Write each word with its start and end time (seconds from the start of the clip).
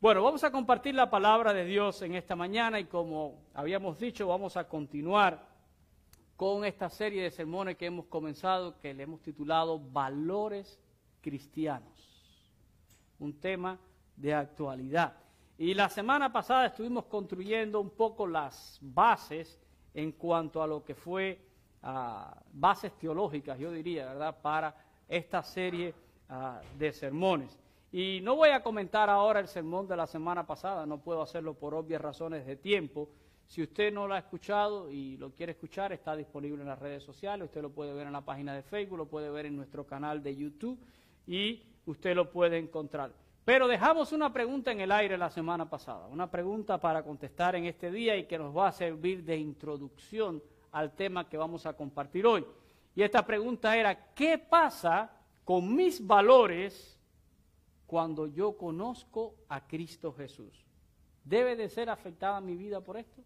Bueno, 0.00 0.22
vamos 0.22 0.44
a 0.44 0.52
compartir 0.52 0.94
la 0.94 1.10
palabra 1.10 1.52
de 1.52 1.64
Dios 1.64 2.02
en 2.02 2.14
esta 2.14 2.36
mañana 2.36 2.78
y 2.78 2.84
como 2.84 3.42
habíamos 3.52 3.98
dicho, 3.98 4.28
vamos 4.28 4.56
a 4.56 4.68
continuar 4.68 5.44
con 6.36 6.64
esta 6.64 6.88
serie 6.88 7.24
de 7.24 7.32
sermones 7.32 7.76
que 7.76 7.86
hemos 7.86 8.06
comenzado, 8.06 8.78
que 8.78 8.94
le 8.94 9.02
hemos 9.02 9.20
titulado 9.22 9.80
Valores 9.80 10.78
Cristianos. 11.20 11.90
Un 13.18 13.40
tema 13.40 13.76
de 14.14 14.34
actualidad. 14.34 15.16
Y 15.58 15.74
la 15.74 15.88
semana 15.88 16.32
pasada 16.32 16.66
estuvimos 16.66 17.06
construyendo 17.06 17.80
un 17.80 17.90
poco 17.90 18.24
las 18.24 18.78
bases 18.80 19.58
en 19.94 20.12
cuanto 20.12 20.62
a 20.62 20.68
lo 20.68 20.84
que 20.84 20.94
fue 20.94 21.44
uh, 21.82 22.38
bases 22.52 22.96
teológicas, 22.96 23.58
yo 23.58 23.72
diría, 23.72 24.06
¿verdad?, 24.06 24.40
para 24.40 24.76
esta 25.08 25.42
serie 25.42 25.92
uh, 26.30 26.78
de 26.78 26.92
sermones. 26.92 27.58
Y 27.90 28.20
no 28.22 28.36
voy 28.36 28.50
a 28.50 28.62
comentar 28.62 29.08
ahora 29.08 29.40
el 29.40 29.48
sermón 29.48 29.88
de 29.88 29.96
la 29.96 30.06
semana 30.06 30.46
pasada, 30.46 30.84
no 30.84 30.98
puedo 30.98 31.22
hacerlo 31.22 31.54
por 31.54 31.74
obvias 31.74 32.02
razones 32.02 32.46
de 32.46 32.56
tiempo. 32.56 33.08
Si 33.46 33.62
usted 33.62 33.90
no 33.92 34.06
lo 34.06 34.12
ha 34.12 34.18
escuchado 34.18 34.90
y 34.90 35.16
lo 35.16 35.30
quiere 35.30 35.52
escuchar, 35.52 35.92
está 35.92 36.14
disponible 36.14 36.60
en 36.60 36.68
las 36.68 36.78
redes 36.78 37.02
sociales, 37.02 37.46
usted 37.46 37.62
lo 37.62 37.70
puede 37.70 37.94
ver 37.94 38.06
en 38.06 38.12
la 38.12 38.20
página 38.20 38.54
de 38.54 38.62
Facebook, 38.62 38.98
lo 38.98 39.06
puede 39.06 39.30
ver 39.30 39.46
en 39.46 39.56
nuestro 39.56 39.86
canal 39.86 40.22
de 40.22 40.36
YouTube 40.36 40.78
y 41.26 41.62
usted 41.86 42.14
lo 42.14 42.30
puede 42.30 42.58
encontrar. 42.58 43.10
Pero 43.46 43.66
dejamos 43.66 44.12
una 44.12 44.30
pregunta 44.30 44.70
en 44.70 44.80
el 44.80 44.92
aire 44.92 45.16
la 45.16 45.30
semana 45.30 45.70
pasada, 45.70 46.08
una 46.08 46.30
pregunta 46.30 46.78
para 46.78 47.02
contestar 47.02 47.56
en 47.56 47.64
este 47.64 47.90
día 47.90 48.14
y 48.18 48.26
que 48.26 48.36
nos 48.36 48.54
va 48.54 48.68
a 48.68 48.72
servir 48.72 49.24
de 49.24 49.38
introducción 49.38 50.42
al 50.72 50.94
tema 50.94 51.26
que 51.26 51.38
vamos 51.38 51.64
a 51.64 51.72
compartir 51.72 52.26
hoy. 52.26 52.44
Y 52.94 53.02
esta 53.02 53.24
pregunta 53.24 53.74
era, 53.74 54.12
¿qué 54.12 54.36
pasa 54.36 55.10
con 55.46 55.74
mis 55.74 56.06
valores 56.06 56.97
cuando 57.88 58.26
yo 58.26 58.54
conozco 58.54 59.34
a 59.48 59.66
Cristo 59.66 60.12
Jesús. 60.12 60.62
¿Debe 61.24 61.56
de 61.56 61.70
ser 61.70 61.88
afectada 61.88 62.38
mi 62.38 62.54
vida 62.54 62.82
por 62.82 62.98
esto? 62.98 63.22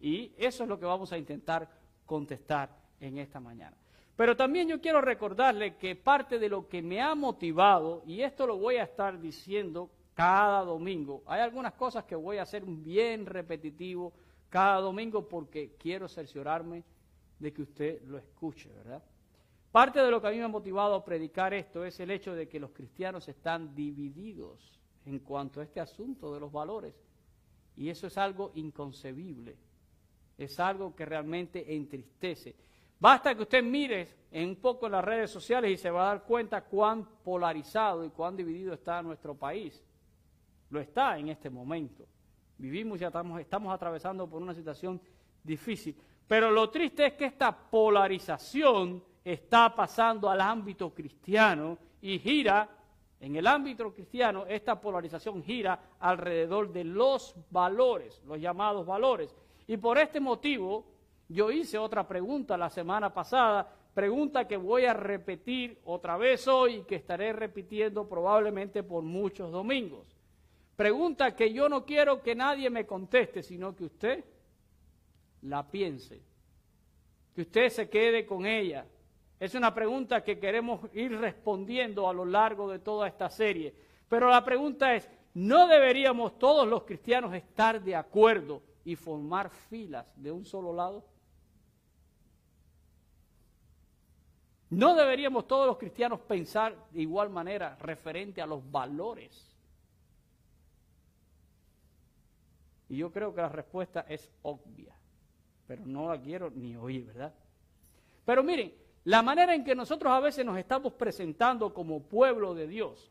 Y 0.00 0.32
eso 0.38 0.62
es 0.62 0.68
lo 0.68 0.80
que 0.80 0.86
vamos 0.86 1.12
a 1.12 1.18
intentar 1.18 1.68
contestar 2.06 2.74
en 2.98 3.18
esta 3.18 3.38
mañana. 3.38 3.76
Pero 4.16 4.34
también 4.34 4.66
yo 4.66 4.80
quiero 4.80 5.02
recordarle 5.02 5.76
que 5.76 5.94
parte 5.94 6.38
de 6.38 6.48
lo 6.48 6.68
que 6.68 6.80
me 6.80 7.02
ha 7.02 7.14
motivado, 7.14 8.02
y 8.06 8.22
esto 8.22 8.46
lo 8.46 8.56
voy 8.56 8.76
a 8.76 8.84
estar 8.84 9.20
diciendo 9.20 9.90
cada 10.14 10.64
domingo, 10.64 11.22
hay 11.26 11.42
algunas 11.42 11.74
cosas 11.74 12.04
que 12.04 12.16
voy 12.16 12.38
a 12.38 12.42
hacer 12.42 12.64
bien 12.64 13.26
repetitivo 13.26 14.14
cada 14.48 14.80
domingo 14.80 15.28
porque 15.28 15.76
quiero 15.78 16.08
cerciorarme 16.08 16.82
de 17.38 17.52
que 17.52 17.60
usted 17.60 18.02
lo 18.06 18.16
escuche, 18.16 18.72
¿verdad? 18.72 19.02
Parte 19.70 20.00
de 20.00 20.10
lo 20.10 20.20
que 20.20 20.26
a 20.26 20.30
mí 20.30 20.38
me 20.38 20.44
ha 20.44 20.48
motivado 20.48 20.94
a 20.94 21.04
predicar 21.04 21.54
esto 21.54 21.84
es 21.84 22.00
el 22.00 22.10
hecho 22.10 22.34
de 22.34 22.48
que 22.48 22.58
los 22.58 22.72
cristianos 22.72 23.28
están 23.28 23.74
divididos 23.74 24.80
en 25.06 25.20
cuanto 25.20 25.60
a 25.60 25.64
este 25.64 25.80
asunto 25.80 26.34
de 26.34 26.40
los 26.40 26.50
valores. 26.50 26.94
Y 27.76 27.88
eso 27.88 28.08
es 28.08 28.18
algo 28.18 28.50
inconcebible. 28.54 29.56
Es 30.36 30.58
algo 30.58 30.94
que 30.96 31.04
realmente 31.04 31.74
entristece. 31.74 32.56
Basta 32.98 33.34
que 33.34 33.42
usted 33.42 33.62
mire 33.62 34.08
en 34.32 34.48
un 34.48 34.56
poco 34.56 34.86
en 34.86 34.92
las 34.92 35.04
redes 35.04 35.30
sociales 35.30 35.70
y 35.70 35.76
se 35.76 35.90
va 35.90 36.02
a 36.02 36.14
dar 36.14 36.24
cuenta 36.24 36.62
cuán 36.64 37.06
polarizado 37.22 38.04
y 38.04 38.10
cuán 38.10 38.36
dividido 38.36 38.74
está 38.74 39.00
nuestro 39.02 39.36
país. 39.36 39.82
Lo 40.70 40.80
está 40.80 41.16
en 41.16 41.28
este 41.28 41.48
momento. 41.48 42.06
Vivimos 42.58 43.00
y 43.00 43.04
estamos, 43.04 43.40
estamos 43.40 43.72
atravesando 43.72 44.28
por 44.28 44.42
una 44.42 44.54
situación 44.54 45.00
difícil. 45.42 45.96
Pero 46.26 46.50
lo 46.50 46.68
triste 46.70 47.06
es 47.06 47.14
que 47.14 47.26
esta 47.26 47.56
polarización 47.56 49.02
está 49.24 49.74
pasando 49.74 50.30
al 50.30 50.40
ámbito 50.40 50.92
cristiano 50.94 51.78
y 52.00 52.18
gira, 52.18 52.68
en 53.20 53.36
el 53.36 53.46
ámbito 53.46 53.92
cristiano, 53.92 54.46
esta 54.46 54.80
polarización 54.80 55.42
gira 55.42 55.78
alrededor 55.98 56.72
de 56.72 56.84
los 56.84 57.34
valores, 57.50 58.22
los 58.24 58.40
llamados 58.40 58.86
valores. 58.86 59.34
Y 59.66 59.76
por 59.76 59.98
este 59.98 60.20
motivo, 60.20 60.86
yo 61.28 61.50
hice 61.50 61.76
otra 61.78 62.08
pregunta 62.08 62.56
la 62.56 62.70
semana 62.70 63.12
pasada, 63.12 63.70
pregunta 63.92 64.48
que 64.48 64.56
voy 64.56 64.86
a 64.86 64.94
repetir 64.94 65.78
otra 65.84 66.16
vez 66.16 66.48
hoy 66.48 66.76
y 66.76 66.82
que 66.82 66.96
estaré 66.96 67.32
repitiendo 67.32 68.08
probablemente 68.08 68.82
por 68.82 69.02
muchos 69.02 69.52
domingos. 69.52 70.06
Pregunta 70.74 71.36
que 71.36 71.52
yo 71.52 71.68
no 71.68 71.84
quiero 71.84 72.22
que 72.22 72.34
nadie 72.34 72.70
me 72.70 72.86
conteste, 72.86 73.42
sino 73.42 73.76
que 73.76 73.84
usted 73.84 74.24
la 75.42 75.70
piense, 75.70 76.22
que 77.34 77.42
usted 77.42 77.68
se 77.68 77.90
quede 77.90 78.24
con 78.24 78.46
ella 78.46 78.86
es 79.40 79.54
una 79.54 79.74
pregunta 79.74 80.22
que 80.22 80.38
queremos 80.38 80.82
ir 80.92 81.18
respondiendo 81.18 82.06
a 82.06 82.12
lo 82.12 82.26
largo 82.26 82.70
de 82.70 82.78
toda 82.78 83.08
esta 83.08 83.30
serie. 83.30 83.74
Pero 84.06 84.28
la 84.28 84.44
pregunta 84.44 84.94
es, 84.94 85.10
¿no 85.32 85.66
deberíamos 85.66 86.38
todos 86.38 86.68
los 86.68 86.84
cristianos 86.84 87.32
estar 87.32 87.82
de 87.82 87.96
acuerdo 87.96 88.62
y 88.84 88.96
formar 88.96 89.48
filas 89.48 90.12
de 90.20 90.30
un 90.30 90.44
solo 90.44 90.74
lado? 90.74 91.06
¿No 94.68 94.94
deberíamos 94.94 95.48
todos 95.48 95.66
los 95.66 95.78
cristianos 95.78 96.20
pensar 96.20 96.76
de 96.90 97.00
igual 97.00 97.30
manera 97.30 97.76
referente 97.80 98.42
a 98.42 98.46
los 98.46 98.70
valores? 98.70 99.56
Y 102.90 102.98
yo 102.98 103.10
creo 103.10 103.34
que 103.34 103.40
la 103.40 103.48
respuesta 103.48 104.04
es 104.06 104.30
obvia, 104.42 104.94
pero 105.66 105.86
no 105.86 106.08
la 106.08 106.20
quiero 106.20 106.50
ni 106.50 106.76
oír, 106.76 107.06
¿verdad? 107.06 107.34
Pero 108.26 108.44
miren, 108.44 108.79
la 109.04 109.22
manera 109.22 109.54
en 109.54 109.64
que 109.64 109.74
nosotros 109.74 110.12
a 110.12 110.20
veces 110.20 110.44
nos 110.44 110.58
estamos 110.58 110.92
presentando 110.92 111.72
como 111.72 112.02
pueblo 112.02 112.54
de 112.54 112.66
Dios, 112.66 113.10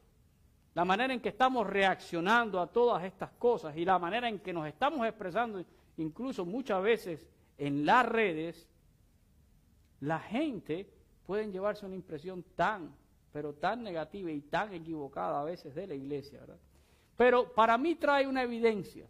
la 0.76 0.86
manera 0.86 1.14
en 1.14 1.20
que 1.20 1.30
estamos 1.30 1.66
reaccionando 1.66 2.60
a 2.60 2.68
todas 2.68 3.04
estas 3.04 3.32
cosas 3.32 3.76
y 3.76 3.86
la 3.86 3.98
manera 3.98 4.30
en 4.30 4.40
que 4.40 4.54
nos 4.54 4.68
estamos 4.68 5.06
expresando, 5.08 5.64
incluso 5.98 6.46
muchas 6.46 6.82
veces 6.84 7.28
en 7.58 7.86
las 7.86 8.06
redes, 8.06 8.68
la 10.00 10.20
gente 10.20 10.88
puede 11.26 11.52
llevarse 11.52 11.86
una 11.86 11.96
impresión 11.96 12.44
tan, 12.56 12.96
pero 13.34 13.54
tan 13.54 13.84
negativa 13.84 14.32
y 14.32 14.42
tan 14.42 14.74
equivocada 14.74 15.42
a 15.42 15.44
veces 15.44 15.76
de 15.76 15.88
la 15.88 15.96
iglesia, 15.96 16.40
¿verdad? 16.40 16.58
Pero 17.18 17.52
para 17.52 17.78
mí 17.78 17.96
trae 17.96 18.26
una 18.26 18.44
evidencia, 18.44 19.06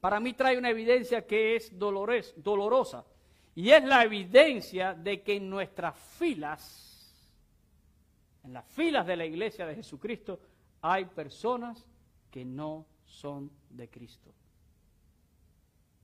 para 0.00 0.20
mí 0.20 0.34
trae 0.34 0.58
una 0.58 0.68
evidencia 0.68 1.26
que 1.26 1.56
es 1.56 1.72
dolorosa. 1.78 3.06
Y 3.54 3.70
es 3.70 3.84
la 3.84 4.02
evidencia 4.02 4.94
de 4.94 5.22
que 5.22 5.36
en 5.36 5.48
nuestras 5.48 5.96
filas, 5.96 7.30
en 8.42 8.52
las 8.52 8.64
filas 8.66 9.06
de 9.06 9.16
la 9.16 9.24
iglesia 9.24 9.66
de 9.66 9.76
Jesucristo, 9.76 10.40
hay 10.82 11.04
personas 11.04 11.86
que 12.30 12.44
no 12.44 12.86
son 13.04 13.50
de 13.70 13.88
Cristo. 13.88 14.32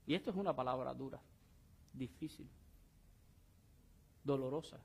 Y 0.07 0.15
esto 0.15 0.31
es 0.31 0.35
una 0.37 0.55
palabra 0.55 0.93
dura, 0.93 1.19
difícil, 1.93 2.47
dolorosa, 4.23 4.79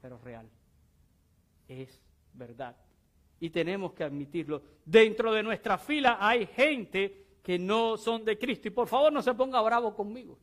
pero 0.00 0.18
real. 0.18 0.48
Es 1.66 2.00
verdad. 2.32 2.76
Y 3.40 3.50
tenemos 3.50 3.92
que 3.92 4.04
admitirlo. 4.04 4.62
Dentro 4.84 5.32
de 5.32 5.42
nuestra 5.42 5.78
fila 5.78 6.18
hay 6.20 6.46
gente 6.46 7.38
que 7.42 7.58
no 7.58 7.96
son 7.96 8.24
de 8.24 8.38
Cristo. 8.38 8.68
Y 8.68 8.70
por 8.70 8.86
favor 8.86 9.12
no 9.12 9.20
se 9.20 9.34
ponga 9.34 9.60
bravo 9.60 9.94
conmigo. 9.94 10.38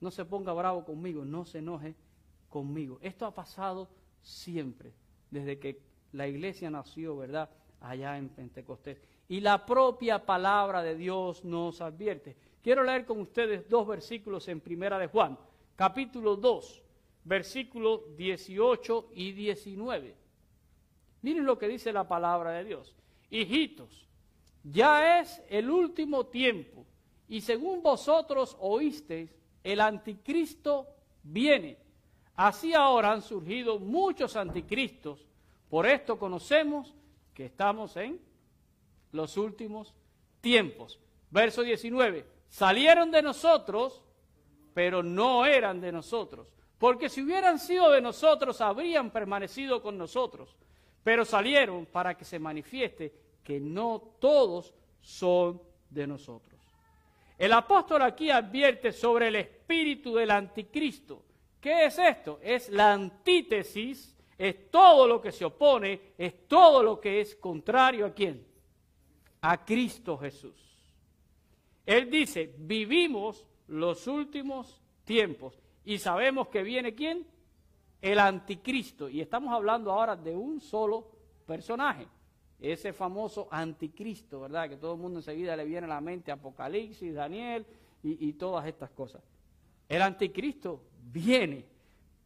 No 0.00 0.10
se 0.10 0.24
ponga 0.24 0.52
bravo 0.52 0.84
conmigo, 0.84 1.24
no 1.24 1.44
se 1.44 1.58
enoje 1.58 1.94
conmigo. 2.48 2.98
Esto 3.02 3.26
ha 3.26 3.34
pasado 3.34 3.88
siempre, 4.20 4.92
desde 5.30 5.58
que 5.58 5.80
la 6.12 6.28
iglesia 6.28 6.70
nació, 6.70 7.16
¿verdad? 7.16 7.50
Allá 7.80 8.18
en 8.18 8.28
Pentecostés. 8.28 8.98
Y 9.28 9.40
la 9.40 9.64
propia 9.66 10.24
palabra 10.24 10.82
de 10.82 10.94
Dios 10.94 11.44
nos 11.44 11.80
advierte. 11.80 12.36
Quiero 12.62 12.82
leer 12.82 13.06
con 13.06 13.20
ustedes 13.20 13.68
dos 13.68 13.86
versículos 13.86 14.48
en 14.48 14.60
Primera 14.60 14.98
de 14.98 15.06
Juan, 15.08 15.38
capítulo 15.74 16.36
2, 16.36 16.82
versículos 17.24 18.16
18 18.16 19.10
y 19.14 19.32
19. 19.32 20.14
Miren 21.22 21.44
lo 21.44 21.58
que 21.58 21.68
dice 21.68 21.92
la 21.92 22.06
palabra 22.06 22.52
de 22.52 22.64
Dios. 22.64 22.94
Hijitos, 23.30 24.06
ya 24.62 25.20
es 25.20 25.42
el 25.48 25.70
último 25.70 26.26
tiempo, 26.26 26.84
y 27.28 27.40
según 27.40 27.82
vosotros 27.82 28.56
oísteis, 28.60 29.34
el 29.66 29.80
anticristo 29.80 30.86
viene. 31.24 31.76
Así 32.36 32.72
ahora 32.72 33.10
han 33.10 33.20
surgido 33.20 33.80
muchos 33.80 34.36
anticristos. 34.36 35.26
Por 35.68 35.86
esto 35.86 36.20
conocemos 36.20 36.94
que 37.34 37.46
estamos 37.46 37.96
en 37.96 38.20
los 39.10 39.36
últimos 39.36 39.92
tiempos. 40.40 41.00
Verso 41.30 41.62
19. 41.62 42.24
Salieron 42.48 43.10
de 43.10 43.22
nosotros, 43.22 44.04
pero 44.72 45.02
no 45.02 45.44
eran 45.44 45.80
de 45.80 45.90
nosotros. 45.90 46.46
Porque 46.78 47.08
si 47.08 47.22
hubieran 47.22 47.58
sido 47.58 47.90
de 47.90 48.00
nosotros, 48.00 48.60
habrían 48.60 49.10
permanecido 49.10 49.82
con 49.82 49.98
nosotros. 49.98 50.54
Pero 51.02 51.24
salieron 51.24 51.86
para 51.86 52.16
que 52.16 52.24
se 52.24 52.38
manifieste 52.38 53.12
que 53.42 53.58
no 53.58 54.12
todos 54.20 54.72
son 55.00 55.60
de 55.90 56.06
nosotros. 56.06 56.55
El 57.38 57.52
apóstol 57.52 58.02
aquí 58.02 58.30
advierte 58.30 58.92
sobre 58.92 59.28
el 59.28 59.36
espíritu 59.36 60.14
del 60.14 60.30
anticristo. 60.30 61.22
¿Qué 61.60 61.86
es 61.86 61.98
esto? 61.98 62.38
Es 62.42 62.68
la 62.70 62.92
antítesis 62.92 64.16
es 64.38 64.70
todo 64.70 65.06
lo 65.06 65.20
que 65.20 65.32
se 65.32 65.44
opone, 65.44 66.12
es 66.18 66.46
todo 66.46 66.82
lo 66.82 67.00
que 67.00 67.20
es 67.20 67.36
contrario 67.36 68.06
a 68.06 68.12
quién? 68.12 68.46
A 69.40 69.64
Cristo 69.64 70.18
Jesús. 70.18 70.54
Él 71.86 72.10
dice, 72.10 72.54
vivimos 72.58 73.46
los 73.68 74.06
últimos 74.06 74.80
tiempos 75.04 75.58
y 75.84 75.98
sabemos 75.98 76.48
que 76.48 76.62
viene 76.62 76.94
quién? 76.94 77.26
El 78.02 78.18
anticristo. 78.18 79.08
Y 79.08 79.20
estamos 79.20 79.54
hablando 79.54 79.92
ahora 79.92 80.16
de 80.16 80.34
un 80.34 80.60
solo 80.60 81.08
personaje, 81.46 82.06
ese 82.60 82.92
famoso 82.92 83.48
anticristo, 83.50 84.40
¿verdad? 84.40 84.68
Que 84.68 84.76
todo 84.76 84.94
el 84.94 85.00
mundo 85.00 85.18
enseguida 85.18 85.56
le 85.56 85.64
viene 85.64 85.86
a 85.86 85.90
la 85.90 86.00
mente 86.00 86.32
Apocalipsis, 86.32 87.14
Daniel 87.14 87.66
y, 88.02 88.32
todas 88.34 88.66
estas 88.66 88.90
cosas. 88.90 89.22
El 89.88 90.02
anticristo 90.02 90.82
viene, 91.12 91.64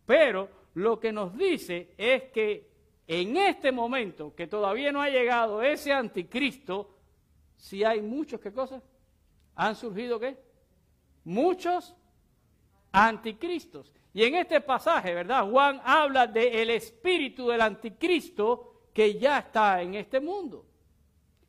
pero 0.07 0.49
lo 0.75 1.01
que 1.01 1.13
nos 1.13 1.37
dice 1.37 1.95
es 1.97 2.25
que 2.25 2.71
en 3.07 3.37
este 3.37 3.73
momento, 3.73 4.35
que 4.35 4.47
todavía 4.47 4.93
no 4.93 5.03
ha 5.03 5.09
llegado 5.09 5.63
ese 5.63 5.93
anticristo, 5.93 6.97
si 7.57 7.83
hay 7.83 8.01
muchos, 8.01 8.41
¿qué 8.41 8.53
cosas? 8.53 8.83
¿Han 9.57 9.75
surgido 9.75 10.21
qué? 10.21 10.37
Muchos 11.25 11.95
anticristos. 12.93 13.93
Y 14.13 14.25
en 14.25 14.37
este 14.37 14.61
pasaje, 14.61 15.15
¿verdad? 15.15 15.49
Juan 15.49 15.81
habla 15.85 16.27
del 16.27 16.71
espíritu 16.71 17.49
del 17.49 17.61
anticristo 17.61 18.70
que 18.93 19.19
ya 19.19 19.39
está 19.39 19.83
en 19.83 19.95
este 19.95 20.21
mundo. 20.21 20.65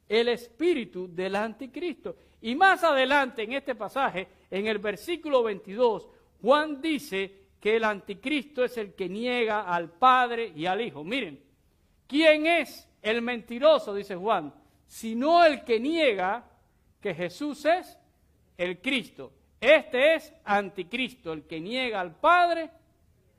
El 0.08 0.30
espíritu 0.30 1.14
del 1.14 1.36
anticristo. 1.36 2.16
Y 2.42 2.56
más 2.56 2.84
adelante 2.84 3.44
en 3.44 3.54
este 3.54 3.76
pasaje, 3.76 4.28
en 4.50 4.68
el 4.68 4.80
versículo 4.80 5.44
22, 5.44 6.08
Juan 6.42 6.82
dice 6.82 7.42
que 7.60 7.76
el 7.76 7.84
anticristo 7.84 8.64
es 8.64 8.78
el 8.78 8.94
que 8.96 9.08
niega 9.08 9.62
al 9.62 9.90
Padre 9.90 10.52
y 10.56 10.66
al 10.66 10.82
Hijo. 10.82 11.04
Miren, 11.04 11.42
¿quién 12.08 12.48
es 12.48 12.90
el 13.02 13.22
mentiroso? 13.22 13.94
Dice 13.94 14.16
Juan, 14.16 14.54
sino 14.88 15.46
el 15.46 15.64
que 15.64 15.80
niega 15.80 16.44
que 17.00 17.14
Jesús 17.14 17.64
es 17.66 17.98
el 18.58 18.82
Cristo. 18.82 19.32
Este 19.60 20.16
es 20.16 20.34
anticristo, 20.44 21.32
el 21.32 21.44
que 21.44 21.60
niega 21.60 22.02
al 22.02 22.16
Padre 22.16 22.72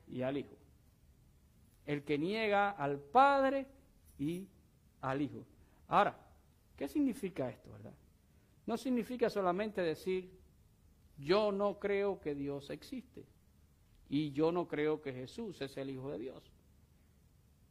y 0.07 0.21
al 0.21 0.37
Hijo. 0.37 0.55
El 1.85 2.03
que 2.03 2.17
niega 2.17 2.71
al 2.71 2.97
Padre 2.97 3.65
y 4.23 4.47
al 5.01 5.21
Hijo. 5.21 5.45
Ahora, 5.87 6.17
¿qué 6.75 6.87
significa 6.87 7.49
esto, 7.49 7.71
verdad? 7.71 7.93
No 8.65 8.77
significa 8.77 9.29
solamente 9.29 9.81
decir, 9.81 10.31
yo 11.17 11.51
no 11.51 11.77
creo 11.79 12.19
que 12.19 12.33
Dios 12.33 12.69
existe 12.69 13.25
y 14.09 14.31
yo 14.31 14.51
no 14.51 14.67
creo 14.67 15.01
que 15.01 15.11
Jesús 15.11 15.61
es 15.61 15.75
el 15.77 15.89
Hijo 15.89 16.11
de 16.11 16.19
Dios. 16.19 16.51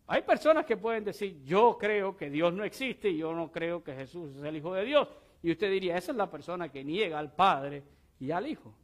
Hay 0.06 0.22
personas 0.22 0.66
que 0.66 0.76
pueden 0.76 1.04
decir, 1.04 1.42
yo 1.44 1.78
creo 1.78 2.16
que 2.16 2.28
Dios 2.28 2.52
no 2.52 2.64
existe 2.64 3.08
y 3.08 3.18
yo 3.18 3.32
no 3.32 3.50
creo 3.50 3.82
que 3.82 3.94
Jesús 3.94 4.36
es 4.36 4.42
el 4.42 4.56
Hijo 4.56 4.74
de 4.74 4.84
Dios. 4.84 5.08
Y 5.42 5.52
usted 5.52 5.70
diría, 5.70 5.96
esa 5.96 6.12
es 6.12 6.18
la 6.18 6.30
persona 6.30 6.70
que 6.70 6.84
niega 6.84 7.18
al 7.18 7.32
Padre 7.32 7.82
y 8.20 8.30
al 8.30 8.46
Hijo. 8.46 8.74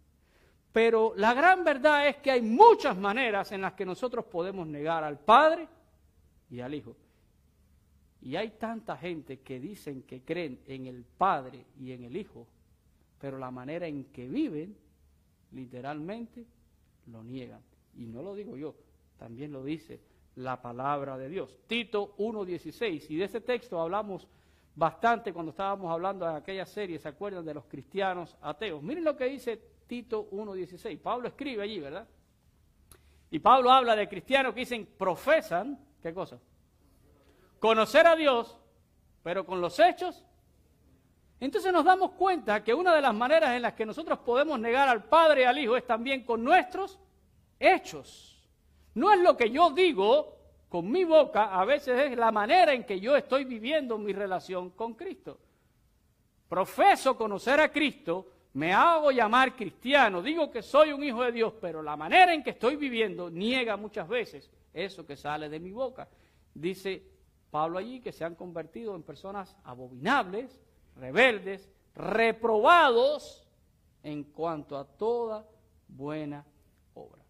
Pero 0.72 1.12
la 1.16 1.34
gran 1.34 1.64
verdad 1.64 2.08
es 2.08 2.16
que 2.16 2.30
hay 2.30 2.40
muchas 2.40 2.96
maneras 2.96 3.52
en 3.52 3.60
las 3.60 3.74
que 3.74 3.84
nosotros 3.84 4.24
podemos 4.24 4.66
negar 4.66 5.04
al 5.04 5.18
Padre 5.18 5.68
y 6.50 6.60
al 6.60 6.74
Hijo. 6.74 6.96
Y 8.20 8.36
hay 8.36 8.50
tanta 8.50 8.96
gente 8.96 9.40
que 9.40 9.60
dicen 9.60 10.02
que 10.02 10.22
creen 10.22 10.60
en 10.66 10.86
el 10.86 11.04
Padre 11.04 11.66
y 11.78 11.92
en 11.92 12.04
el 12.04 12.16
Hijo, 12.16 12.46
pero 13.20 13.38
la 13.38 13.50
manera 13.50 13.86
en 13.86 14.04
que 14.06 14.28
viven, 14.28 14.76
literalmente, 15.52 16.44
lo 17.06 17.22
niegan. 17.22 17.60
Y 17.96 18.06
no 18.06 18.22
lo 18.22 18.34
digo 18.34 18.56
yo, 18.56 18.74
también 19.18 19.52
lo 19.52 19.62
dice 19.62 20.00
la 20.36 20.60
palabra 20.60 21.16
de 21.16 21.28
Dios. 21.28 21.56
Tito 21.66 22.16
1.16, 22.18 23.10
y 23.10 23.16
de 23.16 23.24
ese 23.24 23.40
texto 23.40 23.80
hablamos 23.80 24.26
bastante 24.74 25.32
cuando 25.32 25.50
estábamos 25.50 25.90
hablando 25.90 26.24
de 26.24 26.36
aquella 26.36 26.64
serie, 26.64 26.98
¿se 26.98 27.08
acuerdan 27.08 27.44
de 27.44 27.54
los 27.54 27.64
cristianos 27.64 28.36
ateos? 28.40 28.82
Miren 28.82 29.02
lo 29.04 29.16
que 29.16 29.24
dice 29.24 29.60
Tito 29.86 30.30
1.16. 30.30 31.00
Pablo 31.00 31.28
escribe 31.28 31.62
allí, 31.62 31.80
¿verdad? 31.80 32.06
Y 33.30 33.40
Pablo 33.40 33.70
habla 33.70 33.96
de 33.96 34.08
cristianos 34.08 34.54
que 34.54 34.60
dicen, 34.60 34.88
profesan, 34.96 35.78
¿qué 36.00 36.14
cosa? 36.14 36.38
Conocer 37.58 38.06
a 38.06 38.16
Dios, 38.16 38.56
pero 39.22 39.44
con 39.44 39.60
los 39.60 39.78
hechos 39.78 40.24
entonces 41.40 41.72
nos 41.72 41.84
damos 41.84 42.12
cuenta 42.12 42.64
que 42.64 42.74
una 42.74 42.94
de 42.94 43.00
las 43.00 43.14
maneras 43.14 43.54
en 43.54 43.62
las 43.62 43.74
que 43.74 43.86
nosotros 43.86 44.18
podemos 44.20 44.58
negar 44.58 44.88
al 44.88 45.04
Padre 45.04 45.42
y 45.42 45.44
al 45.44 45.58
Hijo 45.58 45.76
es 45.76 45.86
también 45.86 46.24
con 46.24 46.42
nuestros 46.42 46.98
hechos. 47.60 48.44
No 48.94 49.12
es 49.12 49.20
lo 49.20 49.36
que 49.36 49.50
yo 49.50 49.70
digo 49.70 50.36
con 50.68 50.90
mi 50.90 51.04
boca, 51.04 51.54
a 51.58 51.64
veces 51.64 52.10
es 52.10 52.18
la 52.18 52.32
manera 52.32 52.72
en 52.72 52.84
que 52.84 53.00
yo 53.00 53.16
estoy 53.16 53.44
viviendo 53.44 53.96
mi 53.98 54.12
relación 54.12 54.70
con 54.70 54.94
Cristo. 54.94 55.38
Profeso 56.48 57.16
conocer 57.16 57.60
a 57.60 57.70
Cristo, 57.70 58.26
me 58.54 58.72
hago 58.72 59.12
llamar 59.12 59.54
cristiano, 59.54 60.20
digo 60.20 60.50
que 60.50 60.62
soy 60.62 60.92
un 60.92 61.04
hijo 61.04 61.22
de 61.22 61.32
Dios, 61.32 61.54
pero 61.60 61.82
la 61.82 61.96
manera 61.96 62.34
en 62.34 62.42
que 62.42 62.50
estoy 62.50 62.76
viviendo 62.76 63.30
niega 63.30 63.76
muchas 63.76 64.08
veces 64.08 64.50
eso 64.74 65.06
que 65.06 65.16
sale 65.16 65.48
de 65.48 65.60
mi 65.60 65.70
boca. 65.70 66.08
Dice 66.52 67.02
Pablo 67.50 67.78
allí 67.78 68.00
que 68.00 68.12
se 68.12 68.24
han 68.24 68.34
convertido 68.34 68.94
en 68.94 69.02
personas 69.02 69.56
abominables, 69.64 70.60
rebeldes, 70.96 71.70
reprobados 71.94 73.48
en 74.02 74.24
cuanto 74.24 74.76
a 74.76 74.84
toda 74.84 75.46
buena 75.88 76.44
obra. 76.94 77.22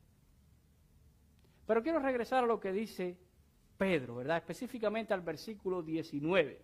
Pero 1.67 1.83
quiero 1.83 1.99
regresar 2.01 2.45
a 2.45 2.47
lo 2.47 2.59
que 2.59 2.73
dice 2.73 3.17
Pedro, 3.77 4.17
¿verdad? 4.17 4.39
Específicamente 4.39 5.15
al 5.15 5.21
versículo 5.21 5.83
19. 5.83 6.61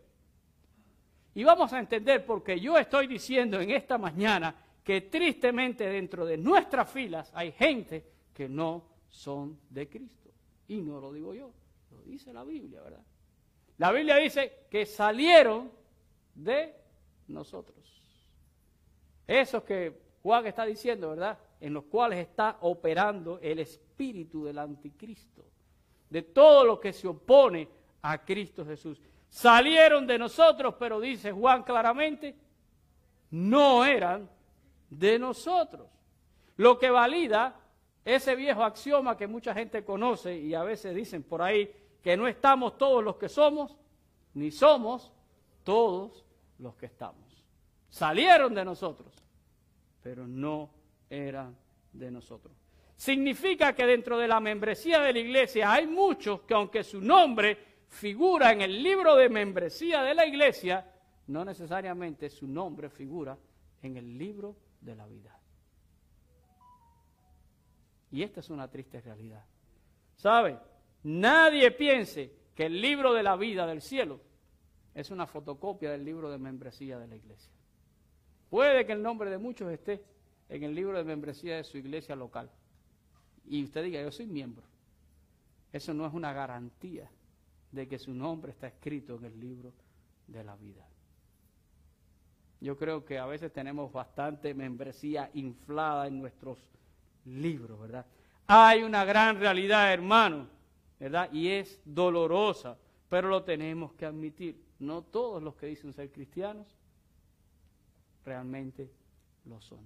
Y 1.35 1.45
vamos 1.45 1.73
a 1.73 1.79
entender 1.79 2.25
porque 2.25 2.59
yo 2.59 2.77
estoy 2.77 3.07
diciendo 3.07 3.61
en 3.61 3.71
esta 3.71 3.99
mañana 3.99 4.55
que 4.83 5.03
tristemente 5.03 5.89
dentro 5.89 6.27
de 6.27 6.37
nuestras 6.37 6.91
filas 6.91 7.31
hay 7.35 7.53
gente 7.53 8.05
que 8.33 8.49
no 8.49 8.85
son 9.09 9.59
de 9.71 9.89
Cristo. 9.89 10.31
Y 10.69 10.81
no 10.81 11.01
lo 11.01 11.13
digo 11.13 11.35
yo, 11.35 11.53
lo 11.91 12.03
dice 12.03 12.33
la 12.33 12.45
Biblia, 12.45 12.81
¿verdad? 12.83 13.05
La 13.79 13.91
Biblia 13.93 14.17
dice 14.17 14.67
que 14.71 14.87
salieron 14.87 15.71
de 16.35 16.75
nosotros. 17.29 17.77
Esos 19.27 19.63
que 19.65 20.01
Juan 20.23 20.47
está 20.47 20.65
diciendo, 20.65 21.11
¿verdad? 21.11 21.39
En 21.61 21.75
los 21.75 21.85
cuales 21.85 22.19
está 22.19 22.59
operando 22.61 23.39
el 23.43 23.59
espíritu 23.59 24.45
del 24.45 24.59
anticristo, 24.59 25.45
de 26.11 26.23
todo 26.23 26.65
lo 26.65 26.81
que 26.81 26.93
se 26.93 27.09
opone 27.09 27.69
a 28.03 28.25
Cristo 28.25 28.65
Jesús. 28.65 29.01
Salieron 29.29 30.07
de 30.07 30.19
nosotros, 30.19 30.75
pero 30.79 31.01
dice 31.01 31.33
Juan 31.33 31.63
claramente, 31.63 32.37
no 33.31 33.85
eran 33.85 34.31
de 34.89 35.19
nosotros. 35.19 35.89
Lo 36.57 36.79
que 36.79 36.91
valida 36.91 37.61
ese 38.05 38.37
viejo 38.37 38.63
axioma 38.63 39.17
que 39.17 39.27
mucha 39.27 39.55
gente 39.55 39.85
conoce 39.85 40.39
y 40.39 40.55
a 40.55 40.63
veces 40.63 40.95
dicen 40.95 41.23
por 41.23 41.41
ahí 41.41 41.75
que 42.05 42.19
no 42.19 42.29
estamos 42.29 42.77
todos 42.77 43.03
los 43.03 43.17
que 43.17 43.31
somos, 43.31 43.75
ni 44.35 44.51
somos 44.51 45.11
todos 45.63 46.23
los 46.59 46.77
que 46.77 46.85
estamos. 46.85 47.43
Salieron 47.89 48.55
de 48.55 48.63
nosotros, 48.63 49.25
pero 50.03 50.27
no 50.27 50.69
eran 51.09 51.57
de 51.95 52.11
nosotros. 52.11 52.55
Significa 52.95 53.75
que 53.75 53.87
dentro 53.87 54.19
de 54.19 54.29
la 54.29 54.39
membresía 54.39 55.01
de 55.01 55.15
la 55.15 55.19
iglesia 55.19 55.73
hay 55.73 55.87
muchos 55.87 56.43
que 56.43 56.53
aunque 56.53 56.85
su 56.85 57.01
nombre 57.01 57.57
figura 57.89 58.53
en 58.53 58.61
el 58.61 58.83
libro 58.83 59.17
de 59.17 59.31
membresía 59.31 60.03
de 60.03 60.15
la 60.15 60.27
iglesia, 60.27 60.87
no 61.29 61.43
necesariamente 61.43 62.29
su 62.29 62.47
nombre 62.47 62.91
figura 62.91 63.39
en 63.81 63.97
el 63.97 64.19
libro 64.19 64.57
de 64.79 64.95
la 64.95 65.07
vida. 65.07 65.41
Y 68.11 68.23
esta 68.23 68.41
es 68.41 68.51
una 68.51 68.71
triste 68.71 69.01
realidad. 69.01 69.43
¿Sabe? 70.17 70.74
Nadie 71.05 71.71
piense 71.71 72.33
que 72.55 72.67
el 72.67 72.81
libro 72.81 73.13
de 73.13 73.23
la 73.23 73.37
vida 73.37 73.67
del 73.67 73.83
cielo 73.83 74.21
es 74.95 75.11
una 75.11 75.27
fotocopia 75.27 75.91
del 75.91 76.05
libro 76.05 76.31
de 76.31 76.39
membresía 76.39 76.99
de 76.99 77.07
la 77.07 77.17
iglesia. 77.17 77.53
Puede 78.49 78.87
que 78.87 78.93
el 78.93 79.03
nombre 79.03 79.31
de 79.31 79.39
muchos 79.39 79.71
esté 79.71 80.03
en 80.49 80.63
el 80.63 80.75
libro 80.75 80.97
de 80.97 81.05
membresía 81.05 81.57
de 81.57 81.65
su 81.65 81.77
iglesia 81.79 82.15
local. 82.15 82.51
Y 83.47 83.65
usted 83.65 83.85
diga, 83.85 84.01
yo 84.01 84.11
soy 84.13 84.27
miembro. 84.27 84.65
Eso 85.73 85.93
no 85.93 86.07
es 86.07 86.15
una 86.15 86.33
garantía 86.33 87.11
de 87.73 87.89
que 87.89 87.99
su 87.99 88.15
nombre 88.15 88.53
está 88.53 88.69
escrito 88.69 89.17
en 89.17 89.25
el 89.25 89.41
libro 89.41 89.73
de 90.29 90.45
la 90.45 90.55
vida. 90.57 90.87
Yo 92.61 92.79
creo 92.79 93.05
que 93.05 93.19
a 93.19 93.27
veces 93.27 93.53
tenemos 93.53 93.93
bastante 93.93 94.55
membresía 94.55 95.31
inflada 95.35 96.07
en 96.07 96.19
nuestros 96.19 96.59
libros, 97.27 97.79
¿verdad? 97.81 98.07
Hay 98.47 98.85
una 98.85 99.05
gran 99.05 99.39
realidad, 99.39 99.93
hermano, 99.93 100.54
Y 101.33 101.49
es 101.49 101.81
dolorosa, 101.85 102.79
pero 103.09 103.29
lo 103.29 103.43
tenemos 103.43 103.93
que 103.95 104.07
admitir. 104.07 104.63
No 104.79 105.03
todos 105.03 105.43
los 105.43 105.55
que 105.55 105.67
dicen 105.67 105.93
ser 105.93 106.11
cristianos 106.11 106.67
realmente 108.25 108.91
lo 109.45 109.61
son. 109.61 109.81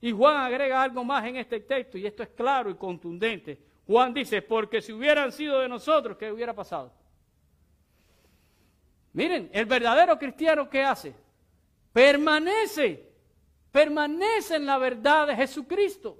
Y 0.00 0.12
Juan 0.12 0.36
agrega 0.36 0.82
algo 0.82 1.04
más 1.04 1.24
en 1.26 1.36
este 1.36 1.60
texto, 1.60 1.96
y 1.96 2.06
esto 2.06 2.22
es 2.22 2.30
claro 2.30 2.68
y 2.68 2.74
contundente. 2.74 3.58
Juan 3.86 4.12
dice, 4.12 4.42
porque 4.42 4.82
si 4.82 4.92
hubieran 4.92 5.32
sido 5.32 5.60
de 5.60 5.68
nosotros, 5.68 6.16
¿qué 6.16 6.30
hubiera 6.30 6.54
pasado? 6.54 6.92
Miren, 9.12 9.50
el 9.52 9.66
verdadero 9.66 10.18
cristiano, 10.18 10.68
¿qué 10.68 10.82
hace? 10.82 11.14
Permanece, 11.92 13.12
permanece 13.70 14.56
en 14.56 14.66
la 14.66 14.78
verdad 14.78 15.28
de 15.28 15.36
Jesucristo. 15.36 16.18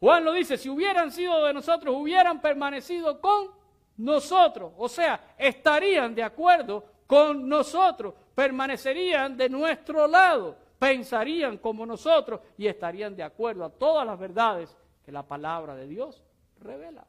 Juan 0.00 0.24
lo 0.24 0.32
dice, 0.32 0.58
si 0.58 0.68
hubieran 0.68 1.10
sido 1.10 1.44
de 1.44 1.54
nosotros, 1.54 1.94
hubieran 1.96 2.40
permanecido 2.40 3.20
con 3.20 3.50
nosotros. 3.96 4.72
O 4.76 4.88
sea, 4.88 5.34
estarían 5.38 6.14
de 6.14 6.22
acuerdo 6.22 6.84
con 7.06 7.48
nosotros, 7.48 8.14
permanecerían 8.34 9.36
de 9.36 9.48
nuestro 9.48 10.06
lado, 10.06 10.56
pensarían 10.78 11.58
como 11.58 11.86
nosotros 11.86 12.40
y 12.58 12.66
estarían 12.66 13.16
de 13.16 13.22
acuerdo 13.22 13.64
a 13.64 13.70
todas 13.70 14.06
las 14.06 14.18
verdades 14.18 14.76
que 15.04 15.12
la 15.12 15.26
palabra 15.26 15.74
de 15.74 15.86
Dios 15.86 16.22
revela. 16.60 17.06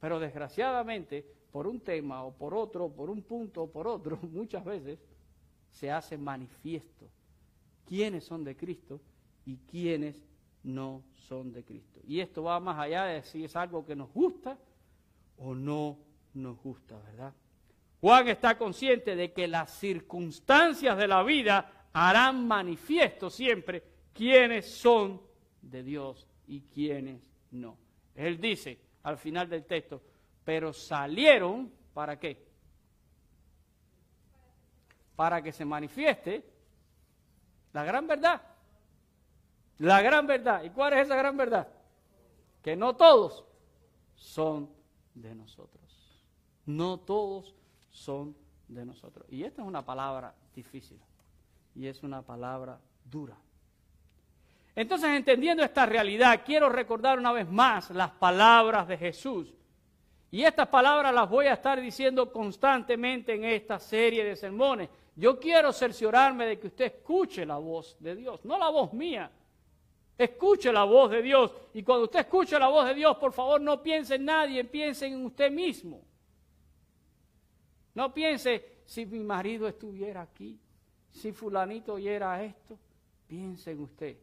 Pero 0.00 0.20
desgraciadamente, 0.20 1.26
por 1.50 1.66
un 1.66 1.80
tema 1.80 2.24
o 2.24 2.32
por 2.32 2.54
otro, 2.54 2.88
por 2.88 3.10
un 3.10 3.22
punto 3.22 3.64
o 3.64 3.70
por 3.70 3.88
otro, 3.88 4.18
muchas 4.32 4.64
veces 4.64 4.98
se 5.70 5.90
hace 5.90 6.16
manifiesto 6.16 7.08
quiénes 7.84 8.24
son 8.24 8.44
de 8.44 8.56
Cristo 8.56 9.00
y 9.44 9.56
quiénes 9.56 10.22
no 10.62 11.02
son 11.14 11.52
de 11.52 11.64
Cristo. 11.64 12.00
Y 12.06 12.20
esto 12.20 12.42
va 12.42 12.60
más 12.60 12.78
allá 12.78 13.04
de 13.04 13.22
si 13.22 13.44
es 13.44 13.56
algo 13.56 13.84
que 13.84 13.96
nos 13.96 14.12
gusta 14.12 14.58
o 15.38 15.54
no 15.54 15.98
nos 16.34 16.60
gusta, 16.62 16.98
¿verdad? 16.98 17.32
Juan 18.00 18.28
está 18.28 18.56
consciente 18.56 19.16
de 19.16 19.32
que 19.32 19.48
las 19.48 19.70
circunstancias 19.72 20.96
de 20.96 21.08
la 21.08 21.22
vida 21.22 21.88
harán 21.92 22.46
manifiesto 22.46 23.28
siempre 23.28 23.82
quiénes 24.12 24.70
son 24.70 25.20
de 25.60 25.82
Dios 25.82 26.26
y 26.46 26.60
quiénes 26.60 27.20
no. 27.50 27.76
Él 28.14 28.40
dice 28.40 28.78
al 29.02 29.18
final 29.18 29.48
del 29.48 29.64
texto, 29.64 30.02
pero 30.44 30.72
salieron 30.72 31.72
para 31.92 32.18
qué? 32.18 32.46
Para 35.16 35.42
que 35.42 35.52
se 35.52 35.64
manifieste 35.64 36.44
la 37.72 37.84
gran 37.84 38.06
verdad. 38.06 38.40
La 39.78 40.02
gran 40.02 40.26
verdad. 40.26 40.62
¿Y 40.64 40.70
cuál 40.70 40.94
es 40.94 41.06
esa 41.06 41.16
gran 41.16 41.36
verdad? 41.36 41.68
Que 42.62 42.76
no 42.76 42.96
todos 42.96 43.44
son 44.14 44.68
de 45.14 45.34
nosotros. 45.34 46.24
No 46.66 46.98
todos 46.98 47.54
son 47.90 48.36
de 48.66 48.84
nosotros. 48.84 49.26
Y 49.30 49.44
esta 49.44 49.62
es 49.62 49.68
una 49.68 49.84
palabra 49.84 50.34
difícil. 50.54 51.00
Y 51.74 51.86
es 51.86 52.02
una 52.02 52.22
palabra 52.22 52.80
dura. 53.04 53.36
Entonces, 54.74 55.10
entendiendo 55.10 55.64
esta 55.64 55.86
realidad, 55.86 56.42
quiero 56.44 56.68
recordar 56.68 57.18
una 57.18 57.32
vez 57.32 57.48
más 57.50 57.90
las 57.90 58.10
palabras 58.12 58.86
de 58.86 58.96
Jesús. 58.96 59.52
Y 60.30 60.44
estas 60.44 60.68
palabras 60.68 61.14
las 61.14 61.28
voy 61.28 61.46
a 61.46 61.54
estar 61.54 61.80
diciendo 61.80 62.30
constantemente 62.30 63.34
en 63.34 63.44
esta 63.44 63.78
serie 63.78 64.24
de 64.24 64.36
sermones. 64.36 64.88
Yo 65.16 65.40
quiero 65.40 65.72
cerciorarme 65.72 66.46
de 66.46 66.60
que 66.60 66.66
usted 66.68 66.84
escuche 66.84 67.46
la 67.46 67.56
voz 67.56 67.96
de 67.98 68.14
Dios, 68.14 68.44
no 68.44 68.58
la 68.58 68.68
voz 68.68 68.92
mía. 68.92 69.30
Escuche 70.18 70.72
la 70.72 70.82
voz 70.82 71.12
de 71.12 71.22
Dios. 71.22 71.54
Y 71.72 71.82
cuando 71.84 72.04
usted 72.04 72.20
escuche 72.20 72.58
la 72.58 72.68
voz 72.68 72.88
de 72.88 72.94
Dios, 72.94 73.16
por 73.16 73.32
favor, 73.32 73.60
no 73.60 73.80
piense 73.80 74.16
en 74.16 74.24
nadie, 74.24 74.64
piense 74.64 75.06
en 75.06 75.24
usted 75.24 75.50
mismo. 75.50 76.02
No 77.94 78.12
piense 78.12 78.80
si 78.84 79.06
mi 79.06 79.20
marido 79.20 79.68
estuviera 79.68 80.22
aquí, 80.22 80.58
si 81.12 81.32
fulanito 81.32 81.94
oyera 81.94 82.42
esto. 82.42 82.76
Piense 83.28 83.70
en 83.70 83.80
usted 83.80 84.16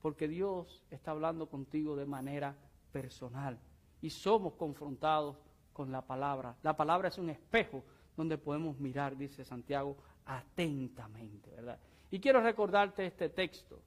porque 0.00 0.28
Dios 0.28 0.82
está 0.90 1.12
hablando 1.12 1.48
contigo 1.48 1.96
de 1.96 2.06
manera 2.06 2.54
personal 2.92 3.58
y 4.00 4.10
somos 4.10 4.54
confrontados 4.54 5.36
con 5.72 5.90
la 5.90 6.02
palabra. 6.02 6.56
La 6.62 6.76
palabra 6.76 7.08
es 7.08 7.18
un 7.18 7.30
espejo 7.30 7.84
donde 8.16 8.38
podemos 8.38 8.78
mirar, 8.78 9.16
dice 9.16 9.44
Santiago, 9.44 9.96
atentamente, 10.24 11.50
¿verdad? 11.50 11.78
Y 12.10 12.20
quiero 12.20 12.40
recordarte 12.40 13.06
este 13.06 13.28
texto 13.28 13.80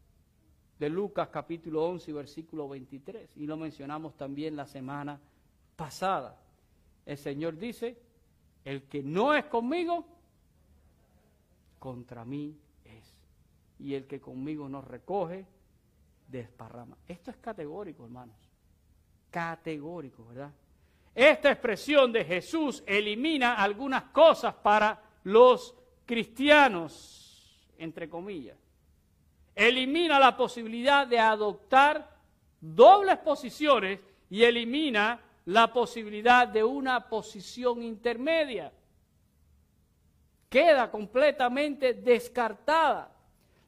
de 0.82 0.90
Lucas 0.90 1.28
capítulo 1.28 1.86
11, 1.86 2.12
versículo 2.12 2.68
23, 2.68 3.38
y 3.38 3.46
lo 3.46 3.56
mencionamos 3.56 4.18
también 4.18 4.56
la 4.56 4.66
semana 4.66 5.22
pasada. 5.76 6.42
El 7.06 7.20
Señor 7.20 7.56
dice, 7.56 8.02
el 8.66 8.86
que 8.86 9.04
no 9.04 9.36
es 9.36 9.46
conmigo, 9.46 10.08
contra 11.78 12.26
mí 12.26 12.58
es. 12.84 13.14
Y 13.78 13.94
el 13.94 14.08
que 14.08 14.20
conmigo 14.20 14.68
no 14.68 14.82
recoge, 14.82 15.46
desparrama. 16.28 16.98
Esto 17.08 17.30
es 17.30 17.38
categórico, 17.38 18.06
hermanos. 18.06 18.50
Categórico, 19.30 20.26
¿verdad? 20.26 20.52
Esta 21.14 21.52
expresión 21.52 22.12
de 22.12 22.26
Jesús 22.26 22.84
elimina 22.88 23.54
algunas 23.54 24.06
cosas 24.06 24.56
para 24.56 25.00
los 25.26 25.76
cristianos, 26.08 27.70
entre 27.78 28.10
comillas. 28.10 28.71
Elimina 29.56 30.20
la 30.20 30.36
posibilidad 30.36 31.06
de 31.06 31.20
adoptar 31.20 32.10
dobles 32.60 33.18
posiciones 33.18 34.00
y 34.30 34.44
elimina 34.44 35.20
la 35.46 35.74
posibilidad 35.74 36.48
de 36.48 36.64
una 36.64 37.08
posición 37.10 37.82
intermedia. 37.84 38.72
Queda 40.50 40.90
completamente 40.90 41.94
descartada. 41.94 43.12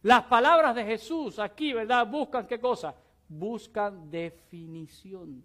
Las 0.04 0.24
palabras 0.24 0.76
de 0.76 0.84
Jesús 0.84 1.40
aquí, 1.40 1.74
¿verdad? 1.74 2.06
Buscan 2.08 2.46
qué 2.46 2.60
cosa? 2.60 2.94
Buscan 3.28 4.12
definición. 4.12 5.44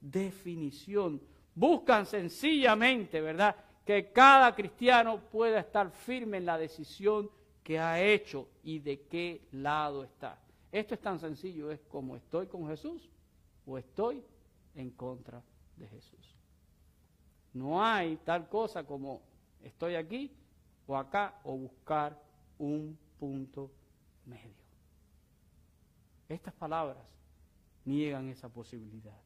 Definición. 0.00 1.20
Buscan 1.54 2.06
sencillamente, 2.06 3.20
¿verdad? 3.20 3.54
Que 3.84 4.12
cada 4.12 4.54
cristiano 4.54 5.20
pueda 5.30 5.60
estar 5.60 5.90
firme 5.90 6.38
en 6.38 6.46
la 6.46 6.58
decisión 6.58 7.30
que 7.68 7.78
ha 7.78 8.00
hecho 8.00 8.48
y 8.62 8.78
de 8.78 9.02
qué 9.02 9.46
lado 9.52 10.02
está. 10.02 10.38
Esto 10.72 10.94
es 10.94 11.02
tan 11.02 11.20
sencillo, 11.20 11.70
es 11.70 11.78
como 11.80 12.16
estoy 12.16 12.46
con 12.46 12.66
Jesús 12.66 13.10
o 13.66 13.76
estoy 13.76 14.24
en 14.74 14.88
contra 14.92 15.42
de 15.76 15.86
Jesús. 15.86 16.34
No 17.52 17.84
hay 17.84 18.16
tal 18.24 18.48
cosa 18.48 18.84
como 18.84 19.20
estoy 19.62 19.96
aquí 19.96 20.34
o 20.86 20.96
acá 20.96 21.40
o 21.44 21.58
buscar 21.58 22.18
un 22.56 22.98
punto 23.18 23.70
medio. 24.24 24.64
Estas 26.26 26.54
palabras 26.54 27.04
niegan 27.84 28.30
esa 28.30 28.48
posibilidad. 28.48 29.20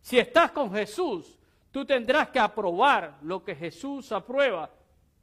Si 0.00 0.18
estás 0.18 0.50
con 0.50 0.72
Jesús, 0.72 1.38
tú 1.70 1.84
tendrás 1.84 2.30
que 2.30 2.40
aprobar 2.40 3.16
lo 3.22 3.44
que 3.44 3.54
Jesús 3.54 4.10
aprueba 4.10 4.74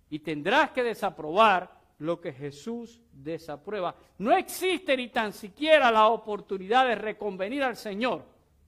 y 0.09 0.19
tendrás 0.19 0.71
que 0.71 0.81
desaprobar 0.81 1.82
lo 2.03 2.19
que 2.19 2.33
Jesús 2.33 3.01
desaprueba. 3.13 3.95
No 4.17 4.35
existe 4.35 4.97
ni 4.97 5.07
tan 5.07 5.31
siquiera 5.31 5.89
la 5.89 6.09
oportunidad 6.09 6.85
de 6.85 6.95
reconvenir 6.95 7.63
al 7.63 7.77
Señor 7.77 8.25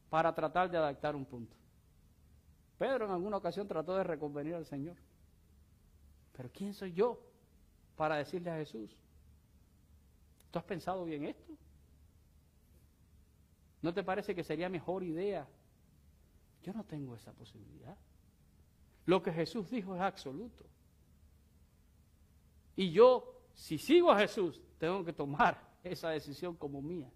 para 0.10 0.34
tratar 0.34 0.72
de 0.72 0.78
adaptar 0.78 1.18
un 1.18 1.26
punto. 1.26 1.54
Pedro 2.78 3.06
en 3.06 3.12
alguna 3.12 3.36
ocasión 3.36 3.68
trató 3.68 3.94
de 3.98 4.06
reconvenir 4.06 4.56
al 4.56 4.66
Señor. 4.66 4.96
Pero 6.32 6.50
¿quién 6.54 6.74
soy 6.74 6.94
yo 6.94 7.20
para 7.98 8.16
decirle 8.16 8.52
a 8.52 8.56
Jesús, 8.56 8.96
¿Tú 10.50 10.60
has 10.60 10.66
pensado 10.66 11.04
bien 11.04 11.26
esto? 11.26 11.58
¿No 13.82 13.94
te 13.94 14.02
parece 14.02 14.34
que 14.34 14.46
sería 14.46 14.70
mejor 14.70 15.04
idea? 15.04 15.46
Yo 16.64 16.72
no 16.72 16.86
tengo 16.86 17.14
esa 17.14 17.34
posibilidad. 17.34 17.98
Lo 19.06 19.22
que 19.22 19.34
Jesús 19.34 19.70
dijo 19.70 19.94
es 19.94 20.02
absoluto. 20.02 20.64
Y 22.76 22.92
yo, 22.92 23.42
si 23.54 23.78
sigo 23.78 24.12
a 24.12 24.20
Jesús, 24.20 24.62
tengo 24.78 25.04
que 25.04 25.14
tomar 25.14 25.62
esa 25.84 26.10
decisión 26.10 26.56
como 26.56 26.82
mía. 26.82 27.10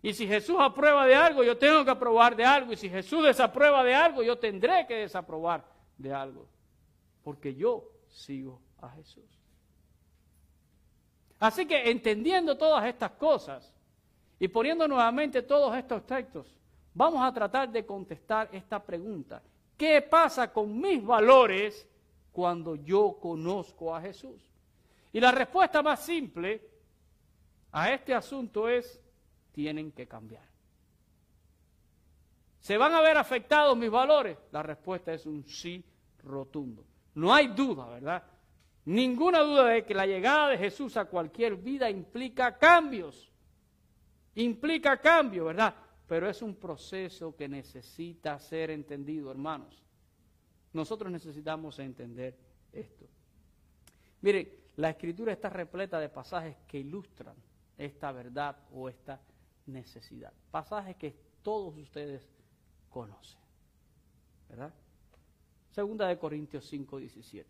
Y 0.00 0.14
si 0.14 0.26
Jesús 0.26 0.56
aprueba 0.60 1.06
de 1.06 1.14
algo, 1.14 1.42
yo 1.42 1.58
tengo 1.58 1.84
que 1.84 1.90
aprobar 1.90 2.36
de 2.36 2.44
algo. 2.44 2.72
Y 2.72 2.76
si 2.76 2.88
Jesús 2.88 3.24
desaprueba 3.24 3.82
de 3.82 3.94
algo, 3.94 4.22
yo 4.22 4.38
tendré 4.38 4.86
que 4.86 4.94
desaprobar 4.94 5.64
de 5.96 6.12
algo. 6.12 6.46
Porque 7.24 7.54
yo 7.54 7.90
sigo 8.06 8.60
a 8.80 8.90
Jesús. 8.90 9.24
Así 11.40 11.66
que 11.66 11.90
entendiendo 11.90 12.56
todas 12.56 12.84
estas 12.86 13.12
cosas 13.12 13.72
y 14.38 14.48
poniendo 14.48 14.86
nuevamente 14.86 15.42
todos 15.42 15.76
estos 15.76 16.06
textos, 16.06 16.56
vamos 16.94 17.22
a 17.22 17.32
tratar 17.32 17.70
de 17.70 17.84
contestar 17.84 18.48
esta 18.52 18.82
pregunta. 18.82 19.42
¿Qué 19.76 20.02
pasa 20.02 20.52
con 20.52 20.80
mis 20.80 21.04
valores 21.04 21.86
cuando 22.38 22.76
yo 22.76 23.18
conozco 23.20 23.92
a 23.92 24.00
Jesús? 24.00 24.40
Y 25.12 25.18
la 25.18 25.32
respuesta 25.32 25.82
más 25.82 26.04
simple 26.04 26.62
a 27.72 27.92
este 27.92 28.14
asunto 28.14 28.68
es, 28.68 29.00
tienen 29.50 29.90
que 29.90 30.06
cambiar. 30.06 30.46
¿Se 32.60 32.78
van 32.78 32.94
a 32.94 33.00
ver 33.00 33.16
afectados 33.16 33.76
mis 33.76 33.90
valores? 33.90 34.38
La 34.52 34.62
respuesta 34.62 35.12
es 35.12 35.26
un 35.26 35.44
sí 35.48 35.84
rotundo. 36.22 36.84
No 37.16 37.34
hay 37.34 37.48
duda, 37.48 37.88
¿verdad? 37.88 38.22
Ninguna 38.84 39.40
duda 39.40 39.64
de 39.64 39.84
que 39.84 39.92
la 39.92 40.06
llegada 40.06 40.50
de 40.50 40.58
Jesús 40.58 40.96
a 40.96 41.06
cualquier 41.06 41.56
vida 41.56 41.90
implica 41.90 42.56
cambios. 42.56 43.32
implica 44.36 45.00
cambio, 45.00 45.46
¿verdad? 45.46 45.74
Pero 46.06 46.30
es 46.30 46.40
un 46.40 46.54
proceso 46.54 47.34
que 47.34 47.48
necesita 47.48 48.38
ser 48.38 48.70
entendido, 48.70 49.28
hermanos. 49.28 49.87
Nosotros 50.72 51.10
necesitamos 51.10 51.78
entender 51.78 52.36
esto. 52.72 53.06
Miren, 54.20 54.48
la 54.76 54.90
escritura 54.90 55.32
está 55.32 55.48
repleta 55.48 55.98
de 55.98 56.08
pasajes 56.08 56.56
que 56.66 56.78
ilustran 56.78 57.34
esta 57.76 58.12
verdad 58.12 58.56
o 58.72 58.88
esta 58.88 59.20
necesidad. 59.66 60.32
Pasajes 60.50 60.96
que 60.96 61.14
todos 61.42 61.76
ustedes 61.76 62.22
conocen. 62.90 63.40
¿Verdad? 64.48 64.72
Segunda 65.70 66.08
de 66.08 66.18
Corintios 66.18 66.66
5, 66.66 66.98
17. 66.98 67.48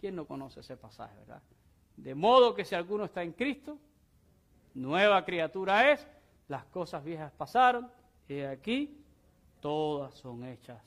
¿Quién 0.00 0.16
no 0.16 0.26
conoce 0.26 0.60
ese 0.60 0.76
pasaje, 0.76 1.16
verdad? 1.18 1.42
De 1.96 2.14
modo 2.14 2.54
que 2.54 2.64
si 2.64 2.74
alguno 2.74 3.04
está 3.04 3.22
en 3.22 3.32
Cristo, 3.32 3.78
nueva 4.74 5.24
criatura 5.24 5.92
es, 5.92 6.06
las 6.48 6.64
cosas 6.66 7.04
viejas 7.04 7.32
pasaron, 7.32 7.90
y 8.28 8.40
aquí 8.40 9.04
todas 9.60 10.14
son 10.14 10.44
hechas 10.44 10.82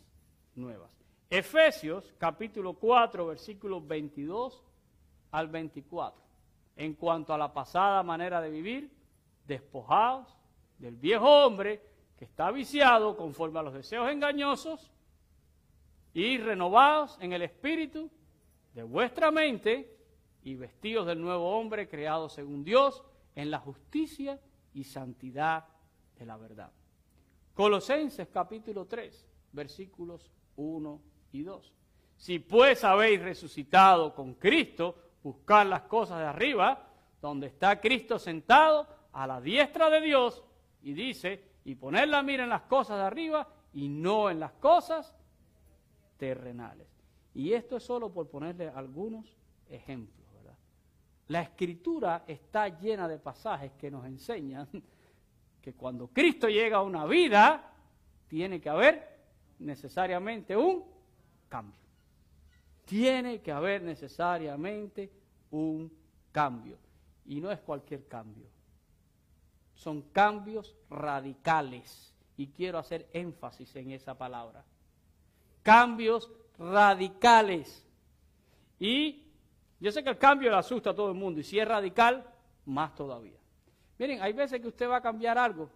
nuevas. 0.55 0.91
Efesios 1.33 2.13
capítulo 2.19 2.75
4, 2.75 3.25
versículos 3.25 3.87
22 3.87 4.63
al 5.31 5.47
24. 5.47 6.21
En 6.75 6.93
cuanto 6.93 7.33
a 7.33 7.39
la 7.39 7.51
pasada 7.51 8.03
manera 8.03 8.39
de 8.39 8.51
vivir, 8.51 8.91
despojados 9.47 10.37
del 10.77 10.95
viejo 10.95 11.27
hombre 11.27 11.81
que 12.19 12.25
está 12.25 12.51
viciado 12.51 13.17
conforme 13.17 13.57
a 13.57 13.63
los 13.63 13.73
deseos 13.73 14.11
engañosos 14.11 14.91
y 16.13 16.37
renovados 16.37 17.17
en 17.19 17.33
el 17.33 17.41
espíritu 17.41 18.11
de 18.75 18.83
vuestra 18.83 19.31
mente 19.31 19.91
y 20.43 20.53
vestidos 20.53 21.07
del 21.07 21.19
nuevo 21.19 21.57
hombre 21.57 21.89
creado 21.89 22.29
según 22.29 22.63
Dios 22.63 23.03
en 23.33 23.49
la 23.49 23.57
justicia 23.57 24.39
y 24.75 24.83
santidad 24.83 25.65
de 26.15 26.27
la 26.27 26.37
verdad. 26.37 26.71
Colosenses 27.55 28.27
capítulo 28.27 28.85
3, 28.85 29.27
versículos 29.51 30.29
1 30.57 31.12
y 31.33 31.43
2. 31.43 31.73
Si 32.15 32.39
pues 32.39 32.83
habéis 32.83 33.21
resucitado 33.21 34.13
con 34.15 34.35
Cristo, 34.35 34.95
buscar 35.21 35.65
las 35.65 35.81
cosas 35.81 36.19
de 36.19 36.25
arriba, 36.25 36.87
donde 37.21 37.47
está 37.47 37.81
Cristo 37.81 38.17
sentado 38.17 38.87
a 39.11 39.27
la 39.27 39.41
diestra 39.41 39.89
de 39.89 39.99
Dios, 39.99 40.43
y 40.83 40.93
dice, 40.93 41.43
y 41.65 41.75
poner 41.75 42.07
la 42.07 42.23
mira 42.23 42.43
en 42.43 42.49
las 42.49 42.63
cosas 42.63 42.97
de 42.97 43.03
arriba 43.03 43.47
y 43.73 43.89
no 43.89 44.29
en 44.29 44.39
las 44.39 44.51
cosas 44.53 45.15
terrenales. 46.17 46.87
Y 47.33 47.53
esto 47.53 47.77
es 47.77 47.83
solo 47.83 48.11
por 48.11 48.29
ponerle 48.29 48.69
algunos 48.69 49.35
ejemplos, 49.69 50.27
¿verdad? 50.33 50.57
La 51.27 51.41
escritura 51.41 52.23
está 52.27 52.67
llena 52.67 53.07
de 53.07 53.17
pasajes 53.17 53.71
que 53.73 53.89
nos 53.89 54.05
enseñan 54.05 54.67
que 55.61 55.73
cuando 55.73 56.09
Cristo 56.09 56.47
llega 56.47 56.77
a 56.77 56.83
una 56.83 57.05
vida, 57.05 57.71
tiene 58.27 58.59
que 58.59 58.69
haber 58.69 59.19
necesariamente 59.59 60.57
un 60.57 60.92
cambio. 61.53 61.75
Tiene 62.85 63.41
que 63.41 63.51
haber 63.51 63.83
necesariamente 63.83 65.11
un 65.51 65.95
cambio. 66.31 66.79
Y 67.25 67.39
no 67.39 67.51
es 67.51 67.59
cualquier 67.59 68.07
cambio. 68.07 68.47
Son 69.75 70.01
cambios 70.01 70.75
radicales. 70.89 72.11
Y 72.37 72.47
quiero 72.47 72.79
hacer 72.79 73.07
énfasis 73.13 73.75
en 73.75 73.91
esa 73.91 74.17
palabra. 74.17 74.65
Cambios 75.61 76.31
radicales. 76.57 77.85
Y 78.79 79.27
yo 79.79 79.91
sé 79.91 80.03
que 80.03 80.09
el 80.09 80.17
cambio 80.17 80.49
le 80.49 80.57
asusta 80.57 80.89
a 80.89 80.95
todo 80.95 81.09
el 81.09 81.15
mundo. 81.15 81.39
Y 81.39 81.43
si 81.43 81.59
es 81.59 81.67
radical, 81.67 82.27
más 82.65 82.95
todavía. 82.95 83.37
Miren, 83.99 84.23
hay 84.23 84.33
veces 84.33 84.59
que 84.59 84.69
usted 84.69 84.89
va 84.89 84.97
a 84.97 85.01
cambiar 85.01 85.37
algo. 85.37 85.69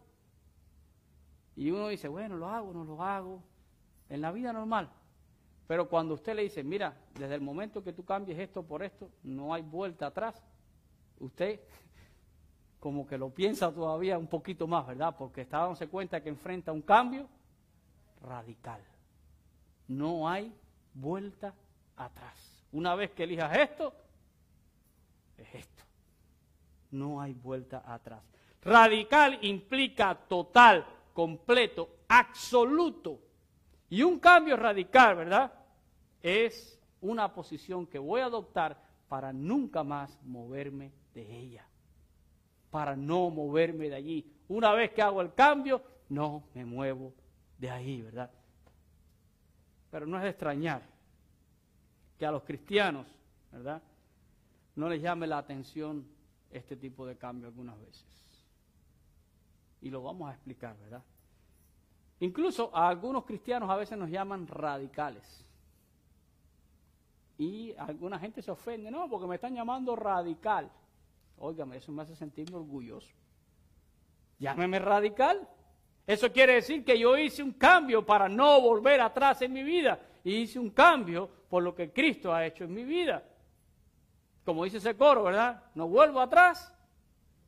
Y 1.55 1.69
uno 1.69 1.89
dice, 1.89 2.07
bueno, 2.07 2.35
lo 2.35 2.47
hago, 2.47 2.73
no 2.73 2.83
lo 2.83 3.03
hago. 3.03 3.43
En 4.09 4.21
la 4.21 4.31
vida 4.31 4.51
normal. 4.51 4.89
Pero 5.67 5.89
cuando 5.89 6.13
usted 6.13 6.33
le 6.33 6.43
dice, 6.43 6.63
mira, 6.63 6.97
desde 7.13 7.35
el 7.35 7.41
momento 7.41 7.83
que 7.83 7.91
tú 7.91 8.05
cambies 8.05 8.39
esto 8.39 8.63
por 8.63 8.81
esto, 8.81 9.11
no 9.23 9.53
hay 9.53 9.61
vuelta 9.61 10.07
atrás, 10.07 10.41
usted 11.19 11.59
como 12.79 13.05
que 13.05 13.17
lo 13.17 13.29
piensa 13.29 13.71
todavía 13.73 14.17
un 14.17 14.27
poquito 14.27 14.65
más, 14.65 14.87
¿verdad? 14.87 15.15
Porque 15.17 15.41
está 15.41 15.59
dándose 15.59 15.87
cuenta 15.89 16.23
que 16.23 16.29
enfrenta 16.29 16.71
un 16.71 16.81
cambio 16.81 17.27
radical. 18.21 18.81
No 19.89 20.29
hay 20.29 20.55
vuelta 20.93 21.53
atrás. 21.97 22.65
Una 22.71 22.95
vez 22.95 23.11
que 23.11 23.23
elijas 23.23 23.57
esto, 23.57 23.93
es 25.37 25.53
esto. 25.53 25.83
No 26.91 27.19
hay 27.19 27.33
vuelta 27.33 27.83
atrás. 27.85 28.23
Radical 28.61 29.39
implica 29.41 30.15
total, 30.15 30.85
completo, 31.13 31.89
absoluto. 32.07 33.19
Y 33.89 34.03
un 34.03 34.19
cambio 34.19 34.55
radical, 34.55 35.15
¿verdad? 35.15 35.56
Es 36.21 36.79
una 37.01 37.33
posición 37.33 37.85
que 37.87 37.99
voy 37.99 38.21
a 38.21 38.25
adoptar 38.25 38.81
para 39.07 39.31
nunca 39.31 39.83
más 39.83 40.19
moverme 40.23 40.91
de 41.13 41.37
ella. 41.37 41.67
Para 42.69 42.95
no 42.95 43.29
moverme 43.29 43.89
de 43.89 43.95
allí. 43.95 44.33
Una 44.47 44.73
vez 44.73 44.91
que 44.91 45.01
hago 45.01 45.21
el 45.21 45.33
cambio, 45.33 45.81
no 46.09 46.43
me 46.53 46.65
muevo 46.65 47.13
de 47.57 47.69
ahí, 47.69 48.01
¿verdad? 48.01 48.31
Pero 49.89 50.05
no 50.05 50.17
es 50.17 50.23
de 50.23 50.29
extrañar 50.29 50.81
que 52.17 52.25
a 52.25 52.31
los 52.31 52.43
cristianos, 52.43 53.07
¿verdad? 53.51 53.81
No 54.75 54.89
les 54.89 55.01
llame 55.01 55.27
la 55.27 55.37
atención 55.37 56.07
este 56.51 56.75
tipo 56.75 57.05
de 57.05 57.17
cambio 57.17 57.47
algunas 57.47 57.79
veces. 57.79 58.05
Y 59.81 59.89
lo 59.89 60.03
vamos 60.03 60.29
a 60.29 60.33
explicar, 60.33 60.77
¿verdad? 60.77 61.03
Incluso 62.19 62.75
a 62.75 62.87
algunos 62.89 63.25
cristianos 63.25 63.69
a 63.69 63.75
veces 63.75 63.97
nos 63.97 64.09
llaman 64.09 64.47
radicales. 64.47 65.46
Y 67.37 67.73
alguna 67.77 68.17
gente 68.17 68.41
se 68.41 68.51
ofende, 68.51 68.89
no, 68.89 69.07
porque 69.09 69.27
me 69.27 69.35
están 69.35 69.53
llamando 69.53 69.95
radical. 69.95 70.69
Óigame, 71.37 71.77
eso 71.77 71.91
me 71.91 72.01
hace 72.01 72.15
sentirme 72.15 72.57
orgulloso. 72.57 73.13
Llámeme 74.39 74.79
radical. 74.79 75.47
Eso 76.05 76.31
quiere 76.31 76.55
decir 76.55 76.83
que 76.83 76.97
yo 76.97 77.17
hice 77.17 77.43
un 77.43 77.51
cambio 77.51 78.05
para 78.05 78.29
no 78.29 78.61
volver 78.61 79.01
atrás 79.01 79.41
en 79.41 79.53
mi 79.53 79.61
vida. 79.61 79.99
Y 80.23 80.35
hice 80.35 80.57
un 80.57 80.71
cambio 80.71 81.29
por 81.49 81.63
lo 81.63 81.75
que 81.75 81.91
Cristo 81.91 82.33
ha 82.33 82.45
hecho 82.45 82.63
en 82.63 82.73
mi 82.73 82.83
vida. 82.83 83.23
Como 84.43 84.63
dice 84.63 84.77
ese 84.77 84.95
coro, 84.95 85.23
¿verdad? 85.23 85.61
No 85.75 85.87
vuelvo 85.87 86.21
atrás, 86.21 86.73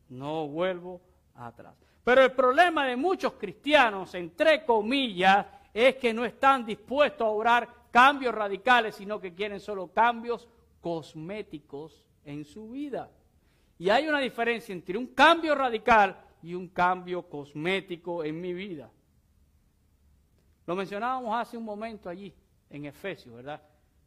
no 0.09 0.47
vuelvo 0.47 1.01
atrás. 1.35 1.73
Pero 2.03 2.23
el 2.23 2.33
problema 2.33 2.85
de 2.85 2.95
muchos 2.95 3.33
cristianos, 3.33 4.13
entre 4.15 4.65
comillas, 4.65 5.45
es 5.73 5.95
que 5.95 6.13
no 6.13 6.25
están 6.25 6.65
dispuestos 6.65 7.25
a 7.25 7.29
obrar 7.29 7.78
cambios 7.91 8.33
radicales, 8.33 8.95
sino 8.95 9.19
que 9.19 9.33
quieren 9.33 9.59
solo 9.59 9.87
cambios 9.87 10.47
cosméticos 10.81 12.05
en 12.23 12.45
su 12.45 12.69
vida. 12.69 13.11
Y 13.77 13.89
hay 13.89 14.07
una 14.07 14.19
diferencia 14.19 14.73
entre 14.73 14.97
un 14.97 15.07
cambio 15.07 15.55
radical 15.55 16.19
y 16.41 16.53
un 16.53 16.69
cambio 16.69 17.23
cosmético 17.23 18.23
en 18.23 18.39
mi 18.39 18.53
vida. 18.53 18.89
Lo 20.65 20.75
mencionábamos 20.75 21.35
hace 21.35 21.57
un 21.57 21.65
momento 21.65 22.09
allí, 22.09 22.33
en 22.69 22.85
Efesios, 22.85 23.35
¿verdad? 23.35 23.61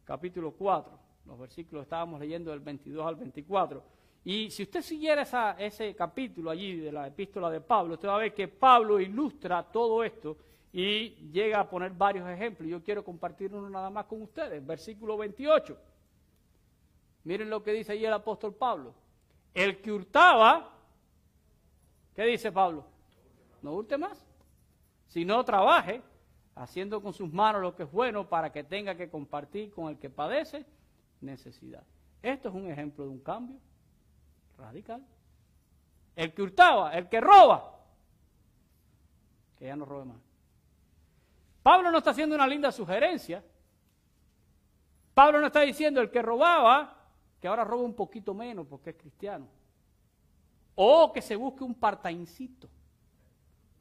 Capítulo 0.05 0.51
4, 0.51 0.99
los 1.25 1.39
versículos 1.39 1.83
estábamos 1.83 2.19
leyendo 2.19 2.51
del 2.51 2.59
22 2.61 3.05
al 3.05 3.15
24. 3.15 3.83
Y 4.25 4.49
si 4.51 4.63
usted 4.63 4.81
siguiera 4.81 5.23
ese 5.59 5.93
capítulo 5.95 6.49
allí 6.49 6.77
de 6.77 6.91
la 6.91 7.07
epístola 7.07 7.49
de 7.49 7.59
Pablo, 7.59 7.95
usted 7.95 8.07
va 8.07 8.15
a 8.15 8.19
ver 8.19 8.33
que 8.33 8.47
Pablo 8.47 8.99
ilustra 8.99 9.63
todo 9.63 10.03
esto 10.03 10.37
y 10.73 11.29
llega 11.31 11.59
a 11.59 11.69
poner 11.69 11.91
varios 11.91 12.27
ejemplos. 12.27 12.67
Yo 12.67 12.83
quiero 12.83 13.03
compartir 13.03 13.53
uno 13.53 13.69
nada 13.69 13.91
más 13.91 14.07
con 14.07 14.23
ustedes. 14.23 14.65
Versículo 14.65 15.15
28. 15.17 15.77
Miren 17.25 17.49
lo 17.51 17.61
que 17.61 17.71
dice 17.71 17.91
allí 17.91 18.05
el 18.05 18.13
apóstol 18.13 18.55
Pablo. 18.55 18.95
El 19.53 19.79
que 19.81 19.91
hurtaba, 19.91 20.73
¿qué 22.15 22.23
dice 22.23 22.51
Pablo? 22.51 22.85
No 23.61 23.73
hurte 23.73 23.99
más. 23.99 24.25
Si 25.09 25.23
no 25.23 25.45
trabaje, 25.45 26.01
haciendo 26.55 27.03
con 27.03 27.13
sus 27.13 27.31
manos 27.31 27.61
lo 27.61 27.75
que 27.75 27.83
es 27.83 27.91
bueno 27.91 28.27
para 28.27 28.51
que 28.51 28.63
tenga 28.63 28.95
que 28.95 29.11
compartir 29.11 29.71
con 29.71 29.89
el 29.89 29.99
que 29.99 30.09
padece 30.09 30.65
necesidad. 31.21 31.83
Esto 32.23 32.49
es 32.49 32.55
un 32.55 32.71
ejemplo 32.71 33.03
de 33.03 33.11
un 33.11 33.19
cambio 33.19 33.57
radical. 34.57 35.05
El 36.15 36.33
que 36.33 36.41
hurtaba, 36.41 36.93
el 36.93 37.07
que 37.09 37.21
roba, 37.21 37.79
que 39.59 39.65
ya 39.67 39.75
no 39.75 39.85
robe 39.85 40.05
más. 40.05 40.32
Pablo 41.63 41.89
no 41.89 41.99
está 41.99 42.11
haciendo 42.11 42.35
una 42.35 42.45
linda 42.45 42.71
sugerencia. 42.71 43.41
Pablo 45.13 45.39
no 45.39 45.47
está 45.47 45.61
diciendo 45.61 46.01
el 46.01 46.11
que 46.11 46.21
robaba, 46.21 46.97
que 47.39 47.47
ahora 47.47 47.63
roba 47.63 47.83
un 47.83 47.93
poquito 47.93 48.33
menos 48.33 48.67
porque 48.67 48.89
es 48.89 48.97
cristiano. 48.97 49.47
O 50.75 51.13
que 51.13 51.21
se 51.21 51.37
busque 51.37 51.63
un 51.63 51.75
partaincito 51.75 52.67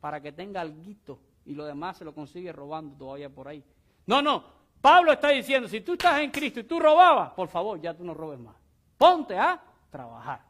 para 0.01 0.21
que 0.21 0.31
tenga 0.31 0.61
alguito 0.61 1.19
y 1.45 1.55
lo 1.55 1.65
demás 1.65 1.97
se 1.97 2.05
lo 2.05 2.15
consigue 2.15 2.53
robando 2.53 2.95
todavía 2.97 3.29
por 3.29 3.49
ahí. 3.49 3.65
No, 4.07 4.23
no. 4.23 4.63
Pablo 4.81 5.13
está 5.13 5.29
diciendo, 5.29 5.69
si 5.69 5.81
tú 5.81 5.93
estás 5.93 6.21
en 6.21 6.31
Cristo 6.31 6.61
y 6.61 6.65
tú 6.65 6.79
robabas, 6.79 7.31
por 7.31 7.49
favor, 7.49 7.81
ya 7.81 7.95
tú 7.95 8.05
no 8.05 8.15
robes 8.15 8.39
más. 8.39 8.57
Ponte 8.99 9.37
a 9.39 9.61
trabajar. 9.91 10.43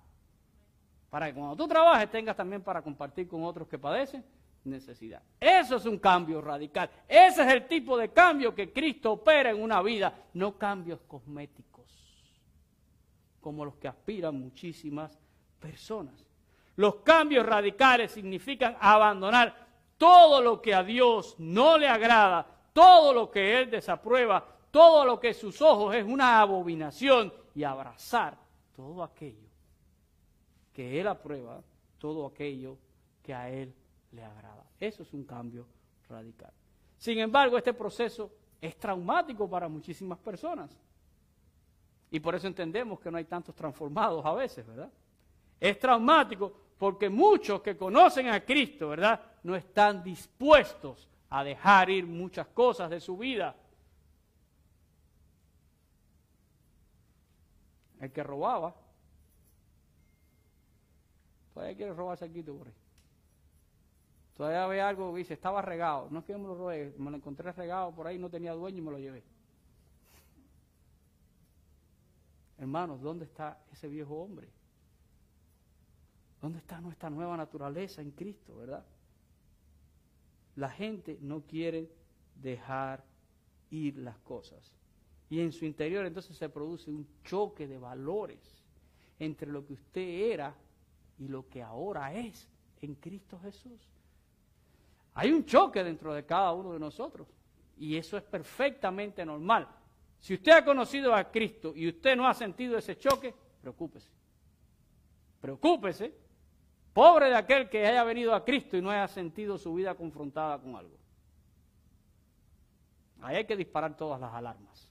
Para 1.09 1.27
que 1.27 1.35
cuando 1.35 1.57
tú 1.57 1.68
trabajes 1.68 2.11
tengas 2.11 2.37
también 2.37 2.62
para 2.62 2.83
compartir 2.83 3.29
con 3.29 3.45
otros 3.45 3.68
que 3.68 3.79
padecen 3.79 4.25
necesidad. 4.64 5.22
Eso 5.40 5.77
es 5.77 5.87
un 5.87 5.98
cambio 5.98 6.40
radical. 6.40 6.90
Ese 7.09 7.42
es 7.42 7.53
el 7.53 7.66
tipo 7.66 7.96
de 7.96 8.11
cambio 8.11 8.55
que 8.55 8.72
Cristo 8.72 9.12
opera 9.12 9.51
en 9.51 9.62
una 9.62 9.83
vida, 9.83 10.14
no 10.35 10.57
cambios 10.57 11.01
cosméticos, 11.03 11.87
como 13.40 13.64
los 13.64 13.77
que 13.77 13.88
aspiran 13.88 14.38
muchísimas 14.38 15.18
personas. 15.59 16.25
Los 16.77 16.96
cambios 16.96 17.44
radicales 17.44 18.12
significan 18.12 18.77
abandonar 18.81 19.55
todo 19.98 20.40
lo 20.40 20.61
que 20.61 20.75
a 20.75 20.83
Dios 20.83 21.37
no 21.38 21.79
le 21.79 21.88
agrada, 21.88 22.46
todo 22.72 23.12
lo 23.12 23.31
que 23.31 23.61
Él 23.61 23.70
desaprueba, 23.70 24.46
todo 24.70 25.05
lo 25.05 25.20
que 25.20 25.35
sus 25.35 25.61
ojos 25.61 25.94
es 25.94 26.05
una 26.05 26.40
abominación 26.40 27.33
y 27.55 27.62
abrazar 27.62 28.38
todo 28.75 29.03
aquello 29.03 29.48
que 30.72 30.98
Él 30.98 31.07
aprueba, 31.07 31.62
todo 31.98 32.27
aquello 32.27 32.79
que 33.22 33.35
a 33.35 33.51
Él 33.51 33.75
le 34.12 34.25
agrada. 34.25 34.64
Eso 34.79 35.03
es 35.03 35.12
un 35.12 35.25
cambio 35.25 35.66
radical. 36.09 36.53
Sin 36.98 37.18
embargo, 37.18 37.59
este 37.59 37.75
proceso 37.75 38.31
es 38.61 38.79
traumático 38.79 39.48
para 39.48 39.68
muchísimas 39.68 40.18
personas. 40.18 40.70
Y 42.11 42.20
por 42.20 42.35
eso 42.35 42.46
entendemos 42.46 43.01
que 43.01 43.11
no 43.11 43.16
hay 43.16 43.25
tantos 43.25 43.55
transformados 43.55 44.25
a 44.25 44.33
veces, 44.35 44.66
¿verdad? 44.66 44.90
Es 45.59 45.79
traumático 45.79 46.53
porque 46.79 47.09
muchos 47.09 47.62
que 47.62 47.77
conocen 47.77 48.29
a 48.29 48.44
Cristo, 48.44 48.90
¿verdad? 48.90 49.20
No 49.42 49.57
están 49.57 50.03
dispuestos 50.03 51.09
a 51.31 51.42
dejar 51.42 51.88
ir 51.88 52.07
muchas 52.07 52.46
cosas 52.48 52.90
de 52.90 53.01
su 53.01 53.16
vida. 53.16 53.57
El 58.01 58.12
que 58.12 58.22
robaba 58.22 58.75
Todavía 61.53 61.77
quiere 61.77 61.92
robarse 61.92 62.25
aquí 62.25 62.42
por 62.42 62.66
ahí. 62.66 62.75
Todavía 64.37 64.66
ve 64.66 64.81
algo 64.81 65.14
dice, 65.14 65.35
estaba 65.35 65.62
regado. 65.62 66.09
No 66.11 66.21
es 66.21 66.25
que 66.25 66.37
me 66.37 66.45
lo 66.45 66.55
robé, 66.55 66.95
me 66.99 67.11
lo 67.11 67.16
encontré 67.16 67.53
regado 67.53 67.95
por 67.95 68.07
ahí, 68.07 68.18
no 68.18 68.31
tenía 68.31 68.53
dueño 68.53 68.79
y 68.79 68.83
me 68.83 68.90
lo 68.90 68.99
llevé. 68.99 69.23
Hermanos, 72.59 73.01
¿dónde 73.03 73.25
está 73.25 73.59
ese 73.73 73.88
viejo 73.88 74.14
hombre? 74.14 74.49
¿Dónde 76.40 76.59
está 76.59 76.81
nuestra 76.81 77.11
nueva 77.11 77.37
naturaleza 77.37 78.01
en 78.01 78.12
Cristo, 78.12 78.57
verdad? 78.57 78.85
La 80.57 80.71
gente 80.71 81.18
no 81.21 81.42
quiere 81.42 81.90
dejar 82.37 83.05
ir 83.71 83.97
las 83.99 84.18
cosas. 84.18 84.73
Y 85.29 85.40
en 85.40 85.53
su 85.53 85.64
interior 85.64 86.05
entonces 86.05 86.37
se 86.37 86.49
produce 86.49 86.90
un 86.90 87.07
choque 87.25 87.66
de 87.66 87.79
valores 87.79 88.38
entre 89.18 89.51
lo 89.51 89.64
que 89.64 89.73
usted 89.75 90.31
era 90.33 90.55
y 91.18 91.29
lo 91.29 91.49
que 91.49 91.62
ahora 91.62 92.12
es 92.14 92.49
en 92.81 92.95
Cristo 92.97 93.38
Jesús. 93.40 93.91
Hay 95.14 95.33
un 95.33 95.44
choque 95.44 95.83
dentro 95.85 96.14
de 96.14 96.25
cada 96.25 96.53
uno 96.53 96.72
de 96.72 96.79
nosotros 96.79 97.29
y 97.77 97.96
eso 97.96 98.16
es 98.16 98.22
perfectamente 98.22 99.25
normal. 99.25 99.68
Si 100.18 100.35
usted 100.35 100.53
ha 100.53 100.64
conocido 100.64 101.14
a 101.14 101.31
Cristo 101.31 101.72
y 101.75 101.88
usted 101.88 102.16
no 102.16 102.27
ha 102.27 102.35
sentido 102.35 102.79
ese 102.79 102.96
choque, 102.96 103.35
preocúpese. 103.61 104.09
Preocúpese. 105.40 106.14
Pobre 106.92 107.31
de 107.31 107.37
aquel 107.37 107.68
que 107.68 107.87
haya 107.87 108.05
venido 108.05 108.35
a 108.35 108.44
Cristo 108.44 108.77
y 108.77 108.83
no 108.83 108.90
haya 108.90 109.09
sentido 109.09 109.59
su 109.59 109.75
vida 109.75 109.94
confrontada 109.94 110.59
con 110.59 110.77
algo. 110.77 110.96
Ahí 113.20 113.37
hay 113.37 113.44
que 113.44 113.57
disparar 113.57 113.96
todas 113.96 114.20
las 114.20 114.33
alarmas. 114.33 114.88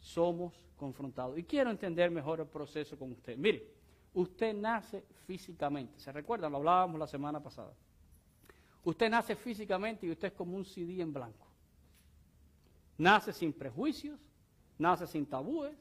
Somos 0.00 0.52
confrontados. 0.76 1.38
Y 1.38 1.44
quiero 1.44 1.70
entender 1.70 2.10
mejor 2.10 2.40
el 2.40 2.46
proceso 2.46 2.98
con 2.98 3.12
usted. 3.12 3.36
Mire, 3.36 3.72
Usted 4.14 4.54
nace 4.54 5.04
físicamente. 5.26 5.98
¿Se 5.98 6.12
recuerdan? 6.12 6.52
Lo 6.52 6.58
hablábamos 6.58 6.98
la 6.98 7.06
semana 7.06 7.42
pasada. 7.42 7.72
Usted 8.84 9.10
nace 9.10 9.36
físicamente 9.36 10.06
y 10.06 10.10
usted 10.10 10.28
es 10.28 10.34
como 10.34 10.56
un 10.56 10.64
CD 10.64 11.00
en 11.00 11.12
blanco. 11.12 11.46
Nace 12.98 13.32
sin 13.32 13.52
prejuicios, 13.52 14.20
nace 14.78 15.06
sin 15.06 15.26
tabúes, 15.26 15.76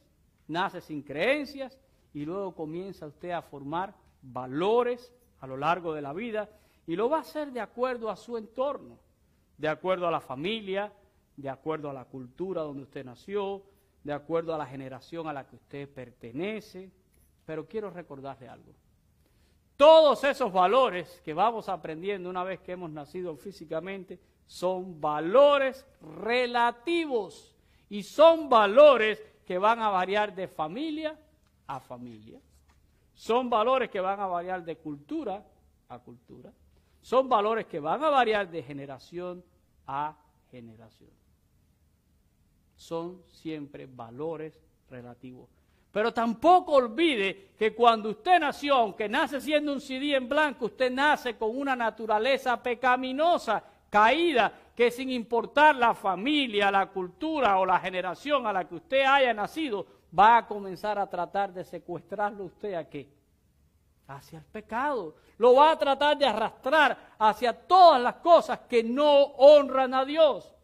nace 0.48 0.82
sin 0.82 1.02
creencias 1.02 1.78
y 2.14 2.26
luego 2.26 2.54
comienza 2.54 3.08
usted 3.08 3.32
a 3.32 3.42
formar 3.42 3.96
valores 4.22 5.12
a 5.40 5.48
lo 5.48 5.58
largo 5.58 5.94
de 5.94 6.02
la 6.02 6.14
vida 6.14 6.50
y 6.86 6.96
lo 6.96 7.10
va 7.10 7.18
a 7.18 7.22
hacer 7.22 7.52
de 7.52 7.60
acuerdo 7.60 8.10
a 8.10 8.16
su 8.16 8.38
entorno, 8.38 9.00
de 9.58 9.68
acuerdo 9.68 10.08
a 10.08 10.12
la 10.12 10.22
familia, 10.22 10.94
de 11.38 11.50
acuerdo 11.50 11.90
a 11.90 11.94
la 11.94 12.06
cultura 12.06 12.62
donde 12.62 12.84
usted 12.84 13.04
nació, 13.04 13.64
de 14.04 14.14
acuerdo 14.14 14.54
a 14.54 14.58
la 14.58 14.66
generación 14.66 15.28
a 15.28 15.34
la 15.34 15.48
que 15.48 15.56
usted 15.56 15.90
pertenece, 15.90 16.92
pero 17.46 17.68
quiero 17.68 17.90
recordarle 17.90 18.48
algo. 18.48 18.74
Todos 19.82 20.24
esos 20.26 20.54
valores 20.54 21.20
que 21.26 21.34
vamos 21.34 21.67
aprendiendo 21.67 22.30
una 22.30 22.44
vez 22.44 22.60
que 22.60 22.74
hemos 22.74 22.91
nacido 22.91 23.36
físicamente 23.36 24.20
son 24.46 25.02
valores 25.02 25.88
relativos 26.20 27.56
y 27.89 28.04
son 28.04 28.48
valores 28.48 29.20
que 29.44 29.58
van 29.58 29.80
a 29.80 29.89
variar 29.89 30.36
de 30.36 30.48
familia 30.48 31.20
a 31.65 31.80
familia. 31.80 32.39
Son 33.15 33.50
valores 33.50 33.89
que 33.89 34.00
van 34.00 34.20
a 34.20 34.28
variar 34.28 34.63
de 34.63 34.78
cultura 34.78 35.44
a 35.89 35.98
cultura. 35.98 36.54
Son 37.02 37.28
valores 37.28 37.65
que 37.65 37.80
van 37.80 38.04
a 38.04 38.12
variar 38.12 38.52
de 38.52 38.62
generación 38.62 39.44
a 39.88 40.15
generación. 40.52 41.10
Son 42.76 43.24
siempre 43.26 43.88
valores 43.88 44.62
relativos. 44.91 45.50
Pero 45.91 46.13
tampoco 46.13 46.73
olvide 46.73 47.49
que 47.58 47.75
cuando 47.75 48.10
usted 48.10 48.39
nació, 48.39 48.75
aunque 48.75 49.10
nace 49.10 49.41
siendo 49.41 49.73
un 49.73 49.82
CD 49.82 50.15
en 50.15 50.30
blanco, 50.30 50.65
usted 50.65 50.89
nace 50.89 51.36
con 51.36 51.56
una 51.58 51.75
naturaleza 51.75 52.62
pecaminosa, 52.63 53.62
caída, 53.89 54.54
que 54.73 54.89
sin 54.89 55.12
importar 55.12 55.75
la 55.75 55.93
familia, 55.93 56.71
la 56.71 56.88
cultura 56.88 57.60
o 57.60 57.65
la 57.65 57.77
generación 57.80 58.47
a 58.47 58.54
la 58.54 58.65
que 58.65 58.75
usted 58.75 59.04
haya 59.04 59.34
nacido, 59.34 59.86
va 60.17 60.38
a 60.38 60.47
comenzar 60.47 60.97
a 60.97 61.10
tratar 61.10 61.54
de 61.54 61.65
secuestrarlo 61.65 62.45
usted 62.45 62.73
a 62.73 62.88
qué? 62.88 63.10
Hacia 64.08 64.39
el 64.39 64.45
pecado. 64.45 65.15
Lo 65.38 65.56
va 65.56 65.71
a 65.71 65.77
tratar 65.77 66.17
de 66.17 66.25
arrastrar 66.25 67.15
hacia 67.19 67.51
todas 67.54 68.01
las 68.01 68.15
cosas 68.15 68.60
que 68.60 68.82
no 68.82 69.23
honran 69.23 69.93
a 69.93 70.06
Dios. 70.06 70.56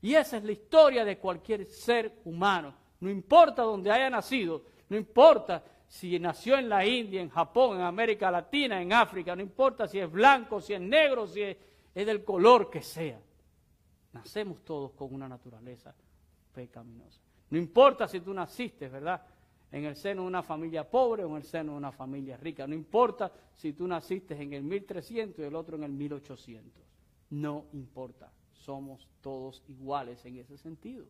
Y 0.00 0.14
esa 0.14 0.38
es 0.38 0.44
la 0.44 0.52
historia 0.52 1.04
de 1.04 1.18
cualquier 1.18 1.66
ser 1.66 2.20
humano 2.24 2.81
no 3.02 3.10
importa 3.10 3.62
dónde 3.62 3.90
haya 3.90 4.08
nacido, 4.08 4.62
no 4.88 4.96
importa 4.96 5.64
si 5.88 6.16
nació 6.20 6.56
en 6.56 6.68
la 6.68 6.86
India, 6.86 7.20
en 7.20 7.30
Japón, 7.30 7.78
en 7.78 7.82
América 7.82 8.30
Latina, 8.30 8.80
en 8.80 8.92
África, 8.92 9.34
no 9.34 9.42
importa 9.42 9.88
si 9.88 9.98
es 9.98 10.10
blanco, 10.10 10.60
si 10.60 10.72
es 10.74 10.80
negro, 10.80 11.26
si 11.26 11.42
es, 11.42 11.56
del 11.94 12.22
color 12.22 12.70
que 12.70 12.80
sea. 12.80 13.20
Nacemos 14.12 14.64
todos 14.64 14.92
con 14.92 15.12
una 15.12 15.28
naturaleza 15.28 15.92
pecaminosa. 16.54 17.20
No 17.50 17.58
importa 17.58 18.06
si 18.06 18.20
tú 18.20 18.32
naciste, 18.32 18.88
¿verdad? 18.88 19.20
En 19.72 19.84
el 19.84 19.96
seno 19.96 20.22
de 20.22 20.28
una 20.28 20.44
familia 20.44 20.88
pobre 20.88 21.24
o 21.24 21.30
en 21.30 21.36
el 21.36 21.42
seno 21.42 21.72
de 21.72 21.78
una 21.78 21.90
familia 21.90 22.36
rica. 22.36 22.68
No 22.68 22.74
importa 22.74 23.32
si 23.52 23.72
tú 23.72 23.88
naciste 23.88 24.40
en 24.40 24.52
el 24.52 24.62
1300 24.62 25.40
y 25.40 25.42
el 25.42 25.56
otro 25.56 25.76
en 25.76 25.82
el 25.82 25.92
1800. 25.92 26.84
No 27.30 27.64
importa. 27.72 28.30
Somos 28.52 29.08
todos 29.20 29.64
iguales 29.66 30.24
en 30.24 30.36
ese 30.36 30.56
sentido. 30.56 31.04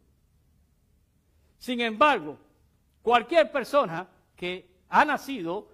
Sin 1.62 1.80
embargo, 1.80 2.36
cualquier 3.02 3.52
persona 3.52 4.08
que 4.34 4.68
ha 4.88 5.04
nacido 5.04 5.68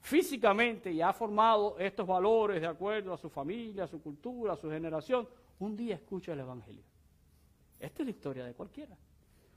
físicamente 0.00 0.90
y 0.90 1.02
ha 1.02 1.12
formado 1.12 1.78
estos 1.78 2.06
valores 2.06 2.62
de 2.62 2.66
acuerdo 2.66 3.12
a 3.12 3.18
su 3.18 3.28
familia, 3.28 3.84
a 3.84 3.86
su 3.86 4.00
cultura, 4.00 4.54
a 4.54 4.56
su 4.56 4.70
generación, 4.70 5.28
un 5.58 5.76
día 5.76 5.96
escucha 5.96 6.32
el 6.32 6.40
Evangelio. 6.40 6.82
Esta 7.78 8.00
es 8.00 8.06
la 8.06 8.10
historia 8.10 8.44
de 8.46 8.54
cualquiera. 8.54 8.96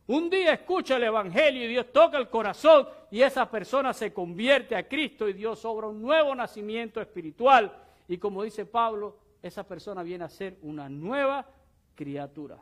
Un 0.08 0.30
día 0.30 0.56
escucha 0.56 0.98
el 0.98 1.06
Evangelio 1.06 1.64
y 1.64 1.68
Dios 1.70 1.90
toca 1.94 2.18
el 2.18 2.28
corazón 2.28 2.86
y 3.10 3.22
esa 3.22 3.50
persona 3.50 3.94
se 3.94 4.12
convierte 4.12 4.76
a 4.76 4.90
Cristo 4.90 5.30
y 5.30 5.32
Dios 5.32 5.64
obra 5.64 5.88
un 5.88 6.02
nuevo 6.02 6.36
nacimiento 6.36 7.00
espiritual. 7.00 7.74
Y 8.10 8.18
como 8.18 8.44
dice 8.44 8.66
Pablo, 8.66 9.20
esa 9.42 9.66
persona 9.66 10.04
viene 10.04 10.26
a 10.26 10.30
ser 10.30 10.58
una 10.64 10.90
nueva 10.90 11.48
criatura. 11.96 12.58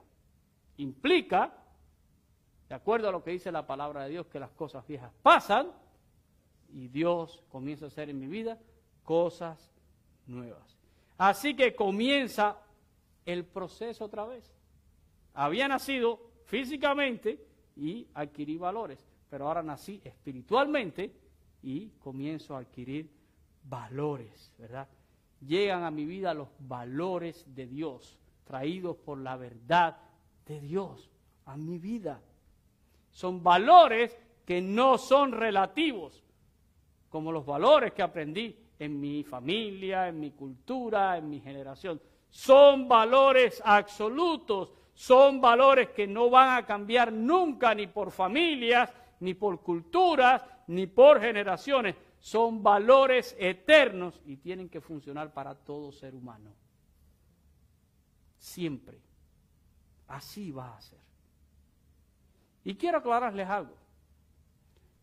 Implica 0.78 1.65
de 2.68 2.76
acuerdo 2.76 3.10
a 3.10 3.12
lo 3.12 3.24
que 3.24 3.32
dice 3.32 3.52
la 3.52 3.68
palabra 3.68 4.04
de 4.04 4.10
Dios, 4.10 4.28
que 4.28 4.40
las 4.40 4.52
cosas 4.52 4.86
viejas 4.88 5.12
pasan 5.22 5.72
y 6.70 6.88
Dios 6.88 7.44
comienza 7.50 7.86
a 7.86 7.88
hacer 7.88 8.10
en 8.10 8.20
mi 8.20 8.28
vida 8.28 8.58
cosas 9.04 9.72
nuevas. 10.26 10.78
Así 11.18 11.56
que 11.56 11.76
comienza 11.76 12.58
el 13.26 13.46
proceso 13.46 14.06
otra 14.06 14.26
vez. 14.26 14.52
Había 15.34 15.68
nacido 15.68 16.20
físicamente 16.46 17.46
y 17.76 18.08
adquirí 18.14 18.58
valores, 18.58 19.06
pero 19.30 19.48
ahora 19.48 19.62
nací 19.62 20.02
espiritualmente 20.04 21.14
y 21.62 21.90
comienzo 22.00 22.56
a 22.56 22.60
adquirir 22.60 23.10
valores, 23.64 24.52
¿verdad? 24.58 24.88
Llegan 25.42 25.84
a 25.84 25.92
mi 25.92 26.06
vida 26.06 26.34
los 26.34 26.50
valores 26.60 27.46
de 27.48 27.68
Dios, 27.68 28.18
traídos 28.44 28.98
por 28.98 29.18
la 29.18 29.36
verdad 29.36 29.98
de 30.46 30.60
Dios 30.60 31.10
a 31.46 31.58
mi 31.58 31.78
vida. 31.78 32.22
Son 33.16 33.42
valores 33.42 34.18
que 34.46 34.62
no 34.62 34.98
son 34.98 35.32
relativos. 35.32 36.22
como 37.08 37.32
los 37.32 37.46
valores 37.46 37.94
que 37.94 38.02
aprendí 38.02 38.60
en 38.78 39.00
mi 39.00 39.24
familia, 39.24 40.10
en 40.10 40.20
mi 40.20 40.32
cultura, 40.32 41.18
en 41.18 41.30
mi 41.30 41.40
generación. 41.40 42.02
Son 42.30 42.90
valores 42.90 43.62
absolutos, 43.64 44.74
son 44.94 45.40
valores 45.40 45.92
que 45.92 46.08
no 46.08 46.30
van 46.30 46.58
a 46.58 46.66
cambiar 46.66 47.14
nunca 47.14 47.74
ni 47.74 47.88
por 47.88 48.12
familias, 48.12 48.92
ni 49.22 49.34
por 49.34 49.62
culturas, 49.62 50.44
ni 50.68 50.88
por 50.88 51.22
generaciones. 51.22 51.96
Son 52.20 52.62
valores 52.62 53.34
eternos 53.40 54.22
y 54.26 54.36
tienen 54.36 54.68
que 54.68 54.82
funcionar 54.82 55.32
para 55.32 55.56
todo 55.56 55.94
ser 55.94 56.14
humano. 56.14 56.52
Siempre. 58.38 59.00
Así 60.10 60.52
va 60.52 60.76
a 60.76 60.82
ser. 60.82 61.06
Y 62.66 62.76
quiero 62.76 62.98
aclararles 62.98 63.48
algo. 63.48 63.76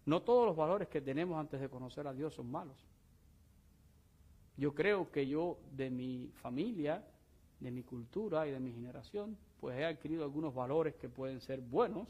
No 0.05 0.20
todos 0.20 0.46
los 0.46 0.57
valores 0.57 0.88
que 0.88 1.01
tenemos 1.01 1.38
antes 1.38 1.61
de 1.61 1.68
conocer 1.68 2.07
a 2.09 2.12
Dios 2.12 2.35
son 2.35 2.51
malos. 2.51 2.77
Yo 4.57 4.75
creo 4.75 5.11
que 5.11 5.27
yo 5.27 5.59
de 5.70 5.88
mi 5.88 6.31
familia, 6.35 7.05
de 7.61 7.70
mi 7.70 7.85
cultura 7.85 8.46
y 8.46 8.51
de 8.51 8.59
mi 8.59 8.72
generación, 8.72 9.38
pues 9.61 9.79
he 9.79 9.85
adquirido 9.85 10.25
algunos 10.25 10.53
valores 10.53 10.96
que 10.96 11.09
pueden 11.09 11.40
ser 11.40 11.61
buenos. 11.61 12.09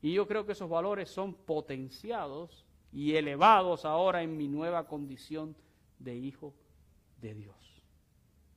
Y 0.00 0.14
yo 0.14 0.26
creo 0.26 0.46
que 0.46 0.52
esos 0.52 0.70
valores 0.70 1.10
son 1.10 1.34
potenciados 1.34 2.64
y 2.92 3.14
elevados 3.14 3.84
ahora 3.84 4.22
en 4.22 4.36
mi 4.38 4.48
nueva 4.48 4.86
condición 4.86 5.54
de 5.98 6.16
hijo 6.16 6.54
de 7.20 7.34
Dios. 7.34 7.82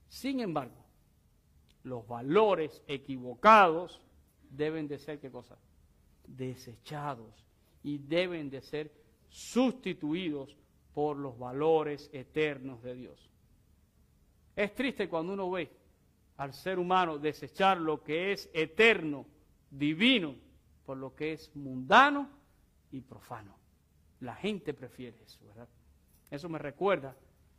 Sin 0.08 0.40
embargo, 0.40 0.76
los 1.84 2.08
valores 2.08 2.82
equivocados 2.88 4.00
deben 4.50 4.88
de 4.88 4.98
ser, 4.98 5.20
¿qué 5.20 5.30
cosa? 5.30 5.58
Desechados 6.36 7.46
y 7.84 7.98
deben 7.98 8.50
de 8.50 8.62
ser 8.62 8.92
sustituidos 9.30 10.56
por 10.94 11.18
los 11.18 11.38
valores 11.38 12.10
eternos 12.14 12.82
de 12.84 12.96
Dios. 12.96 13.30
Es 14.56 14.74
triste 14.76 15.08
cuando 15.08 15.34
uno 15.34 15.50
ve 15.50 15.72
al 16.38 16.54
ser 16.54 16.80
humano 16.80 17.18
desechar 17.18 17.78
lo 17.80 18.04
que 18.04 18.32
es 18.32 18.50
eterno, 18.54 19.26
divino, 19.70 20.36
por 20.86 20.98
lo 20.98 21.16
que 21.16 21.34
es 21.34 21.56
mundano 21.56 22.30
y 22.92 23.02
profano. 23.02 23.56
La 24.22 24.36
gente 24.36 24.74
prefiere 24.74 25.22
eso, 25.24 25.40
¿verdad? 25.46 25.68
Eso 26.30 26.50
me 26.50 26.60
recuerda 26.60 27.16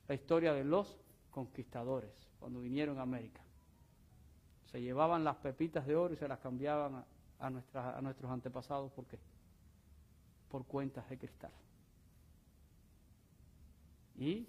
la 0.09 0.15
historia 0.15 0.53
de 0.53 0.65
los 0.65 0.99
conquistadores 1.31 2.11
cuando 2.39 2.61
vinieron 2.61 2.99
a 2.99 3.03
América. 3.03 3.41
Se 4.67 4.81
llevaban 4.81 5.25
las 5.25 5.37
pepitas 5.37 5.87
de 5.87 5.97
oro 5.97 6.15
y 6.15 6.17
se 6.17 6.29
las 6.29 6.39
cambiaban 6.41 6.95
a, 6.95 7.05
a, 7.41 7.47
a 7.47 8.01
nuestros 8.01 8.31
antepasados. 8.31 8.93
¿Por 8.93 9.07
qué? 9.07 9.19
por 10.51 10.67
cuentas 10.67 11.09
de 11.09 11.17
cristal. 11.17 11.53
Y 14.17 14.47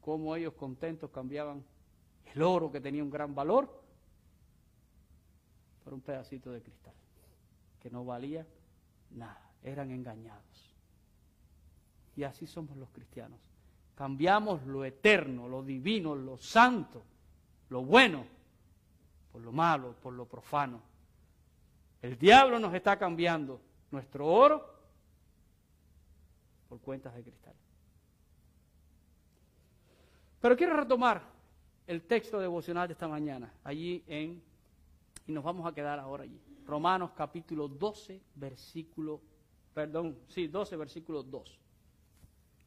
cómo 0.00 0.34
ellos 0.34 0.54
contentos 0.54 1.10
cambiaban 1.10 1.62
el 2.34 2.42
oro 2.42 2.72
que 2.72 2.80
tenía 2.80 3.04
un 3.04 3.10
gran 3.10 3.34
valor 3.34 3.82
por 5.84 5.94
un 5.94 6.00
pedacito 6.00 6.50
de 6.50 6.62
cristal, 6.62 6.94
que 7.80 7.90
no 7.90 8.04
valía 8.04 8.46
nada, 9.10 9.52
eran 9.62 9.90
engañados. 9.90 10.74
Y 12.16 12.24
así 12.24 12.46
somos 12.46 12.76
los 12.76 12.88
cristianos. 12.90 13.38
Cambiamos 13.94 14.64
lo 14.64 14.84
eterno, 14.84 15.48
lo 15.48 15.62
divino, 15.62 16.14
lo 16.14 16.38
santo, 16.38 17.02
lo 17.68 17.84
bueno, 17.84 18.24
por 19.30 19.42
lo 19.42 19.52
malo, 19.52 19.94
por 20.02 20.14
lo 20.14 20.26
profano. 20.26 20.80
El 22.02 22.18
diablo 22.18 22.58
nos 22.58 22.74
está 22.74 22.98
cambiando 22.98 23.60
nuestro 23.92 24.26
oro 24.26 24.68
por 26.68 26.80
cuentas 26.80 27.14
de 27.14 27.22
cristal. 27.22 27.54
Pero 30.40 30.56
quiero 30.56 30.76
retomar 30.76 31.22
el 31.86 32.02
texto 32.02 32.40
devocional 32.40 32.88
de 32.88 32.94
esta 32.94 33.06
mañana, 33.06 33.54
allí 33.62 34.02
en, 34.08 34.42
y 35.26 35.32
nos 35.32 35.44
vamos 35.44 35.64
a 35.64 35.72
quedar 35.72 36.00
ahora 36.00 36.24
allí. 36.24 36.40
Romanos 36.66 37.12
capítulo 37.14 37.68
12, 37.68 38.20
versículo, 38.34 39.20
perdón, 39.72 40.18
sí, 40.26 40.48
12, 40.48 40.76
versículo 40.76 41.22
2. 41.22 41.60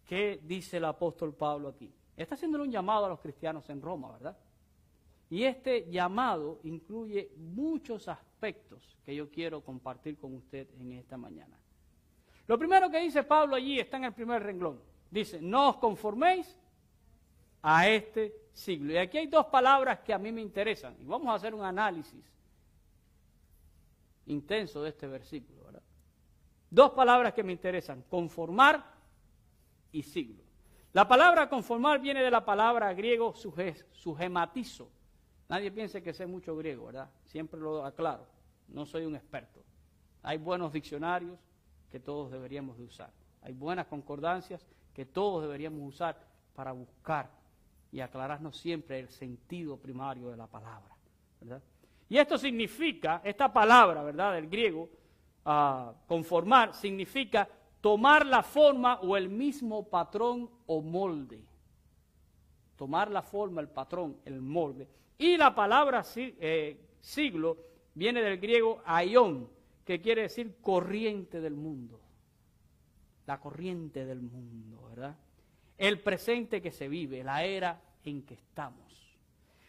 ¿Qué 0.06 0.40
dice 0.44 0.78
el 0.78 0.86
apóstol 0.86 1.34
Pablo 1.34 1.68
aquí? 1.70 1.94
Está 2.16 2.36
haciendo 2.36 2.62
un 2.62 2.72
llamado 2.72 3.06
a 3.06 3.10
los 3.10 3.20
cristianos 3.20 3.70
en 3.70 3.82
Roma, 3.82 4.12
¿verdad? 4.12 4.38
Y 5.30 5.44
este 5.44 5.90
llamado 5.90 6.60
incluye 6.64 7.32
muchos 7.38 8.08
aspectos 8.08 8.98
que 9.04 9.16
yo 9.16 9.30
quiero 9.30 9.62
compartir 9.62 10.18
con 10.18 10.36
usted 10.36 10.68
en 10.80 10.92
esta 10.94 11.18
mañana. 11.18 11.58
Lo 12.48 12.60
primero 12.60 12.90
que 12.90 13.00
dice 13.00 13.24
Pablo 13.24 13.56
allí 13.56 13.80
está 13.80 13.98
en 13.98 14.06
el 14.06 14.14
primer 14.14 14.44
renglón. 14.44 14.80
Dice, 15.10 15.42
no 15.42 15.70
os 15.70 15.78
conforméis 15.78 16.60
a 17.62 17.90
este 17.90 18.50
siglo. 18.54 18.94
Y 18.94 18.98
aquí 18.98 19.18
hay 19.18 19.28
dos 19.28 19.48
palabras 19.48 20.00
que 20.00 20.14
a 20.14 20.20
mí 20.20 20.32
me 20.32 20.42
interesan. 20.42 20.96
Y 21.00 21.06
vamos 21.06 21.28
a 21.30 21.36
hacer 21.36 21.54
un 21.56 21.64
análisis 21.64 22.24
intenso 24.28 24.84
de 24.84 24.90
este 24.90 25.08
versículo. 25.08 25.64
¿verdad? 25.66 25.84
Dos 26.70 26.92
palabras 26.92 27.34
que 27.34 27.44
me 27.44 27.52
interesan, 27.52 28.04
conformar 28.04 28.94
y 29.92 30.04
siglo. 30.04 30.44
La 30.94 31.08
palabra 31.08 31.50
conformar 31.50 32.00
viene 32.00 32.22
de 32.22 32.32
la 32.32 32.46
palabra 32.46 32.94
griego 32.94 33.34
sugematizo. 33.36 34.90
Nadie 35.48 35.72
piense 35.72 36.02
que 36.02 36.14
sé 36.14 36.26
mucho 36.26 36.56
griego, 36.56 36.88
¿verdad? 36.88 37.10
Siempre 37.26 37.60
lo 37.60 37.86
aclaro. 37.86 38.26
No 38.68 38.86
soy 38.86 39.06
un 39.06 39.16
experto. 39.16 39.62
Hay 40.24 40.38
buenos 40.38 40.74
diccionarios, 40.74 41.38
que 41.90 42.00
todos 42.00 42.32
deberíamos 42.32 42.78
de 42.78 42.84
usar. 42.84 43.12
Hay 43.42 43.54
buenas 43.54 43.88
concordancias 43.88 44.66
que 44.94 45.06
todos 45.06 45.44
deberíamos 45.44 45.82
usar 45.88 46.20
para 46.56 46.72
buscar 46.72 47.30
y 47.92 48.02
aclararnos 48.02 48.58
siempre 48.58 49.00
el 49.00 49.10
sentido 49.10 49.78
primario 49.78 50.30
de 50.30 50.38
la 50.38 50.48
palabra. 50.48 50.96
Y 52.10 52.18
esto 52.18 52.38
significa, 52.38 53.22
esta 53.24 53.54
palabra, 53.54 54.04
¿verdad?, 54.04 54.34
del 54.34 54.50
griego, 54.50 54.90
ah, 55.46 55.94
conformar, 56.08 56.74
significa 56.74 57.48
tomar 57.82 58.26
la 58.26 58.44
forma 58.44 59.00
o 59.02 59.16
el 59.16 59.30
mismo 59.30 59.88
patrón 59.88 60.50
o 60.66 60.82
molde. 60.82 61.46
Tomar 62.76 63.12
la 63.12 63.22
forma, 63.22 63.62
el 63.62 63.70
patrón, 63.70 64.18
el 64.26 64.42
molde. 64.42 64.90
Y 65.18 65.38
la 65.38 65.56
palabra 65.56 66.04
eh, 66.16 66.78
siglo 67.00 67.58
viene 67.94 68.22
del 68.22 68.40
griego 68.40 68.82
aion, 68.86 69.50
que 69.84 70.02
quiere 70.02 70.24
decir 70.24 70.58
corriente 70.62 71.40
del 71.40 71.56
mundo. 71.56 72.02
La 73.26 73.40
corriente 73.40 74.06
del 74.06 74.22
mundo, 74.22 74.88
¿verdad? 74.90 75.16
El 75.78 76.02
presente 76.02 76.62
que 76.62 76.72
se 76.72 76.88
vive, 76.88 77.24
la 77.24 77.44
era 77.44 77.82
en 78.04 78.24
que 78.24 78.36
estamos. 78.36 78.86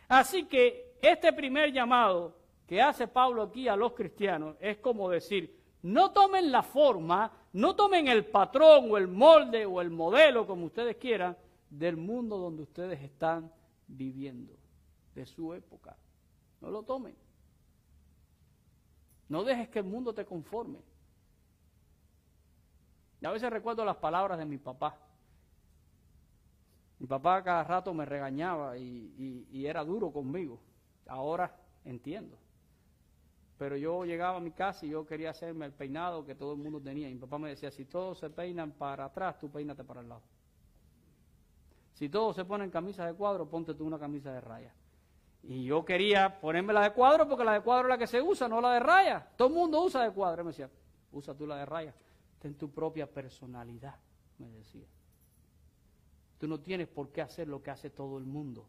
Así 0.08 0.44
que 0.44 0.96
este 1.02 1.32
primer 1.32 1.72
llamado 1.72 2.36
que 2.66 2.82
hace 2.82 3.08
Pablo 3.08 3.42
aquí 3.42 3.68
a 3.68 3.76
los 3.76 3.92
cristianos 3.92 4.56
es 4.60 4.78
como 4.78 5.08
decir, 5.08 5.56
no 5.82 6.10
tomen 6.10 6.50
la 6.50 6.62
forma, 6.62 7.30
no 7.52 7.76
tomen 7.76 8.08
el 8.08 8.26
patrón 8.26 8.90
o 8.90 8.96
el 8.96 9.06
molde 9.06 9.64
o 9.66 9.80
el 9.80 9.90
modelo, 9.90 10.46
como 10.46 10.66
ustedes 10.66 10.96
quieran, 10.96 11.36
del 11.70 11.96
mundo 11.96 12.38
donde 12.38 12.62
ustedes 12.62 13.00
están 13.02 13.52
viviendo, 13.86 14.52
de 15.16 15.26
su 15.26 15.54
época. 15.54 15.96
No 16.60 16.70
lo 16.70 16.82
tomen. 16.82 17.16
No 19.28 19.42
dejes 19.42 19.68
que 19.70 19.80
el 19.80 19.86
mundo 19.86 20.14
te 20.14 20.24
conforme. 20.24 20.78
Y 23.20 23.26
a 23.26 23.30
veces 23.32 23.50
recuerdo 23.50 23.84
las 23.84 23.96
palabras 23.96 24.38
de 24.38 24.44
mi 24.44 24.58
papá. 24.58 24.98
Mi 26.98 27.06
papá 27.06 27.42
cada 27.42 27.64
rato 27.64 27.92
me 27.92 28.04
regañaba 28.04 28.78
y, 28.78 29.66
era 29.66 29.84
duro 29.84 30.12
conmigo. 30.12 30.60
Ahora 31.06 31.56
entiendo. 31.84 32.36
Pero 33.58 33.76
yo 33.78 34.04
llegaba 34.04 34.36
a 34.36 34.40
mi 34.40 34.50
casa 34.50 34.84
y 34.84 34.90
yo 34.90 35.06
quería 35.06 35.30
hacerme 35.30 35.64
el 35.64 35.72
peinado 35.72 36.26
que 36.26 36.34
todo 36.34 36.52
el 36.52 36.58
mundo 36.58 36.78
tenía. 36.80 37.08
Y 37.08 37.14
mi 37.14 37.20
papá 37.20 37.38
me 37.38 37.48
decía, 37.48 37.70
si 37.70 37.86
todos 37.86 38.18
se 38.18 38.28
peinan 38.28 38.72
para 38.72 39.06
atrás, 39.06 39.40
tú 39.40 39.50
peínate 39.50 39.82
para 39.82 40.02
el 40.02 40.10
lado. 40.10 40.22
Si 41.94 42.10
todos 42.10 42.36
se 42.36 42.44
ponen 42.44 42.70
camisa 42.70 43.06
de 43.06 43.14
cuadro, 43.14 43.48
ponte 43.48 43.74
tú 43.74 43.86
una 43.86 43.98
camisa 43.98 44.30
de 44.30 44.42
raya. 44.42 44.74
Y 45.48 45.64
yo 45.64 45.84
quería 45.84 46.40
ponerme 46.40 46.72
la 46.72 46.82
de 46.82 46.92
cuadro 46.92 47.28
porque 47.28 47.44
la 47.44 47.52
de 47.52 47.60
cuadro 47.60 47.86
es 47.86 47.90
la 47.90 47.98
que 47.98 48.08
se 48.08 48.20
usa, 48.20 48.48
no 48.48 48.60
la 48.60 48.72
de 48.72 48.80
raya. 48.80 49.28
Todo 49.36 49.48
el 49.48 49.54
mundo 49.54 49.80
usa 49.82 50.02
de 50.02 50.10
cuadro. 50.10 50.42
Me 50.42 50.50
decía, 50.50 50.68
usa 51.12 51.34
tú 51.34 51.46
la 51.46 51.56
de 51.56 51.66
raya. 51.66 51.94
Ten 52.40 52.54
tu 52.56 52.70
propia 52.70 53.06
personalidad, 53.08 53.94
me 54.38 54.48
decía. 54.48 54.86
Tú 56.38 56.48
no 56.48 56.58
tienes 56.58 56.88
por 56.88 57.10
qué 57.10 57.22
hacer 57.22 57.46
lo 57.46 57.62
que 57.62 57.70
hace 57.70 57.90
todo 57.90 58.18
el 58.18 58.24
mundo. 58.24 58.66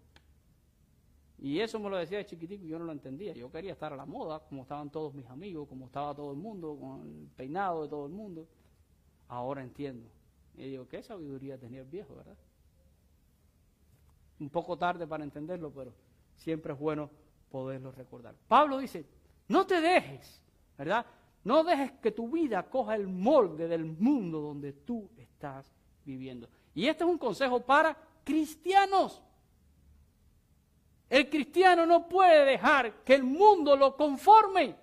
Y 1.39 1.59
eso 1.59 1.79
me 1.79 1.89
lo 1.89 1.97
decía 1.97 2.19
de 2.19 2.25
chiquitico 2.25 2.63
y 2.63 2.67
yo 2.67 2.77
no 2.77 2.85
lo 2.85 2.91
entendía. 2.91 3.33
Yo 3.33 3.51
quería 3.51 3.73
estar 3.73 3.91
a 3.91 3.95
la 3.95 4.05
moda, 4.05 4.39
como 4.47 4.61
estaban 4.61 4.91
todos 4.91 5.13
mis 5.13 5.27
amigos, 5.27 5.67
como 5.67 5.87
estaba 5.87 6.13
todo 6.15 6.31
el 6.31 6.37
mundo, 6.37 6.77
con 6.79 7.01
el 7.01 7.27
peinado 7.35 7.83
de 7.83 7.89
todo 7.89 8.05
el 8.05 8.11
mundo. 8.11 8.47
Ahora 9.27 9.63
entiendo. 9.63 10.07
Y 10.55 10.69
digo, 10.69 10.87
qué 10.87 11.01
sabiduría 11.01 11.57
tenía 11.57 11.81
el 11.81 11.87
viejo, 11.87 12.15
¿verdad? 12.15 12.37
Un 14.39 14.49
poco 14.49 14.77
tarde 14.77 15.05
para 15.07 15.23
entenderlo, 15.23 15.71
pero 15.71 15.91
siempre 16.37 16.73
es 16.73 16.79
bueno 16.79 17.09
poderlo 17.49 17.91
recordar. 17.91 18.35
Pablo 18.47 18.77
dice, 18.77 19.05
no 19.47 19.65
te 19.67 19.81
dejes, 19.81 20.41
¿verdad? 20.77 21.05
No 21.43 21.63
dejes 21.63 21.91
que 21.93 22.11
tu 22.11 22.29
vida 22.29 22.69
coja 22.69 22.95
el 22.95 23.07
molde 23.07 23.67
del 23.67 23.85
mundo 23.85 24.39
donde 24.39 24.73
tú 24.73 25.09
estás 25.17 25.71
viviendo. 26.05 26.49
Y 26.73 26.87
este 26.87 27.03
es 27.03 27.09
un 27.09 27.17
consejo 27.17 27.61
para 27.61 27.97
cristianos. 28.23 29.21
El 31.09 31.29
cristiano 31.29 31.85
no 31.85 32.07
puede 32.07 32.45
dejar 32.45 33.03
que 33.03 33.15
el 33.15 33.23
mundo 33.23 33.75
lo 33.75 33.95
conforme 33.95 34.75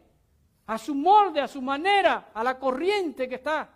a 0.67 0.79
su 0.79 0.95
molde, 0.95 1.41
a 1.41 1.49
su 1.49 1.61
manera, 1.61 2.31
a 2.33 2.43
la 2.43 2.59
corriente 2.59 3.29
que 3.29 3.35
está 3.35 3.69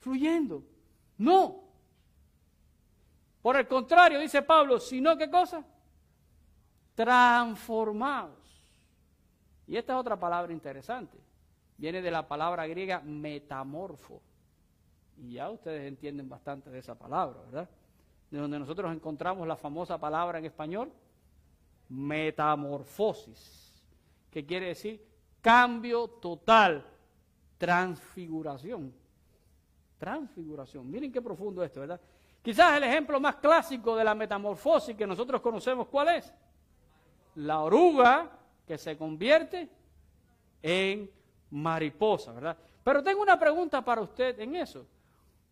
fluyendo. 0.00 0.62
No. 1.16 1.64
Por 3.40 3.56
el 3.56 3.66
contrario, 3.66 4.18
dice 4.18 4.42
Pablo, 4.42 4.78
sino 4.78 5.16
qué 5.16 5.30
cosa? 5.30 5.64
Transformados. 6.94 8.38
Y 9.66 9.76
esta 9.76 9.94
es 9.94 10.00
otra 10.00 10.18
palabra 10.18 10.52
interesante. 10.52 11.18
Viene 11.76 12.02
de 12.02 12.10
la 12.10 12.26
palabra 12.26 12.66
griega 12.66 13.00
metamorfo. 13.00 14.20
Y 15.16 15.34
ya 15.34 15.48
ustedes 15.50 15.86
entienden 15.86 16.28
bastante 16.28 16.70
de 16.70 16.78
esa 16.78 16.94
palabra, 16.94 17.40
¿verdad? 17.46 17.68
De 18.30 18.38
donde 18.38 18.58
nosotros 18.58 18.92
encontramos 18.92 19.46
la 19.46 19.56
famosa 19.56 19.98
palabra 19.98 20.38
en 20.38 20.46
español, 20.46 20.92
metamorfosis, 21.88 23.82
que 24.30 24.44
quiere 24.44 24.66
decir 24.66 25.04
cambio 25.40 26.08
total, 26.08 26.84
transfiguración. 27.58 28.92
Transfiguración. 29.98 30.90
Miren 30.90 31.12
qué 31.12 31.20
profundo 31.20 31.62
esto, 31.62 31.80
¿verdad? 31.80 32.00
Quizás 32.42 32.76
el 32.78 32.84
ejemplo 32.84 33.20
más 33.20 33.36
clásico 33.36 33.94
de 33.96 34.04
la 34.04 34.14
metamorfosis 34.14 34.96
que 34.96 35.06
nosotros 35.06 35.40
conocemos, 35.40 35.88
¿cuál 35.88 36.08
es? 36.08 36.32
La 37.36 37.60
oruga 37.60 38.30
que 38.66 38.78
se 38.78 38.96
convierte 38.96 39.68
en 40.62 41.10
mariposa, 41.50 42.32
¿verdad? 42.32 42.56
Pero 42.82 43.02
tengo 43.02 43.22
una 43.22 43.38
pregunta 43.38 43.84
para 43.84 44.00
usted 44.00 44.38
en 44.40 44.56
eso. 44.56 44.86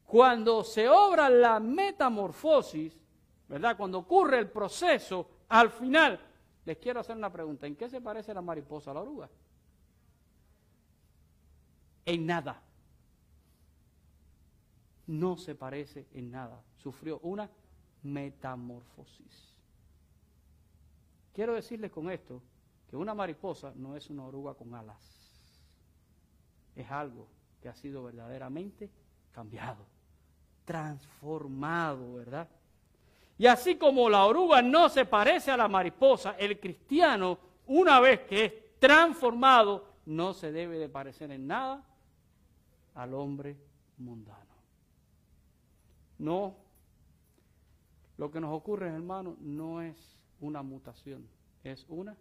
Cuando 0.07 0.65
se 0.65 0.89
obra 0.89 1.29
la 1.29 1.61
metamorfosis, 1.61 2.97
¿verdad? 3.49 3.77
Cuando 3.77 3.99
ocurre 3.99 4.39
el 4.39 4.51
proceso, 4.51 5.29
al 5.49 5.71
final, 5.71 6.21
les 6.65 6.79
quiero 6.79 7.01
hacer 7.01 7.17
una 7.17 7.33
pregunta. 7.33 7.67
¿En 7.67 7.77
qué 7.77 7.89
se 7.89 8.01
parece 8.01 8.33
la 8.33 8.43
mariposa 8.43 8.91
a 8.91 8.95
la 8.95 9.01
oruga? 9.01 9.29
En 12.07 12.27
nada. 12.27 12.63
No 15.07 15.37
se 15.37 15.55
parece 15.55 16.07
en 16.13 16.31
nada. 16.31 16.63
Sufrió 16.77 17.19
una 17.23 17.51
metamorfosis. 18.03 19.48
Quiero 21.39 21.55
decirles 21.55 21.93
con 21.93 22.11
esto 22.11 22.43
que 22.91 22.97
una 22.97 23.15
mariposa 23.15 23.73
no 23.77 23.95
es 23.95 24.11
una 24.11 24.25
oruga 24.25 24.55
con 24.55 24.75
alas. 24.75 25.41
Es 26.75 26.91
algo 26.91 27.29
que 27.63 27.69
ha 27.69 27.77
sido 27.77 28.03
verdaderamente 28.03 28.91
cambiado, 29.31 29.87
transformado, 30.65 32.15
¿verdad? 32.15 32.49
Y 33.39 33.47
así 33.47 33.77
como 33.77 34.11
la 34.11 34.25
oruga 34.25 34.63
no 34.63 34.89
se 34.89 35.05
parece 35.05 35.53
a 35.53 35.57
la 35.57 35.69
mariposa, 35.69 36.33
el 36.33 36.59
cristiano, 36.59 37.39
una 37.69 38.01
vez 38.01 38.23
que 38.23 38.45
es 38.45 38.53
transformado, 38.81 39.87
no 40.07 40.35
se 40.35 40.51
debe 40.51 40.77
de 40.77 40.89
parecer 40.89 41.31
en 41.31 41.47
nada 41.47 41.87
al 42.97 43.15
hombre 43.15 43.57
mundano. 43.97 44.57
No, 46.19 46.57
lo 48.17 48.29
que 48.29 48.41
nos 48.41 48.53
ocurre, 48.53 48.89
hermano, 48.89 49.37
no 49.39 49.81
es 49.81 50.18
una 50.41 50.63
mutación, 50.63 51.29
es 51.63 51.85
una 51.89 52.17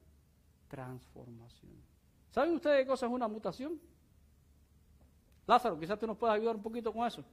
transformación. 0.68 1.72
¿Saben 2.32 2.56
ustedes 2.56 2.82
qué 2.82 2.88
cosa 2.88 3.06
es 3.06 3.12
una 3.12 3.28
mutación? 3.28 3.80
Lázaro, 5.46 5.80
quizás 5.80 5.98
tú 5.98 6.06
nos 6.06 6.18
puedas 6.18 6.36
ayudar 6.36 6.56
un 6.56 6.62
poquito 6.62 6.92
con 6.92 7.08
eso. 7.08 7.24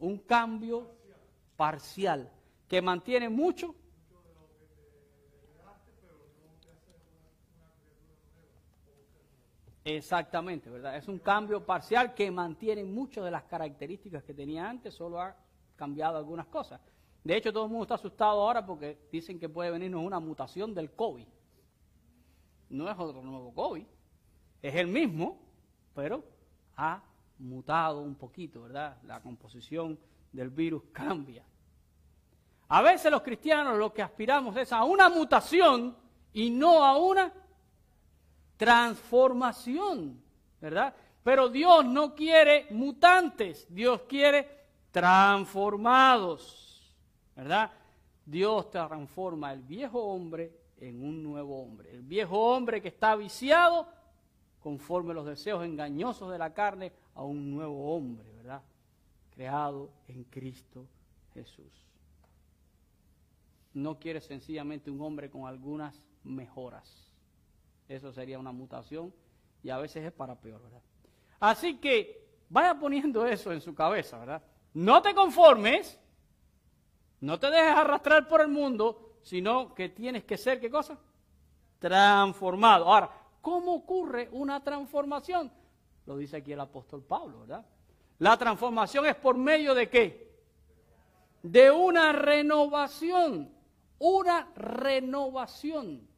Un 0.00 0.18
cambio 0.18 0.90
parcial 1.56 2.28
que 2.66 2.82
mantiene 2.82 3.28
mucho 3.28 3.74
Exactamente, 9.84 10.70
¿verdad? 10.70 10.96
Es 10.96 11.08
un 11.08 11.18
cambio 11.18 11.66
parcial 11.66 12.14
que 12.14 12.30
mantiene 12.30 12.84
muchas 12.84 13.24
de 13.24 13.32
las 13.32 13.42
características 13.44 14.22
que 14.22 14.32
tenía 14.32 14.68
antes, 14.68 14.94
solo 14.94 15.20
ha 15.20 15.34
cambiado 15.74 16.18
algunas 16.18 16.46
cosas. 16.46 16.80
De 17.24 17.36
hecho, 17.36 17.52
todo 17.52 17.64
el 17.64 17.70
mundo 17.70 17.84
está 17.84 17.94
asustado 17.94 18.40
ahora 18.40 18.64
porque 18.64 18.98
dicen 19.12 19.38
que 19.38 19.48
puede 19.48 19.70
venirnos 19.70 20.04
una 20.04 20.18
mutación 20.18 20.74
del 20.74 20.90
COVID. 20.92 21.26
No 22.70 22.90
es 22.90 22.98
otro 22.98 23.22
nuevo 23.22 23.54
COVID, 23.54 23.84
es 24.62 24.74
el 24.74 24.88
mismo, 24.88 25.38
pero 25.94 26.24
ha 26.76 27.02
mutado 27.38 28.00
un 28.00 28.14
poquito, 28.14 28.62
¿verdad? 28.62 28.96
La 29.04 29.20
composición 29.20 29.98
del 30.32 30.50
virus 30.50 30.82
cambia. 30.92 31.44
A 32.68 32.80
veces 32.80 33.10
los 33.10 33.22
cristianos 33.22 33.76
lo 33.76 33.92
que 33.92 34.02
aspiramos 34.02 34.56
es 34.56 34.72
a 34.72 34.82
una 34.84 35.08
mutación 35.10 35.94
y 36.32 36.48
no 36.48 36.82
a 36.82 36.96
una 36.96 37.32
transformación, 38.56 40.22
¿verdad? 40.60 40.94
Pero 41.22 41.48
Dios 41.48 41.84
no 41.84 42.14
quiere 42.14 42.66
mutantes, 42.70 43.66
Dios 43.68 44.02
quiere 44.08 44.48
transformados, 44.90 46.71
¿verdad? 47.36 47.70
Dios 48.24 48.70
transforma 48.70 49.52
el 49.52 49.62
viejo 49.62 50.02
hombre 50.02 50.52
en 50.78 51.02
un 51.02 51.22
nuevo 51.22 51.62
hombre. 51.62 51.92
El 51.92 52.02
viejo 52.02 52.38
hombre 52.38 52.80
que 52.80 52.88
está 52.88 53.16
viciado 53.16 53.86
conforme 54.60 55.14
los 55.14 55.26
deseos 55.26 55.64
engañosos 55.64 56.30
de 56.30 56.38
la 56.38 56.54
carne 56.54 56.92
a 57.14 57.22
un 57.24 57.50
nuevo 57.50 57.94
hombre, 57.94 58.30
¿verdad? 58.32 58.62
Creado 59.30 59.90
en 60.08 60.24
Cristo 60.24 60.86
Jesús. 61.34 61.72
No 63.74 63.98
quiere 63.98 64.20
sencillamente 64.20 64.90
un 64.90 65.00
hombre 65.00 65.30
con 65.30 65.46
algunas 65.46 66.00
mejoras. 66.24 67.10
Eso 67.88 68.12
sería 68.12 68.38
una 68.38 68.52
mutación 68.52 69.12
y 69.62 69.70
a 69.70 69.78
veces 69.78 70.04
es 70.04 70.12
para 70.12 70.34
peor, 70.34 70.62
¿verdad? 70.62 70.82
Así 71.40 71.78
que 71.78 72.24
vaya 72.48 72.78
poniendo 72.78 73.26
eso 73.26 73.52
en 73.52 73.60
su 73.60 73.74
cabeza, 73.74 74.18
¿verdad? 74.18 74.42
No 74.74 75.02
te 75.02 75.14
conformes, 75.14 75.98
no 77.22 77.38
te 77.38 77.50
dejes 77.50 77.76
arrastrar 77.76 78.26
por 78.26 78.40
el 78.40 78.48
mundo, 78.48 79.16
sino 79.22 79.72
que 79.74 79.88
tienes 79.88 80.24
que 80.24 80.36
ser, 80.36 80.60
¿qué 80.60 80.68
cosa? 80.68 80.98
Transformado. 81.78 82.86
Ahora, 82.86 83.10
¿cómo 83.40 83.74
ocurre 83.74 84.28
una 84.32 84.62
transformación? 84.62 85.50
Lo 86.04 86.16
dice 86.16 86.38
aquí 86.38 86.52
el 86.52 86.58
apóstol 86.58 87.00
Pablo, 87.04 87.40
¿verdad? 87.40 87.64
La 88.18 88.36
transformación 88.36 89.06
es 89.06 89.14
por 89.14 89.36
medio 89.36 89.72
de 89.72 89.88
qué? 89.88 90.32
De 91.44 91.70
una 91.70 92.10
renovación, 92.12 93.52
una 94.00 94.50
renovación. 94.56 96.08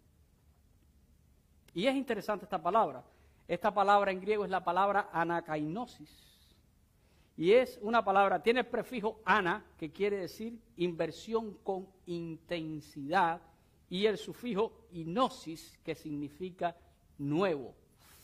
Y 1.74 1.86
es 1.86 1.94
interesante 1.94 2.46
esta 2.46 2.62
palabra. 2.62 3.04
Esta 3.46 3.74
palabra 3.74 4.10
en 4.10 4.22
griego 4.22 4.44
es 4.44 4.50
la 4.50 4.64
palabra 4.64 5.10
anakainosis. 5.12 6.33
Y 7.36 7.52
es 7.52 7.78
una 7.82 8.04
palabra, 8.04 8.42
tiene 8.42 8.60
el 8.60 8.66
prefijo 8.66 9.20
ana, 9.24 9.64
que 9.76 9.90
quiere 9.90 10.18
decir 10.18 10.56
inversión 10.76 11.58
con 11.64 11.86
intensidad, 12.06 13.40
y 13.90 14.06
el 14.06 14.18
sufijo 14.18 14.86
inosis, 14.92 15.78
que 15.84 15.94
significa 15.94 16.76
nuevo, 17.18 17.74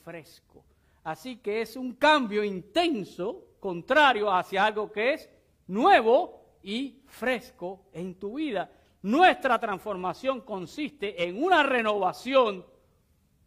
fresco. 0.05 0.65
Así 1.05 1.37
que 1.37 1.63
es 1.63 1.77
un 1.77 1.95
cambio 1.95 2.45
intenso, 2.45 3.45
contrario 3.59 4.33
hacia 4.33 4.65
algo 4.65 4.91
que 4.91 5.15
es 5.15 5.31
nuevo 5.67 6.59
y 6.63 7.01
fresco 7.07 7.87
en 7.93 8.15
tu 8.15 8.35
vida. 8.35 8.71
Nuestra 9.03 9.59
transformación 9.59 10.43
consiste 10.43 11.23
en 11.25 11.43
una 11.43 11.63
renovación 11.63 12.65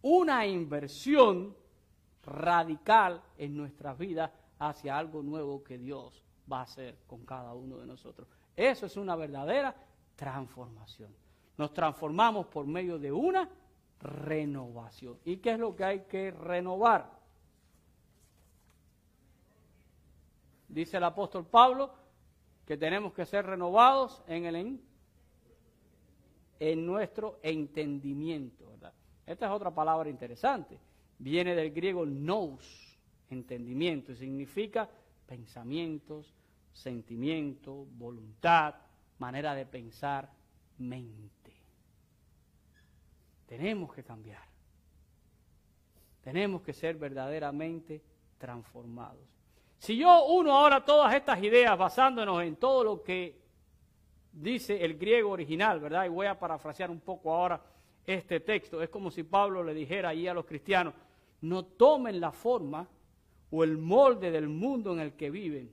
una 0.02 0.46
inversión 0.46 1.56
radical 2.26 3.22
en 3.38 3.56
nuestras 3.56 3.98
vidas 3.98 4.32
hacia 4.70 4.98
algo 4.98 5.22
nuevo 5.22 5.64
que 5.64 5.78
Dios 5.78 6.24
va 6.52 6.60
a 6.60 6.64
hacer 6.64 6.98
con 7.08 7.26
cada 7.26 7.54
uno 7.54 7.78
de 7.78 7.86
nosotros. 7.86 8.28
Eso 8.56 8.86
es 8.86 8.98
una 8.98 9.16
verdadera 9.16 9.76
transformación. 10.16 11.14
Nos 11.58 11.74
transformamos 11.74 12.48
por 12.48 12.66
medio 12.66 12.98
de 13.00 13.12
una 13.12 13.50
renovación. 14.00 15.18
¿Y 15.26 15.38
qué 15.38 15.52
es 15.52 15.60
lo 15.60 15.76
que 15.76 15.84
hay 15.84 16.00
que 16.02 16.32
renovar? 16.32 17.10
Dice 20.68 20.98
el 20.98 21.04
apóstol 21.04 21.46
Pablo 21.46 21.94
que 22.66 22.78
tenemos 22.78 23.14
que 23.14 23.26
ser 23.26 23.46
renovados 23.46 24.24
en 24.28 24.46
el 24.46 24.80
en, 26.60 26.86
nuestro 26.86 27.40
entendimiento. 27.44 28.64
Esta 29.26 29.46
es 29.46 29.52
otra 29.52 29.72
palabra 29.72 30.10
interesante. 30.10 30.80
Viene 31.20 31.56
del 31.56 31.72
griego 31.72 32.06
nous, 32.06 32.83
entendimiento, 33.34 34.14
y 34.14 34.16
significa 34.16 34.90
pensamientos, 35.26 36.34
sentimiento, 36.72 37.86
voluntad, 37.98 38.76
manera 39.20 39.54
de 39.54 39.66
pensar, 39.66 40.32
mente. 40.78 41.54
Tenemos 43.46 43.94
que 43.94 44.04
cambiar. 44.04 44.44
Tenemos 46.22 46.62
que 46.62 46.74
ser 46.74 46.96
verdaderamente 46.96 48.02
transformados. 48.38 49.28
Si 49.78 49.98
yo 49.98 50.26
uno 50.28 50.54
ahora 50.54 50.84
todas 50.84 51.14
estas 51.14 51.44
ideas 51.44 51.78
basándonos 51.78 52.42
en 52.44 52.56
todo 52.56 52.84
lo 52.84 53.04
que 53.04 53.44
dice 54.32 54.84
el 54.84 54.98
griego 54.98 55.32
original, 55.32 55.80
¿verdad? 55.80 56.06
Y 56.06 56.10
voy 56.10 56.26
a 56.26 56.40
parafrasear 56.40 56.90
un 56.90 57.02
poco 57.02 57.34
ahora 57.34 57.62
este 58.06 58.40
texto. 58.40 58.82
Es 58.82 58.90
como 58.90 59.12
si 59.12 59.24
Pablo 59.24 59.64
le 59.64 59.74
dijera 59.74 60.10
ahí 60.10 60.28
a 60.28 60.34
los 60.34 60.46
cristianos, 60.46 60.94
no 61.42 61.66
tomen 61.66 62.20
la 62.20 62.32
forma 62.32 62.88
o 63.56 63.64
el 63.64 63.78
molde 63.78 64.32
del 64.32 64.50
mundo 64.50 64.94
en 64.94 65.00
el 65.00 65.14
que 65.14 65.30
viven, 65.30 65.72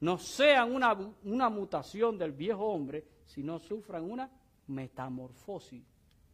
no 0.00 0.16
sean 0.16 0.74
una, 0.74 0.96
una 1.24 1.50
mutación 1.50 2.16
del 2.16 2.32
viejo 2.32 2.64
hombre, 2.64 3.04
sino 3.26 3.58
sufran 3.58 4.10
una 4.10 4.30
metamorfosis 4.68 5.84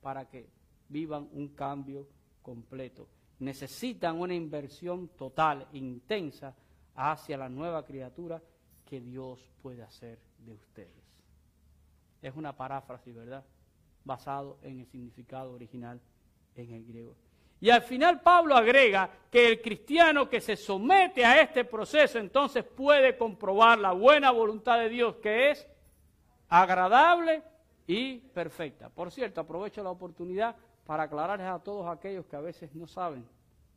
para 0.00 0.28
que 0.28 0.48
vivan 0.88 1.28
un 1.32 1.48
cambio 1.48 2.06
completo. 2.42 3.08
Necesitan 3.40 4.20
una 4.20 4.34
inversión 4.34 5.08
total, 5.16 5.66
intensa, 5.72 6.54
hacia 6.94 7.38
la 7.38 7.48
nueva 7.48 7.84
criatura 7.84 8.40
que 8.86 9.00
Dios 9.00 9.50
puede 9.62 9.82
hacer 9.82 10.20
de 10.38 10.52
ustedes. 10.52 11.04
Es 12.22 12.36
una 12.36 12.56
paráfrasis, 12.56 13.12
¿verdad? 13.12 13.44
Basado 14.04 14.58
en 14.62 14.78
el 14.78 14.86
significado 14.86 15.54
original 15.54 16.00
en 16.54 16.70
el 16.72 16.84
griego. 16.84 17.16
Y 17.64 17.70
al 17.70 17.80
final 17.80 18.20
Pablo 18.20 18.54
agrega 18.54 19.08
que 19.30 19.48
el 19.48 19.62
cristiano 19.62 20.28
que 20.28 20.42
se 20.42 20.54
somete 20.54 21.24
a 21.24 21.40
este 21.40 21.64
proceso 21.64 22.18
entonces 22.18 22.62
puede 22.62 23.16
comprobar 23.16 23.78
la 23.78 23.92
buena 23.92 24.30
voluntad 24.32 24.78
de 24.80 24.90
Dios 24.90 25.16
que 25.16 25.50
es 25.50 25.66
agradable 26.50 27.42
y 27.86 28.18
perfecta. 28.18 28.90
Por 28.90 29.10
cierto, 29.10 29.40
aprovecho 29.40 29.82
la 29.82 29.88
oportunidad 29.88 30.54
para 30.84 31.04
aclararles 31.04 31.46
a 31.46 31.58
todos 31.58 31.88
aquellos 31.88 32.26
que 32.26 32.36
a 32.36 32.42
veces 32.42 32.74
no 32.74 32.86
saben 32.86 33.26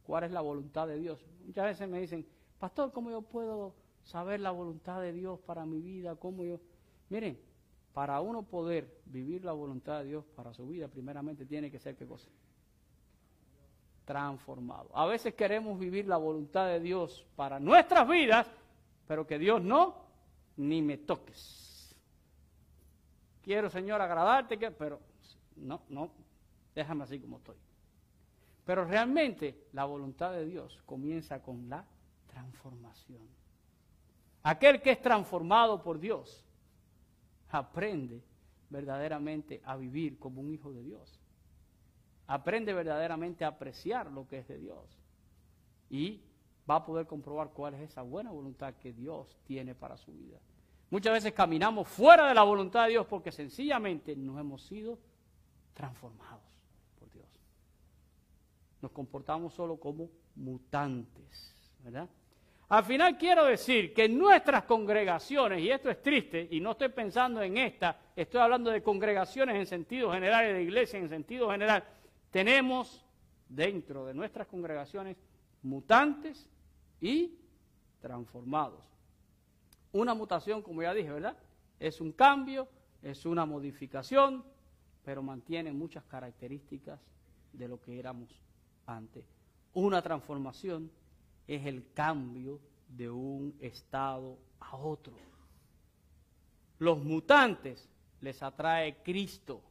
cuál 0.03 0.25
es 0.25 0.31
la 0.31 0.41
voluntad 0.41 0.85
de 0.85 0.99
Dios. 0.99 1.25
Muchas 1.45 1.63
veces 1.63 1.87
me 1.87 2.01
dicen, 2.01 2.27
pastor, 2.59 2.91
¿cómo 2.91 3.09
yo 3.09 3.21
puedo 3.21 3.73
saber 4.03 4.41
la 4.41 4.51
voluntad 4.51 4.99
de 4.99 5.13
Dios 5.13 5.39
para 5.39 5.65
mi 5.65 5.79
vida? 5.79 6.17
¿Cómo 6.17 6.43
yo? 6.43 6.59
Miren, 7.07 7.39
para 7.93 8.19
uno 8.19 8.43
poder 8.43 8.99
vivir 9.05 9.45
la 9.45 9.53
voluntad 9.53 9.99
de 9.99 10.09
Dios 10.09 10.25
para 10.35 10.53
su 10.53 10.67
vida, 10.67 10.89
primeramente 10.89 11.45
tiene 11.45 11.71
que 11.71 11.79
ser 11.79 11.95
qué 11.95 12.05
cosa? 12.05 12.27
Transformado. 14.07 14.89
A 14.93 15.05
veces 15.05 15.33
queremos 15.33 15.77
vivir 15.77 16.07
la 16.07 16.15
voluntad 16.15 16.67
de 16.67 16.79
Dios 16.79 17.27
para 17.35 17.59
nuestras 17.59 18.07
vidas, 18.07 18.47
pero 19.05 19.27
que 19.27 19.37
Dios 19.37 19.61
no, 19.61 19.97
ni 20.55 20.81
me 20.81 20.95
toques. 20.95 21.93
Quiero, 23.41 23.69
Señor, 23.69 23.99
agradarte, 23.99 24.57
pero 24.71 25.01
no, 25.57 25.81
no, 25.89 26.09
déjame 26.73 27.03
así 27.03 27.19
como 27.19 27.35
estoy. 27.39 27.57
Pero 28.63 28.85
realmente 28.85 29.67
la 29.73 29.83
voluntad 29.83 30.31
de 30.31 30.45
Dios 30.45 30.81
comienza 30.85 31.41
con 31.41 31.67
la 31.67 31.85
transformación. 32.27 33.27
Aquel 34.43 34.81
que 34.81 34.91
es 34.91 35.01
transformado 35.01 35.83
por 35.83 35.99
Dios 35.99 36.45
aprende 37.49 38.23
verdaderamente 38.69 39.61
a 39.65 39.75
vivir 39.75 40.17
como 40.17 40.39
un 40.39 40.49
hijo 40.53 40.71
de 40.71 40.81
Dios. 40.81 41.19
Aprende 42.27 42.73
verdaderamente 42.73 43.45
a 43.45 43.49
apreciar 43.49 44.11
lo 44.11 44.27
que 44.27 44.39
es 44.39 44.47
de 44.47 44.57
Dios. 44.57 44.99
Y 45.89 46.21
va 46.69 46.75
a 46.75 46.85
poder 46.85 47.07
comprobar 47.07 47.49
cuál 47.51 47.75
es 47.75 47.81
esa 47.81 48.01
buena 48.01 48.31
voluntad 48.31 48.73
que 48.75 48.91
Dios 48.93 49.37
tiene 49.45 49.73
para 49.73 49.97
su 49.97 50.11
vida. 50.11 50.37
Muchas 50.89 51.13
veces 51.13 51.33
caminamos 51.33 51.87
fuera 51.87 52.27
de 52.27 52.33
la 52.33 52.43
voluntad 52.43 52.83
de 52.83 52.91
Dios 52.91 53.07
porque 53.07 53.31
sencillamente 53.31 54.15
no 54.15 54.39
hemos 54.39 54.61
sido 54.63 54.97
transformados 55.73 56.41
por 56.99 57.11
Dios. 57.11 57.27
Nos 58.81 58.91
comportamos 58.91 59.53
solo 59.53 59.77
como 59.77 60.09
mutantes, 60.35 61.55
¿verdad? 61.83 62.09
Al 62.69 62.83
final 62.83 63.17
quiero 63.17 63.45
decir 63.45 63.93
que 63.93 64.09
nuestras 64.09 64.63
congregaciones, 64.63 65.61
y 65.61 65.71
esto 65.71 65.89
es 65.89 66.01
triste, 66.01 66.49
y 66.51 66.59
no 66.59 66.71
estoy 66.71 66.89
pensando 66.89 67.41
en 67.41 67.57
esta, 67.57 67.97
estoy 68.13 68.41
hablando 68.41 68.69
de 68.71 68.83
congregaciones 68.83 69.55
en 69.55 69.65
sentido 69.65 70.11
general 70.11 70.49
y 70.49 70.53
de 70.53 70.63
iglesia 70.63 70.99
en 70.99 71.07
sentido 71.07 71.49
general, 71.49 71.83
tenemos 72.31 73.05
dentro 73.49 74.05
de 74.05 74.13
nuestras 74.13 74.47
congregaciones 74.47 75.17
mutantes 75.63 76.49
y 76.99 77.37
transformados. 78.01 78.85
Una 79.91 80.13
mutación, 80.13 80.61
como 80.61 80.81
ya 80.81 80.93
dije, 80.93 81.09
¿verdad? 81.09 81.37
Es 81.79 82.01
un 82.01 82.11
cambio, 82.11 82.67
es 83.01 83.25
una 83.25 83.45
modificación, 83.45 84.43
pero 85.03 85.23
mantiene 85.23 85.71
muchas 85.71 86.03
características 86.05 86.99
de 87.53 87.67
lo 87.67 87.81
que 87.81 87.97
éramos 87.99 88.29
antes. 88.85 89.25
Una 89.73 90.01
transformación 90.01 90.91
es 91.47 91.65
el 91.65 91.91
cambio 91.93 92.59
de 92.89 93.09
un 93.09 93.55
estado 93.59 94.37
a 94.59 94.75
otro. 94.75 95.13
Los 96.79 97.03
mutantes 97.03 97.89
les 98.21 98.41
atrae 98.43 99.01
Cristo, 99.03 99.61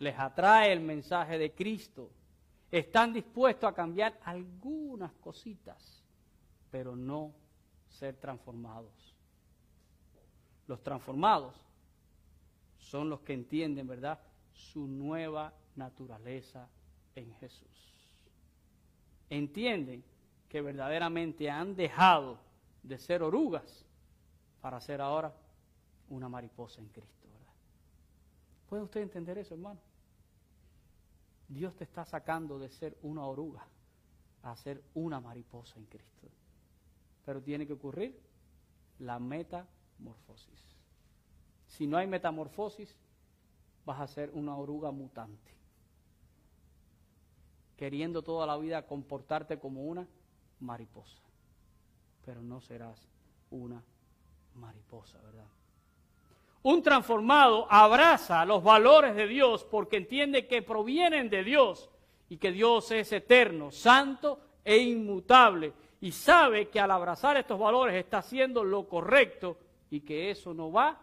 les 0.00 0.18
atrae 0.18 0.72
el 0.72 0.80
mensaje 0.80 1.38
de 1.38 1.54
Cristo. 1.54 2.10
Están 2.70 3.12
dispuestos 3.12 3.70
a 3.70 3.74
cambiar 3.74 4.18
algunas 4.24 5.12
cositas, 5.14 6.02
pero 6.70 6.96
no 6.96 7.32
ser 7.88 8.16
transformados. 8.16 9.14
Los 10.66 10.82
transformados 10.82 11.54
son 12.78 13.10
los 13.10 13.20
que 13.20 13.34
entienden, 13.34 13.86
¿verdad?, 13.86 14.18
su 14.52 14.86
nueva 14.86 15.52
naturaleza 15.76 16.68
en 17.14 17.34
Jesús. 17.34 17.68
Entienden 19.28 20.02
que 20.48 20.62
verdaderamente 20.62 21.50
han 21.50 21.76
dejado 21.76 22.38
de 22.82 22.98
ser 22.98 23.22
orugas 23.22 23.84
para 24.60 24.80
ser 24.80 25.00
ahora 25.00 25.34
una 26.08 26.28
mariposa 26.28 26.80
en 26.80 26.88
Cristo. 26.88 27.28
¿verdad? 27.32 27.52
¿Puede 28.68 28.82
usted 28.82 29.02
entender 29.02 29.38
eso, 29.38 29.54
hermano? 29.54 29.89
Dios 31.50 31.74
te 31.74 31.82
está 31.82 32.04
sacando 32.04 32.60
de 32.60 32.70
ser 32.70 32.96
una 33.02 33.26
oruga 33.26 33.66
a 34.42 34.56
ser 34.56 34.82
una 34.94 35.20
mariposa 35.20 35.78
en 35.78 35.86
Cristo. 35.86 36.28
Pero 37.26 37.42
tiene 37.42 37.66
que 37.66 37.72
ocurrir 37.72 38.18
la 39.00 39.18
metamorfosis. 39.18 40.76
Si 41.66 41.88
no 41.88 41.96
hay 41.96 42.06
metamorfosis, 42.06 42.96
vas 43.84 44.00
a 44.00 44.06
ser 44.06 44.30
una 44.30 44.56
oruga 44.56 44.92
mutante, 44.92 45.50
queriendo 47.76 48.22
toda 48.22 48.46
la 48.46 48.56
vida 48.56 48.86
comportarte 48.86 49.58
como 49.58 49.82
una 49.82 50.06
mariposa, 50.60 51.20
pero 52.24 52.42
no 52.42 52.60
serás 52.60 53.08
una 53.50 53.82
mariposa, 54.54 55.20
¿verdad? 55.22 55.48
Un 56.62 56.82
transformado 56.82 57.66
abraza 57.70 58.44
los 58.44 58.62
valores 58.62 59.16
de 59.16 59.26
Dios 59.26 59.64
porque 59.64 59.96
entiende 59.96 60.46
que 60.46 60.62
provienen 60.62 61.30
de 61.30 61.42
Dios 61.42 61.88
y 62.28 62.36
que 62.36 62.52
Dios 62.52 62.90
es 62.90 63.12
eterno, 63.12 63.70
santo 63.70 64.40
e 64.64 64.76
inmutable 64.76 65.72
y 66.00 66.12
sabe 66.12 66.68
que 66.68 66.80
al 66.80 66.90
abrazar 66.90 67.36
estos 67.36 67.58
valores 67.58 67.94
está 67.94 68.18
haciendo 68.18 68.62
lo 68.62 68.88
correcto 68.88 69.56
y 69.90 70.00
que 70.00 70.30
eso 70.30 70.52
no 70.52 70.70
va 70.70 70.98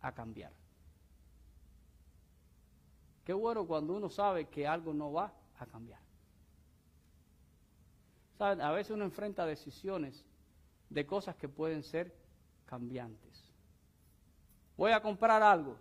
a 0.00 0.12
cambiar. 0.12 0.52
Qué 3.24 3.32
bueno 3.32 3.66
cuando 3.66 3.94
uno 3.94 4.08
sabe 4.08 4.46
que 4.46 4.66
algo 4.66 4.94
no 4.94 5.12
va 5.12 5.32
a 5.58 5.66
cambiar. 5.66 6.00
A 8.38 8.70
veces 8.70 8.92
uno 8.92 9.04
enfrenta 9.04 9.44
decisiones 9.44 10.24
de 10.88 11.04
cosas 11.04 11.36
que 11.36 11.48
pueden 11.48 11.82
ser 11.82 12.14
cambiantes. 12.64 13.47
Voy 14.78 14.92
a 14.92 15.02
comprar 15.02 15.42
algo 15.42 15.76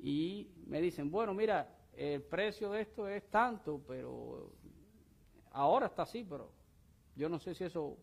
y 0.00 0.50
me 0.66 0.80
dicen, 0.80 1.08
bueno, 1.12 1.32
mira, 1.32 1.72
el 1.92 2.20
precio 2.22 2.72
de 2.72 2.80
esto 2.80 3.06
es 3.06 3.30
tanto, 3.30 3.80
pero 3.86 4.50
ahora 5.52 5.86
está 5.86 6.02
así, 6.02 6.24
pero 6.24 6.50
yo 7.14 7.28
no 7.28 7.38
sé 7.38 7.54
si 7.54 7.62
eso 7.62 7.96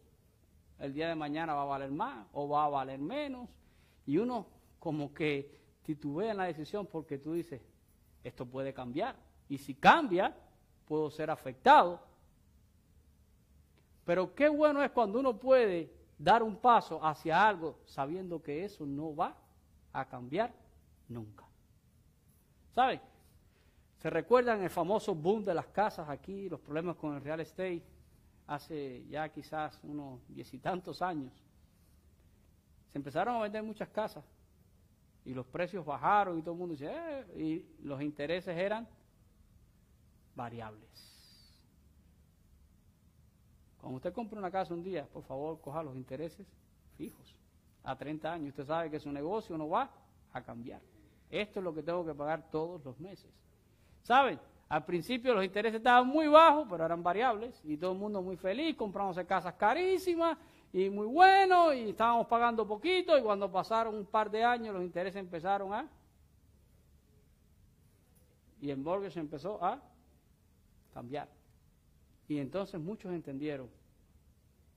el 0.79 0.93
día 0.93 1.09
de 1.09 1.15
mañana 1.15 1.53
va 1.53 1.63
a 1.63 1.65
valer 1.65 1.91
más 1.91 2.25
o 2.31 2.47
va 2.47 2.63
a 2.63 2.69
valer 2.69 2.99
menos. 2.99 3.49
Y 4.05 4.17
uno 4.17 4.47
como 4.79 5.13
que 5.13 5.59
titubea 5.83 6.31
en 6.31 6.37
la 6.37 6.45
decisión 6.45 6.85
porque 6.85 7.17
tú 7.17 7.33
dices, 7.33 7.61
esto 8.23 8.45
puede 8.45 8.73
cambiar. 8.73 9.17
Y 9.49 9.57
si 9.57 9.73
cambia, 9.75 10.33
puedo 10.85 11.11
ser 11.11 11.29
afectado 11.29 12.07
pero 14.07 14.33
qué 14.33 14.47
bueno 14.47 14.81
es 14.81 14.91
cuando 14.91 15.19
uno 15.19 15.37
puede 15.37 15.91
dar 16.17 16.41
un 16.41 16.55
paso 16.55 17.03
hacia 17.03 17.45
algo 17.45 17.77
sabiendo 17.83 18.41
que 18.41 18.63
eso 18.63 18.85
no 18.85 19.13
va 19.13 19.35
a 19.99 20.05
cambiar 20.05 20.53
nunca. 21.09 21.45
¿Saben? 22.69 23.01
¿Se 23.97 24.09
recuerdan 24.11 24.61
el 24.61 24.69
famoso 24.69 25.15
boom 25.15 25.43
de 25.43 25.55
las 25.55 25.67
casas 25.67 26.07
aquí, 26.07 26.47
los 26.47 26.59
problemas 26.59 26.95
con 26.97 27.15
el 27.15 27.21
real 27.21 27.39
estate? 27.39 27.83
Hace 28.45 29.05
ya 29.07 29.27
quizás 29.29 29.79
unos 29.83 30.21
diez 30.27 30.53
y 30.53 30.59
tantos 30.59 31.01
años. 31.01 31.33
Se 32.91 32.97
empezaron 32.99 33.35
a 33.35 33.39
vender 33.39 33.63
muchas 33.63 33.89
casas 33.89 34.23
y 35.25 35.33
los 35.33 35.47
precios 35.47 35.83
bajaron 35.83 36.37
y 36.37 36.41
todo 36.41 36.53
el 36.53 36.59
mundo 36.59 36.73
dice, 36.73 36.89
eh", 36.91 37.25
y 37.35 37.85
los 37.85 38.01
intereses 38.01 38.55
eran 38.55 38.87
variables 40.35 40.87
Cuando 43.81 43.97
usted 43.97 44.13
compra 44.13 44.37
una 44.37 44.51
casa 44.51 44.75
un 44.75 44.83
día, 44.83 45.07
por 45.07 45.23
favor, 45.23 45.59
coja 45.59 45.81
los 45.81 45.95
intereses 45.95 46.45
fijos. 46.97 47.35
A 47.87 47.95
30 47.95 48.33
años, 48.33 48.49
usted 48.49 48.65
sabe 48.65 48.91
que 48.91 48.99
su 48.99 49.09
negocio 49.09 49.57
no 49.57 49.69
va 49.69 49.89
a 50.33 50.43
cambiar. 50.43 50.81
Esto 51.29 51.61
es 51.61 51.63
lo 51.63 51.73
que 51.73 51.81
tengo 51.81 52.05
que 52.05 52.13
pagar 52.13 52.51
todos 52.51 52.83
los 52.83 52.99
meses. 52.99 53.31
¿Saben? 54.03 54.37
Al 54.67 54.83
principio 54.83 55.33
los 55.33 55.45
intereses 55.45 55.77
estaban 55.77 56.05
muy 56.05 56.27
bajos, 56.27 56.67
pero 56.69 56.83
eran 56.83 57.01
variables 57.01 57.57
y 57.63 57.77
todo 57.77 57.93
el 57.93 57.97
mundo 57.97 58.21
muy 58.21 58.35
feliz, 58.35 58.75
comprándose 58.75 59.25
casas 59.25 59.53
carísimas 59.53 60.37
y 60.73 60.89
muy 60.89 61.07
bueno 61.07 61.73
y 61.73 61.91
estábamos 61.91 62.27
pagando 62.27 62.67
poquito 62.67 63.17
y 63.17 63.21
cuando 63.21 63.49
pasaron 63.49 63.95
un 63.95 64.05
par 64.05 64.29
de 64.29 64.43
años 64.43 64.75
los 64.75 64.83
intereses 64.83 65.21
empezaron 65.21 65.73
a 65.73 65.87
y 68.59 68.69
el 68.69 68.79
mortgage 68.79 69.17
empezó 69.17 69.63
a 69.63 69.81
cambiar. 70.93 71.29
Y 72.27 72.37
entonces 72.39 72.81
muchos 72.81 73.13
entendieron 73.13 73.69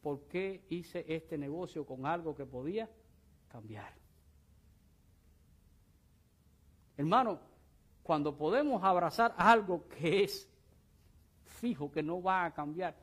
por 0.00 0.28
qué 0.28 0.64
hice 0.68 1.04
este 1.08 1.36
negocio 1.36 1.84
con 1.84 2.06
algo 2.06 2.36
que 2.36 2.46
podía 2.46 2.88
cambiar. 3.50 3.92
Hermano, 6.96 7.38
cuando 8.02 8.36
podemos 8.36 8.82
abrazar 8.82 9.34
algo 9.36 9.88
que 9.88 10.24
es 10.24 10.48
fijo, 11.44 11.90
que 11.90 12.02
no 12.02 12.22
va 12.22 12.44
a 12.44 12.54
cambiar, 12.54 12.94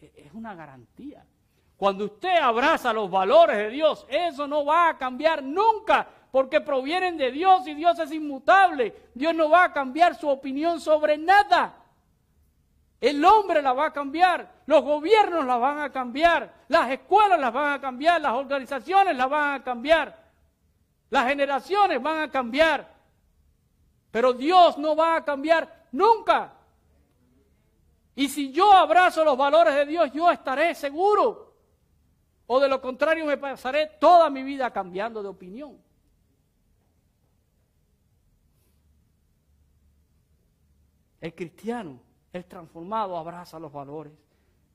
e-, 0.00 0.12
es 0.16 0.32
una 0.34 0.54
garantía. 0.54 1.24
Cuando 1.76 2.04
usted 2.04 2.38
abraza 2.38 2.92
los 2.92 3.10
valores 3.10 3.56
de 3.56 3.70
Dios, 3.70 4.06
eso 4.08 4.46
no 4.46 4.64
va 4.64 4.90
a 4.90 4.98
cambiar 4.98 5.42
nunca, 5.42 6.08
porque 6.30 6.60
provienen 6.60 7.16
de 7.16 7.30
Dios 7.30 7.66
y 7.66 7.74
Dios 7.74 7.98
es 7.98 8.12
inmutable. 8.12 8.94
Dios 9.14 9.34
no 9.34 9.50
va 9.50 9.64
a 9.64 9.72
cambiar 9.72 10.14
su 10.14 10.28
opinión 10.28 10.80
sobre 10.80 11.18
nada. 11.18 11.83
El 13.04 13.22
hombre 13.22 13.60
la 13.60 13.74
va 13.74 13.88
a 13.88 13.92
cambiar, 13.92 14.62
los 14.64 14.82
gobiernos 14.82 15.44
la 15.44 15.58
van 15.58 15.78
a 15.78 15.92
cambiar, 15.92 16.64
las 16.68 16.90
escuelas 16.90 17.38
las 17.38 17.52
van 17.52 17.74
a 17.74 17.78
cambiar, 17.78 18.18
las 18.18 18.32
organizaciones 18.32 19.14
la 19.14 19.26
van 19.26 19.60
a 19.60 19.62
cambiar, 19.62 20.32
las 21.10 21.28
generaciones 21.28 22.02
van 22.02 22.22
a 22.22 22.30
cambiar. 22.30 22.90
Pero 24.10 24.32
Dios 24.32 24.78
no 24.78 24.96
va 24.96 25.16
a 25.16 25.24
cambiar 25.24 25.86
nunca. 25.92 26.54
Y 28.14 28.26
si 28.26 28.50
yo 28.50 28.72
abrazo 28.72 29.22
los 29.22 29.36
valores 29.36 29.74
de 29.74 29.84
Dios, 29.84 30.10
yo 30.10 30.30
estaré 30.30 30.74
seguro. 30.74 31.54
O 32.46 32.58
de 32.58 32.70
lo 32.70 32.80
contrario, 32.80 33.26
me 33.26 33.36
pasaré 33.36 33.98
toda 34.00 34.30
mi 34.30 34.42
vida 34.42 34.72
cambiando 34.72 35.22
de 35.22 35.28
opinión. 35.28 35.78
El 41.20 41.34
cristiano, 41.34 42.00
el 42.34 42.44
transformado, 42.46 43.16
abraza 43.16 43.58
los 43.58 43.72
valores 43.72 44.12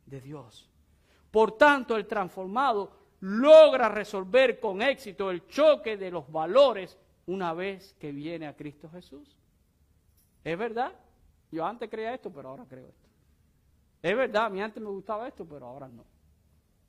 de 0.05 0.21
Dios. 0.21 0.69
Por 1.29 1.57
tanto, 1.57 1.97
el 1.97 2.07
transformado 2.07 2.91
logra 3.19 3.89
resolver 3.89 4.59
con 4.59 4.81
éxito 4.81 5.29
el 5.29 5.45
choque 5.45 5.97
de 5.97 6.09
los 6.09 6.31
valores 6.31 6.97
una 7.27 7.53
vez 7.53 7.93
que 7.99 8.11
viene 8.11 8.47
a 8.47 8.55
Cristo 8.55 8.89
Jesús. 8.89 9.35
¿Es 10.43 10.57
verdad? 10.57 10.93
Yo 11.51 11.65
antes 11.65 11.89
creía 11.89 12.13
esto, 12.13 12.31
pero 12.31 12.49
ahora 12.49 12.65
creo 12.67 12.87
esto. 12.87 13.09
Es 14.01 14.15
verdad, 14.15 14.45
a 14.45 14.49
mí 14.49 14.61
antes 14.61 14.81
me 14.81 14.89
gustaba 14.89 15.27
esto, 15.27 15.45
pero 15.45 15.67
ahora 15.67 15.89
no. 15.89 16.05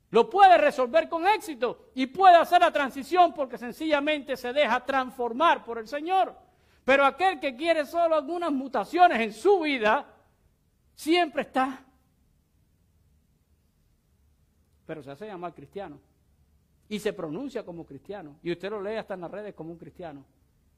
Lo 0.09 0.29
puede 0.29 0.57
resolver 0.57 1.09
con 1.09 1.27
éxito 1.27 1.89
y 1.95 2.05
puede 2.07 2.37
hacer 2.37 2.61
la 2.61 2.71
transición 2.71 3.33
porque 3.33 3.57
sencillamente 3.57 4.37
se 4.37 4.53
deja 4.53 4.85
transformar 4.85 5.65
por 5.65 5.77
el 5.79 5.87
Señor. 5.87 6.33
Pero 6.85 7.05
aquel 7.05 7.39
que 7.39 7.55
quiere 7.55 7.85
solo 7.85 8.15
algunas 8.15 8.51
mutaciones 8.51 9.19
en 9.19 9.33
su 9.33 9.59
vida, 9.59 10.05
siempre 10.95 11.43
está. 11.43 11.85
Pero 14.85 15.03
se 15.03 15.11
hace 15.11 15.25
llamar 15.25 15.53
cristiano 15.53 15.99
y 16.91 16.99
se 16.99 17.13
pronuncia 17.13 17.63
como 17.63 17.85
cristiano. 17.85 18.35
Y 18.43 18.51
usted 18.51 18.69
lo 18.69 18.81
lee 18.81 18.95
hasta 18.95 19.13
en 19.13 19.21
las 19.21 19.31
redes 19.31 19.53
como 19.55 19.71
un 19.71 19.77
cristiano. 19.77 20.25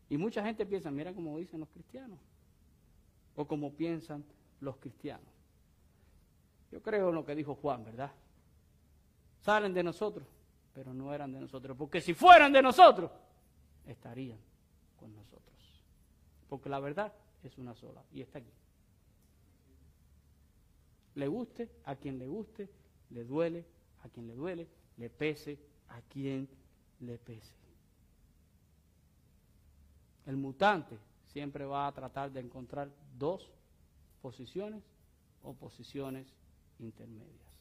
Y 0.09 0.17
mucha 0.17 0.43
gente 0.43 0.63
piensa, 0.63 0.91
mira 0.91 1.11
cómo 1.11 1.39
dicen 1.39 1.59
los 1.59 1.69
cristianos. 1.69 2.19
O 3.35 3.47
como 3.47 3.73
piensan 3.73 4.23
los 4.59 4.77
cristianos. 4.77 5.25
Yo 6.71 6.83
creo 6.83 7.09
en 7.09 7.15
lo 7.15 7.25
que 7.25 7.33
dijo 7.33 7.55
Juan, 7.55 7.83
¿verdad? 7.83 8.11
Salen 9.41 9.73
de 9.73 9.81
nosotros, 9.81 10.27
pero 10.73 10.93
no 10.93 11.11
eran 11.13 11.31
de 11.31 11.39
nosotros. 11.39 11.75
Porque 11.75 11.99
si 11.99 12.13
fueran 12.13 12.53
de 12.53 12.61
nosotros, 12.61 13.09
estarían 13.87 14.37
con 14.99 15.15
nosotros. 15.15 15.83
Porque 16.47 16.69
la 16.69 16.79
verdad 16.79 17.11
es 17.43 17.57
una 17.57 17.73
sola 17.73 18.03
y 18.11 18.21
está 18.21 18.37
aquí. 18.37 18.53
Le 21.15 21.27
guste 21.27 21.69
a 21.85 21.95
quien 21.95 22.17
le 22.17 22.27
guste, 22.27 22.69
le 23.11 23.23
duele 23.23 23.65
a 24.03 24.09
quien 24.09 24.27
le 24.27 24.35
duele, 24.35 24.67
le 24.97 25.09
pese 25.09 25.57
a 25.89 26.01
quien 26.01 26.47
le 26.99 27.17
pese. 27.17 27.53
El 30.25 30.37
mutante 30.37 30.97
siempre 31.27 31.65
va 31.65 31.87
a 31.87 31.91
tratar 31.91 32.31
de 32.31 32.39
encontrar 32.39 32.89
dos 33.17 33.49
posiciones 34.21 34.83
o 35.43 35.53
posiciones 35.53 36.27
intermedias. 36.79 37.53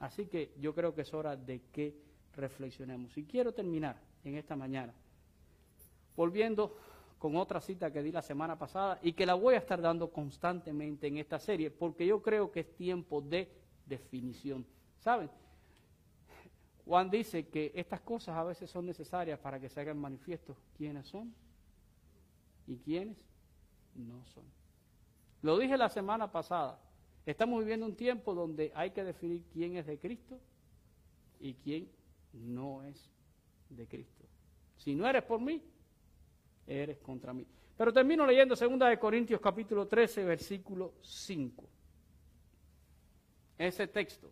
Así 0.00 0.26
que 0.26 0.52
yo 0.58 0.74
creo 0.74 0.94
que 0.94 1.02
es 1.02 1.14
hora 1.14 1.36
de 1.36 1.60
que 1.72 1.94
reflexionemos. 2.34 3.16
Y 3.16 3.24
quiero 3.24 3.52
terminar 3.52 4.00
en 4.24 4.36
esta 4.36 4.56
mañana 4.56 4.94
volviendo 6.16 6.76
con 7.20 7.36
otra 7.36 7.60
cita 7.60 7.92
que 7.92 8.02
di 8.02 8.10
la 8.10 8.22
semana 8.22 8.58
pasada 8.58 8.98
y 9.02 9.12
que 9.12 9.26
la 9.26 9.34
voy 9.34 9.54
a 9.54 9.58
estar 9.58 9.78
dando 9.78 10.10
constantemente 10.10 11.06
en 11.06 11.18
esta 11.18 11.38
serie, 11.38 11.70
porque 11.70 12.06
yo 12.06 12.22
creo 12.22 12.50
que 12.50 12.60
es 12.60 12.74
tiempo 12.74 13.20
de 13.20 13.46
definición. 13.84 14.64
¿Saben? 15.00 15.30
Juan 16.86 17.10
dice 17.10 17.46
que 17.48 17.72
estas 17.74 18.00
cosas 18.00 18.38
a 18.38 18.42
veces 18.42 18.70
son 18.70 18.86
necesarias 18.86 19.38
para 19.38 19.60
que 19.60 19.68
se 19.68 19.78
hagan 19.82 19.98
manifiestos 19.98 20.56
quiénes 20.78 21.08
son 21.08 21.34
y 22.66 22.78
quiénes 22.78 23.18
no 23.94 24.24
son. 24.24 24.44
Lo 25.42 25.58
dije 25.58 25.76
la 25.76 25.90
semana 25.90 26.32
pasada. 26.32 26.80
Estamos 27.26 27.60
viviendo 27.60 27.84
un 27.84 27.96
tiempo 27.96 28.34
donde 28.34 28.72
hay 28.74 28.92
que 28.92 29.04
definir 29.04 29.44
quién 29.52 29.76
es 29.76 29.84
de 29.84 29.98
Cristo 29.98 30.40
y 31.38 31.52
quién 31.52 31.86
no 32.32 32.82
es 32.82 33.10
de 33.68 33.86
Cristo. 33.86 34.24
Si 34.78 34.94
no 34.94 35.06
eres 35.06 35.22
por 35.22 35.38
mí, 35.38 35.62
eres 36.66 36.98
contra 36.98 37.32
mí. 37.32 37.46
Pero 37.76 37.92
termino 37.92 38.26
leyendo 38.26 38.54
2 38.54 38.98
Corintios 38.98 39.40
capítulo 39.40 39.86
13, 39.86 40.24
versículo 40.24 40.94
5. 41.02 41.64
Ese 43.56 43.86
texto. 43.88 44.30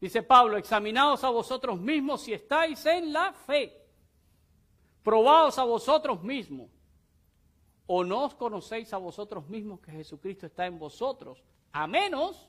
Dice 0.00 0.22
Pablo, 0.22 0.56
examinaos 0.56 1.24
a 1.24 1.30
vosotros 1.30 1.80
mismos 1.80 2.22
si 2.22 2.32
estáis 2.32 2.84
en 2.86 3.12
la 3.12 3.32
fe. 3.32 3.84
Probaos 5.02 5.58
a 5.58 5.64
vosotros 5.64 6.22
mismos. 6.22 6.70
¿O 7.86 8.04
no 8.04 8.24
os 8.24 8.34
conocéis 8.34 8.92
a 8.92 8.98
vosotros 8.98 9.48
mismos 9.48 9.80
que 9.80 9.90
Jesucristo 9.90 10.46
está 10.46 10.66
en 10.66 10.78
vosotros? 10.78 11.42
A 11.72 11.86
menos 11.86 12.48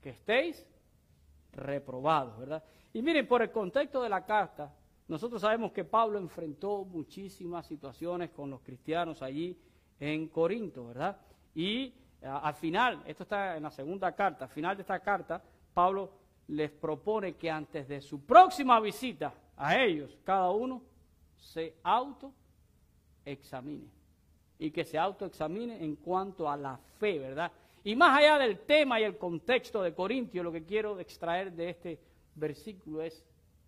que 0.00 0.10
estéis 0.10 0.66
reprobados, 1.52 2.38
¿verdad? 2.38 2.64
Y 2.92 3.02
miren, 3.02 3.28
por 3.28 3.42
el 3.42 3.50
contexto 3.50 4.02
de 4.02 4.08
la 4.08 4.24
carta, 4.24 4.74
nosotros 5.08 5.40
sabemos 5.40 5.72
que 5.72 5.84
Pablo 5.84 6.18
enfrentó 6.18 6.84
muchísimas 6.84 7.66
situaciones 7.66 8.30
con 8.30 8.50
los 8.50 8.60
cristianos 8.60 9.22
allí 9.22 9.56
en 10.00 10.28
Corinto, 10.28 10.88
¿verdad? 10.88 11.16
Y 11.54 11.94
al 12.22 12.54
final, 12.54 13.02
esto 13.06 13.22
está 13.22 13.56
en 13.56 13.62
la 13.62 13.70
segunda 13.70 14.12
carta, 14.12 14.46
al 14.46 14.50
final 14.50 14.76
de 14.76 14.82
esta 14.82 14.98
carta, 15.00 15.42
Pablo 15.72 16.10
les 16.48 16.70
propone 16.70 17.36
que 17.36 17.50
antes 17.50 17.88
de 17.88 18.00
su 18.00 18.24
próxima 18.24 18.80
visita 18.80 19.32
a 19.56 19.80
ellos, 19.80 20.16
cada 20.24 20.50
uno 20.50 20.82
se 21.36 21.76
autoexamine. 21.82 23.90
Y 24.58 24.70
que 24.70 24.84
se 24.84 24.98
autoexamine 24.98 25.84
en 25.84 25.96
cuanto 25.96 26.48
a 26.48 26.56
la 26.56 26.78
fe, 26.98 27.18
¿verdad? 27.18 27.52
Y 27.84 27.94
más 27.94 28.18
allá 28.18 28.38
del 28.38 28.60
tema 28.60 28.98
y 28.98 29.04
el 29.04 29.18
contexto 29.18 29.82
de 29.82 29.94
Corintios, 29.94 30.44
lo 30.44 30.50
que 30.50 30.64
quiero 30.64 30.98
extraer 30.98 31.52
de 31.52 31.68
este 31.70 32.00
versículo 32.34 33.02
es 33.02 33.22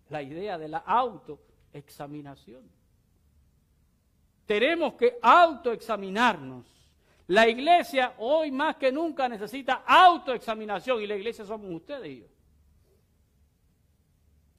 la 0.09 0.21
idea 0.21 0.57
de 0.57 0.67
la 0.67 0.79
autoexaminación. 0.79 2.69
Tenemos 4.45 4.93
que 4.95 5.17
autoexaminarnos. 5.21 6.65
La 7.27 7.47
iglesia 7.47 8.15
hoy 8.17 8.49
más 8.51 8.77
que 8.77 8.91
nunca 8.91 9.29
necesita 9.29 9.83
autoexaminación 9.85 11.01
y 11.01 11.07
la 11.07 11.15
iglesia 11.15 11.45
somos 11.45 11.71
ustedes 11.71 12.09
y 12.09 12.21
yo. 12.21 12.27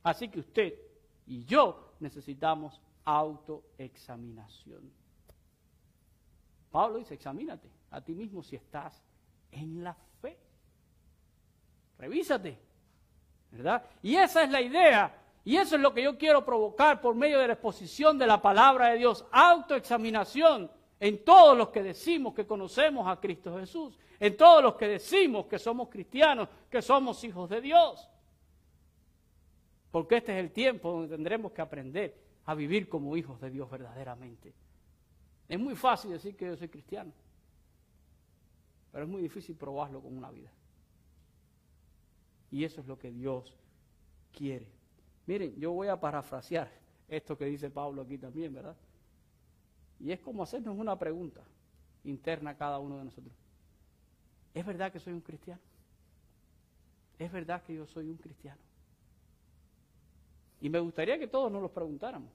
Así 0.04 0.28
que 0.28 0.38
usted 0.40 0.74
y 1.26 1.44
yo 1.44 1.94
necesitamos 1.98 2.80
autoexaminación. 3.04 4.92
Pablo 6.70 6.98
dice, 6.98 7.14
examínate 7.14 7.68
a 7.90 8.00
ti 8.00 8.14
mismo 8.14 8.42
si 8.42 8.54
estás 8.56 9.02
en 9.50 9.82
la 9.82 9.94
fe. 10.20 10.38
Revísate, 11.98 12.56
¿verdad? 13.50 13.84
Y 14.02 14.14
esa 14.14 14.44
es 14.44 14.50
la 14.50 14.60
idea 14.60 15.12
y 15.44 15.56
eso 15.56 15.76
es 15.76 15.80
lo 15.80 15.94
que 15.94 16.02
yo 16.02 16.18
quiero 16.18 16.44
provocar 16.44 17.00
por 17.00 17.14
medio 17.14 17.38
de 17.38 17.46
la 17.46 17.54
exposición 17.54 18.18
de 18.18 18.26
la 18.26 18.42
palabra 18.42 18.90
de 18.90 18.98
Dios, 18.98 19.24
autoexaminación 19.30 20.70
en 20.98 21.24
todos 21.24 21.56
los 21.56 21.70
que 21.70 21.82
decimos 21.82 22.34
que 22.34 22.46
conocemos 22.46 23.08
a 23.08 23.18
Cristo 23.18 23.58
Jesús, 23.58 23.98
en 24.18 24.36
todos 24.36 24.62
los 24.62 24.74
que 24.74 24.86
decimos 24.86 25.46
que 25.46 25.58
somos 25.58 25.88
cristianos, 25.88 26.48
que 26.68 26.82
somos 26.82 27.24
hijos 27.24 27.48
de 27.48 27.62
Dios. 27.62 28.08
Porque 29.90 30.18
este 30.18 30.32
es 30.32 30.44
el 30.44 30.52
tiempo 30.52 30.92
donde 30.92 31.08
tendremos 31.08 31.52
que 31.52 31.62
aprender 31.62 32.16
a 32.44 32.54
vivir 32.54 32.88
como 32.88 33.16
hijos 33.16 33.40
de 33.40 33.50
Dios 33.50 33.70
verdaderamente. 33.70 34.52
Es 35.48 35.58
muy 35.58 35.74
fácil 35.74 36.10
decir 36.10 36.36
que 36.36 36.46
yo 36.46 36.56
soy 36.56 36.68
cristiano, 36.68 37.12
pero 38.92 39.04
es 39.04 39.10
muy 39.10 39.22
difícil 39.22 39.56
probarlo 39.56 40.02
con 40.02 40.16
una 40.16 40.30
vida. 40.30 40.52
Y 42.50 42.62
eso 42.64 42.82
es 42.82 42.86
lo 42.86 42.98
que 42.98 43.10
Dios 43.10 43.54
quiere. 44.32 44.79
Miren, 45.30 45.54
yo 45.60 45.70
voy 45.70 45.86
a 45.86 45.94
parafrasear 45.94 46.68
esto 47.06 47.38
que 47.38 47.44
dice 47.44 47.70
Pablo 47.70 48.02
aquí 48.02 48.18
también, 48.18 48.52
¿verdad? 48.52 48.74
Y 50.00 50.10
es 50.10 50.18
como 50.18 50.42
hacernos 50.42 50.76
una 50.76 50.98
pregunta 50.98 51.40
interna 52.02 52.50
a 52.50 52.56
cada 52.56 52.80
uno 52.80 52.98
de 52.98 53.04
nosotros. 53.04 53.32
¿Es 54.52 54.66
verdad 54.66 54.90
que 54.90 54.98
soy 54.98 55.12
un 55.12 55.20
cristiano? 55.20 55.60
¿Es 57.16 57.30
verdad 57.30 57.62
que 57.62 57.76
yo 57.76 57.86
soy 57.86 58.08
un 58.08 58.16
cristiano? 58.16 58.60
Y 60.60 60.68
me 60.68 60.80
gustaría 60.80 61.16
que 61.16 61.28
todos 61.28 61.52
nos 61.52 61.62
lo 61.62 61.68
preguntáramos. 61.72 62.32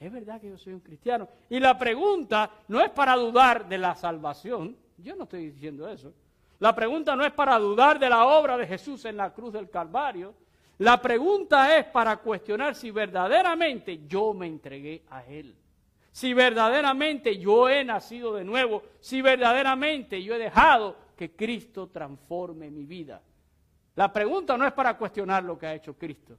¿Es 0.00 0.10
verdad 0.10 0.40
que 0.40 0.48
yo 0.48 0.56
soy 0.56 0.72
un 0.72 0.80
cristiano? 0.80 1.28
Y 1.50 1.60
la 1.60 1.76
pregunta 1.76 2.50
no 2.66 2.80
es 2.80 2.88
para 2.92 3.14
dudar 3.14 3.68
de 3.68 3.76
la 3.76 3.94
salvación. 3.94 4.74
Yo 4.96 5.14
no 5.16 5.24
estoy 5.24 5.50
diciendo 5.50 5.86
eso. 5.86 6.14
La 6.60 6.74
pregunta 6.74 7.14
no 7.14 7.26
es 7.26 7.32
para 7.34 7.58
dudar 7.58 7.98
de 7.98 8.08
la 8.08 8.24
obra 8.24 8.56
de 8.56 8.66
Jesús 8.66 9.04
en 9.04 9.18
la 9.18 9.34
cruz 9.34 9.52
del 9.52 9.68
Calvario. 9.68 10.40
La 10.78 11.00
pregunta 11.00 11.78
es 11.78 11.86
para 11.86 12.16
cuestionar 12.16 12.74
si 12.74 12.90
verdaderamente 12.90 14.06
yo 14.06 14.34
me 14.34 14.46
entregué 14.46 15.04
a 15.10 15.24
Él. 15.24 15.54
Si 16.10 16.34
verdaderamente 16.34 17.38
yo 17.38 17.68
he 17.68 17.84
nacido 17.84 18.34
de 18.34 18.44
nuevo. 18.44 18.82
Si 19.00 19.22
verdaderamente 19.22 20.22
yo 20.22 20.34
he 20.34 20.38
dejado 20.38 20.96
que 21.16 21.34
Cristo 21.34 21.88
transforme 21.88 22.70
mi 22.70 22.84
vida. 22.84 23.22
La 23.94 24.12
pregunta 24.12 24.56
no 24.56 24.66
es 24.66 24.72
para 24.72 24.96
cuestionar 24.96 25.44
lo 25.44 25.58
que 25.58 25.66
ha 25.66 25.74
hecho 25.74 25.96
Cristo. 25.96 26.38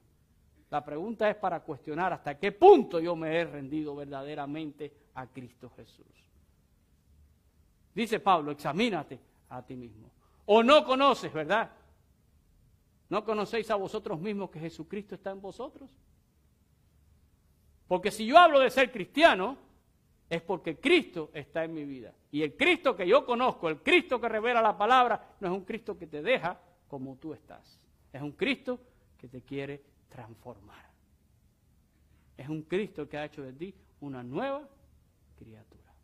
La 0.70 0.84
pregunta 0.84 1.30
es 1.30 1.36
para 1.36 1.60
cuestionar 1.60 2.12
hasta 2.12 2.38
qué 2.38 2.52
punto 2.52 2.98
yo 2.98 3.14
me 3.14 3.36
he 3.36 3.44
rendido 3.44 3.94
verdaderamente 3.94 4.92
a 5.14 5.26
Cristo 5.26 5.70
Jesús. 5.76 6.06
Dice 7.94 8.18
Pablo, 8.18 8.50
examínate 8.50 9.20
a 9.50 9.62
ti 9.62 9.76
mismo. 9.76 10.10
O 10.46 10.62
no 10.62 10.84
conoces, 10.84 11.32
¿verdad? 11.32 11.70
¿No 13.14 13.24
conocéis 13.24 13.70
a 13.70 13.76
vosotros 13.76 14.18
mismos 14.18 14.50
que 14.50 14.58
Jesucristo 14.58 15.14
está 15.14 15.30
en 15.30 15.40
vosotros? 15.40 15.88
Porque 17.86 18.10
si 18.10 18.26
yo 18.26 18.36
hablo 18.36 18.58
de 18.58 18.68
ser 18.70 18.90
cristiano, 18.90 19.56
es 20.28 20.42
porque 20.42 20.80
Cristo 20.80 21.30
está 21.32 21.62
en 21.62 21.74
mi 21.74 21.84
vida. 21.84 22.12
Y 22.32 22.42
el 22.42 22.56
Cristo 22.56 22.96
que 22.96 23.06
yo 23.06 23.24
conozco, 23.24 23.68
el 23.68 23.80
Cristo 23.84 24.20
que 24.20 24.28
revela 24.28 24.60
la 24.60 24.76
palabra, 24.76 25.36
no 25.38 25.46
es 25.46 25.54
un 25.54 25.64
Cristo 25.64 25.96
que 25.96 26.08
te 26.08 26.22
deja 26.22 26.60
como 26.88 27.14
tú 27.14 27.32
estás. 27.32 27.80
Es 28.12 28.20
un 28.20 28.32
Cristo 28.32 28.80
que 29.16 29.28
te 29.28 29.42
quiere 29.42 29.84
transformar. 30.08 30.84
Es 32.36 32.48
un 32.48 32.62
Cristo 32.62 33.08
que 33.08 33.16
ha 33.16 33.26
hecho 33.26 33.42
de 33.42 33.52
ti 33.52 33.72
una 34.00 34.24
nueva 34.24 34.68
criatura. 35.36 35.94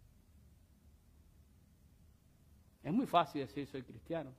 Es 2.85 2.93
muy 2.93 3.09
fácil 3.09 3.41
decir 3.41 3.67
soy 3.67 3.83
cristiano, 3.83 4.33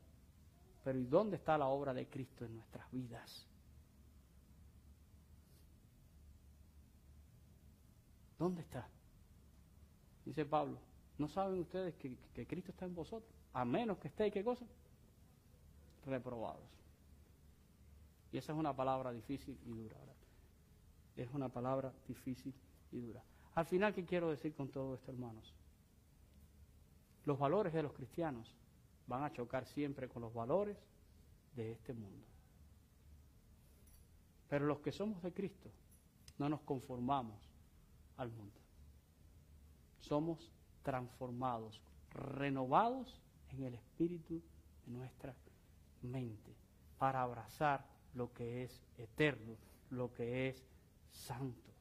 pero 0.84 0.98
¿y 0.98 1.06
dónde 1.06 1.38
está 1.38 1.58
la 1.58 1.68
obra 1.68 1.94
de 1.94 2.08
Cristo 2.08 2.46
en 2.46 2.56
nuestras 2.56 2.90
vidas? 2.92 3.48
¿Dónde 8.40 8.62
está? 8.62 8.88
Dice 10.26 10.46
Pablo, 10.46 10.80
¿no 11.20 11.28
saben 11.28 11.60
ustedes 11.60 11.94
que, 11.96 12.48
Cristo 12.48 12.72
está 12.72 12.86
en 12.86 12.96
vosotros? 12.96 13.32
A 13.54 13.64
menos 13.64 14.00
que 14.00 14.08
estéis, 14.08 14.34
¿qué 14.34 14.44
cosa? 14.44 14.66
Reprobados. 16.06 16.66
Y 18.32 18.38
esa 18.38 18.54
es 18.54 18.58
una 18.58 18.76
palabra 18.76 19.12
difícil 19.12 19.60
y 19.66 19.72
dura. 19.72 19.98
Es 21.16 21.30
una 21.34 21.50
palabra 21.50 21.94
difícil 22.08 22.54
y 22.92 23.00
dura. 23.00 23.22
Al 23.54 23.66
final, 23.66 23.94
¿qué 23.94 24.06
quiero 24.06 24.30
decir 24.30 24.56
con 24.56 24.70
todo 24.70 24.96
esto, 24.96 25.12
hermanos? 25.12 25.54
Los 27.26 27.38
valores 27.38 27.74
de 27.74 27.84
los 27.84 27.94
cristianos 27.94 28.56
van 29.08 29.24
a 29.24 29.34
chocar 29.34 29.66
siempre 29.66 30.08
con 30.08 30.22
los 30.22 30.34
valores 30.34 30.78
de 31.56 31.72
este 31.72 31.94
mundo. 31.94 32.26
Pero 34.48 34.66
los 34.66 34.80
que 34.80 34.92
somos 34.92 35.22
de 35.22 35.34
Cristo 35.34 35.70
no 36.38 36.50
nos 36.50 36.62
conformamos 36.62 37.40
al 38.18 38.32
mundo. 38.32 38.60
Somos 40.00 40.52
transformados, 40.84 41.82
renovados 42.12 43.22
en 43.52 43.64
el 43.64 43.76
espíritu 43.76 44.42
de 44.86 44.92
nuestra 44.92 45.36
mente 46.02 46.56
para 46.98 47.22
abrazar 47.22 47.86
lo 48.14 48.34
que 48.34 48.64
es 48.64 48.82
eterno, 48.98 49.56
lo 49.90 50.14
que 50.14 50.50
es 50.50 50.64
santo. 51.12 51.72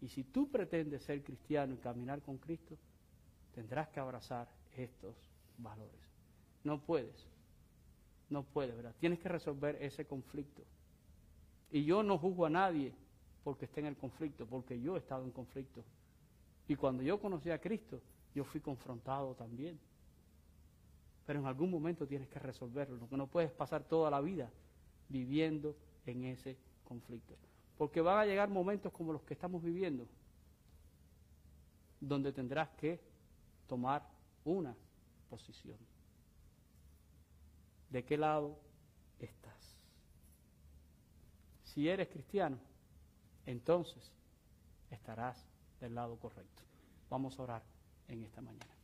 Y 0.00 0.08
si 0.08 0.24
tú 0.24 0.50
pretendes 0.50 1.04
ser 1.04 1.22
cristiano 1.22 1.74
y 1.74 1.78
caminar 1.78 2.22
con 2.22 2.38
Cristo, 2.38 2.76
tendrás 3.54 3.88
que 3.88 4.00
abrazar 4.00 4.48
estos 4.72 5.14
valores. 5.58 6.09
No 6.64 6.80
puedes, 6.80 7.26
no 8.28 8.42
puedes, 8.42 8.76
¿verdad? 8.76 8.94
Tienes 8.98 9.18
que 9.18 9.28
resolver 9.28 9.76
ese 9.80 10.06
conflicto. 10.06 10.62
Y 11.70 11.84
yo 11.84 12.02
no 12.02 12.18
juzgo 12.18 12.46
a 12.46 12.50
nadie 12.50 12.92
porque 13.44 13.64
esté 13.64 13.80
en 13.80 13.86
el 13.86 13.96
conflicto, 13.96 14.46
porque 14.46 14.80
yo 14.80 14.96
he 14.96 14.98
estado 14.98 15.24
en 15.24 15.30
conflicto. 15.30 15.84
Y 16.68 16.76
cuando 16.76 17.02
yo 17.02 17.20
conocí 17.20 17.50
a 17.50 17.60
Cristo, 17.60 18.00
yo 18.34 18.44
fui 18.44 18.60
confrontado 18.60 19.34
también. 19.34 19.78
Pero 21.26 21.40
en 21.40 21.46
algún 21.46 21.70
momento 21.70 22.06
tienes 22.06 22.28
que 22.28 22.38
resolverlo, 22.38 23.08
no 23.10 23.26
puedes 23.26 23.50
pasar 23.52 23.84
toda 23.84 24.10
la 24.10 24.20
vida 24.20 24.50
viviendo 25.08 25.76
en 26.06 26.24
ese 26.24 26.56
conflicto. 26.84 27.34
Porque 27.78 28.00
van 28.00 28.18
a 28.18 28.26
llegar 28.26 28.48
momentos 28.48 28.92
como 28.92 29.12
los 29.12 29.22
que 29.22 29.34
estamos 29.34 29.62
viviendo, 29.62 30.06
donde 32.00 32.32
tendrás 32.32 32.68
que 32.70 33.00
tomar 33.66 34.06
una 34.44 34.74
posición. 35.28 35.78
¿De 37.90 38.04
qué 38.04 38.16
lado 38.16 38.58
estás? 39.18 39.76
Si 41.62 41.88
eres 41.88 42.08
cristiano, 42.08 42.58
entonces 43.46 44.12
estarás 44.90 45.46
del 45.80 45.94
lado 45.94 46.16
correcto. 46.18 46.62
Vamos 47.08 47.38
a 47.38 47.42
orar 47.42 47.62
en 48.08 48.22
esta 48.22 48.40
mañana. 48.40 48.74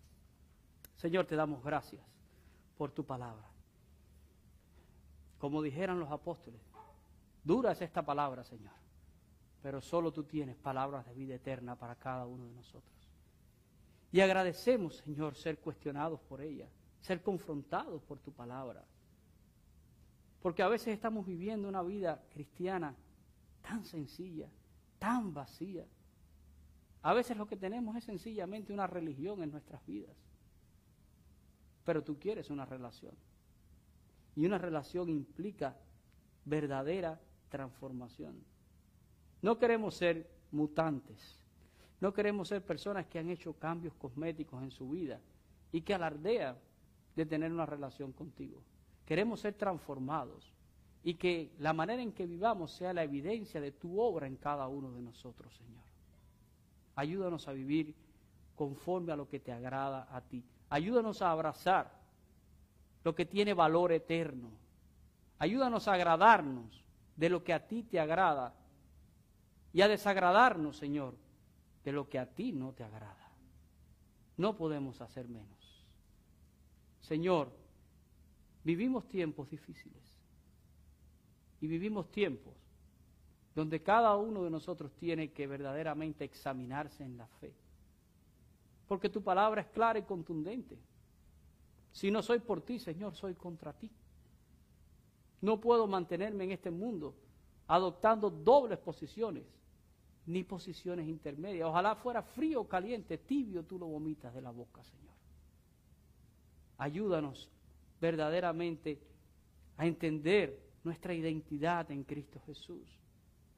Señor, 0.96 1.26
te 1.26 1.36
damos 1.36 1.62
gracias 1.62 2.02
por 2.76 2.90
tu 2.90 3.04
palabra. 3.04 3.48
Como 5.38 5.62
dijeran 5.62 6.00
los 6.00 6.10
apóstoles, 6.10 6.60
dura 7.44 7.72
es 7.72 7.82
esta 7.82 8.04
palabra, 8.04 8.42
Señor, 8.44 8.72
pero 9.62 9.80
solo 9.80 10.12
tú 10.12 10.24
tienes 10.24 10.56
palabras 10.56 11.06
de 11.06 11.14
vida 11.14 11.34
eterna 11.34 11.76
para 11.76 11.96
cada 11.96 12.26
uno 12.26 12.46
de 12.46 12.54
nosotros. 12.54 12.96
Y 14.10 14.20
agradecemos, 14.20 14.96
Señor, 14.96 15.34
ser 15.34 15.58
cuestionados 15.58 16.20
por 16.20 16.40
ella, 16.40 16.68
ser 17.00 17.22
confrontados 17.22 18.02
por 18.02 18.18
tu 18.18 18.32
palabra. 18.32 18.84
Porque 20.46 20.62
a 20.62 20.68
veces 20.68 20.94
estamos 20.94 21.26
viviendo 21.26 21.66
una 21.66 21.82
vida 21.82 22.22
cristiana 22.30 22.94
tan 23.62 23.84
sencilla, 23.84 24.48
tan 24.96 25.34
vacía. 25.34 25.84
A 27.02 27.12
veces 27.14 27.36
lo 27.36 27.48
que 27.48 27.56
tenemos 27.56 27.96
es 27.96 28.04
sencillamente 28.04 28.72
una 28.72 28.86
religión 28.86 29.42
en 29.42 29.50
nuestras 29.50 29.84
vidas. 29.84 30.14
Pero 31.84 32.04
tú 32.04 32.20
quieres 32.20 32.48
una 32.48 32.64
relación. 32.64 33.12
Y 34.36 34.46
una 34.46 34.56
relación 34.56 35.08
implica 35.08 35.76
verdadera 36.44 37.20
transformación. 37.48 38.40
No 39.42 39.58
queremos 39.58 39.96
ser 39.96 40.30
mutantes. 40.52 41.42
No 42.00 42.14
queremos 42.14 42.46
ser 42.46 42.64
personas 42.64 43.06
que 43.06 43.18
han 43.18 43.30
hecho 43.30 43.54
cambios 43.54 43.94
cosméticos 43.94 44.62
en 44.62 44.70
su 44.70 44.90
vida 44.90 45.20
y 45.72 45.80
que 45.80 45.92
alardean 45.92 46.56
de 47.16 47.26
tener 47.26 47.52
una 47.52 47.66
relación 47.66 48.12
contigo. 48.12 48.62
Queremos 49.06 49.40
ser 49.40 49.54
transformados 49.54 50.52
y 51.04 51.14
que 51.14 51.52
la 51.60 51.72
manera 51.72 52.02
en 52.02 52.12
que 52.12 52.26
vivamos 52.26 52.72
sea 52.72 52.92
la 52.92 53.04
evidencia 53.04 53.60
de 53.60 53.70
tu 53.70 54.00
obra 54.00 54.26
en 54.26 54.36
cada 54.36 54.66
uno 54.66 54.90
de 54.92 55.00
nosotros, 55.00 55.54
Señor. 55.54 55.84
Ayúdanos 56.96 57.46
a 57.46 57.52
vivir 57.52 57.94
conforme 58.56 59.12
a 59.12 59.16
lo 59.16 59.28
que 59.28 59.38
te 59.38 59.52
agrada 59.52 60.08
a 60.10 60.20
ti. 60.20 60.44
Ayúdanos 60.68 61.22
a 61.22 61.30
abrazar 61.30 61.92
lo 63.04 63.14
que 63.14 63.24
tiene 63.24 63.54
valor 63.54 63.92
eterno. 63.92 64.50
Ayúdanos 65.38 65.86
a 65.86 65.92
agradarnos 65.92 66.84
de 67.14 67.28
lo 67.28 67.44
que 67.44 67.52
a 67.52 67.68
ti 67.68 67.84
te 67.84 68.00
agrada 68.00 68.54
y 69.72 69.82
a 69.82 69.88
desagradarnos, 69.88 70.76
Señor, 70.76 71.14
de 71.84 71.92
lo 71.92 72.08
que 72.08 72.18
a 72.18 72.26
ti 72.26 72.50
no 72.50 72.72
te 72.72 72.82
agrada. 72.82 73.30
No 74.36 74.56
podemos 74.56 75.00
hacer 75.00 75.28
menos. 75.28 75.84
Señor, 77.00 77.52
vivimos 78.66 79.06
tiempos 79.06 79.48
difíciles 79.48 80.02
y 81.60 81.68
vivimos 81.68 82.10
tiempos 82.10 82.54
donde 83.54 83.80
cada 83.80 84.16
uno 84.16 84.42
de 84.42 84.50
nosotros 84.50 84.92
tiene 84.96 85.30
que 85.30 85.46
verdaderamente 85.46 86.24
examinarse 86.24 87.04
en 87.04 87.16
la 87.16 87.28
fe 87.28 87.54
porque 88.88 89.08
tu 89.08 89.22
palabra 89.22 89.60
es 89.60 89.68
clara 89.68 90.00
y 90.00 90.02
contundente. 90.02 90.76
Si 91.92 92.10
no 92.10 92.22
soy 92.22 92.40
por 92.40 92.60
ti, 92.60 92.78
Señor, 92.78 93.14
soy 93.14 93.34
contra 93.34 93.72
ti. 93.72 93.90
No 95.40 95.60
puedo 95.60 95.86
mantenerme 95.86 96.44
en 96.44 96.52
este 96.52 96.70
mundo 96.70 97.14
adoptando 97.68 98.30
dobles 98.30 98.78
posiciones, 98.78 99.44
ni 100.26 100.44
posiciones 100.44 101.08
intermedias. 101.08 101.68
Ojalá 101.68 101.94
fuera 101.94 102.22
frío 102.22 102.62
o 102.62 102.68
caliente, 102.68 103.18
tibio, 103.18 103.64
tú 103.64 103.78
lo 103.78 103.86
vomitas 103.86 104.34
de 104.34 104.40
la 104.40 104.50
boca, 104.50 104.82
Señor. 104.82 105.14
Ayúdanos 106.78 107.50
verdaderamente 108.00 109.00
a 109.76 109.86
entender 109.86 110.58
nuestra 110.84 111.14
identidad 111.14 111.90
en 111.90 112.04
Cristo 112.04 112.40
Jesús. 112.46 113.00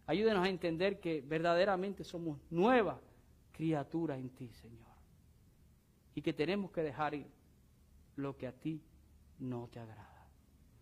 Ayúdanos 0.07 0.47
a 0.47 0.49
entender 0.49 1.01
que 1.01 1.21
verdaderamente 1.21 2.03
somos 2.03 2.39
nueva 2.51 3.01
criatura 3.53 4.17
en 4.17 4.31
ti, 4.31 4.51
Señor. 4.53 4.89
Y 6.15 6.23
que 6.23 6.33
tenemos 6.33 6.71
que 6.71 6.83
dejar 6.83 7.15
ir 7.15 7.27
lo 8.17 8.37
que 8.37 8.47
a 8.47 8.53
ti 8.53 8.83
no 9.39 9.69
te 9.69 9.79
agrada. 9.79 10.27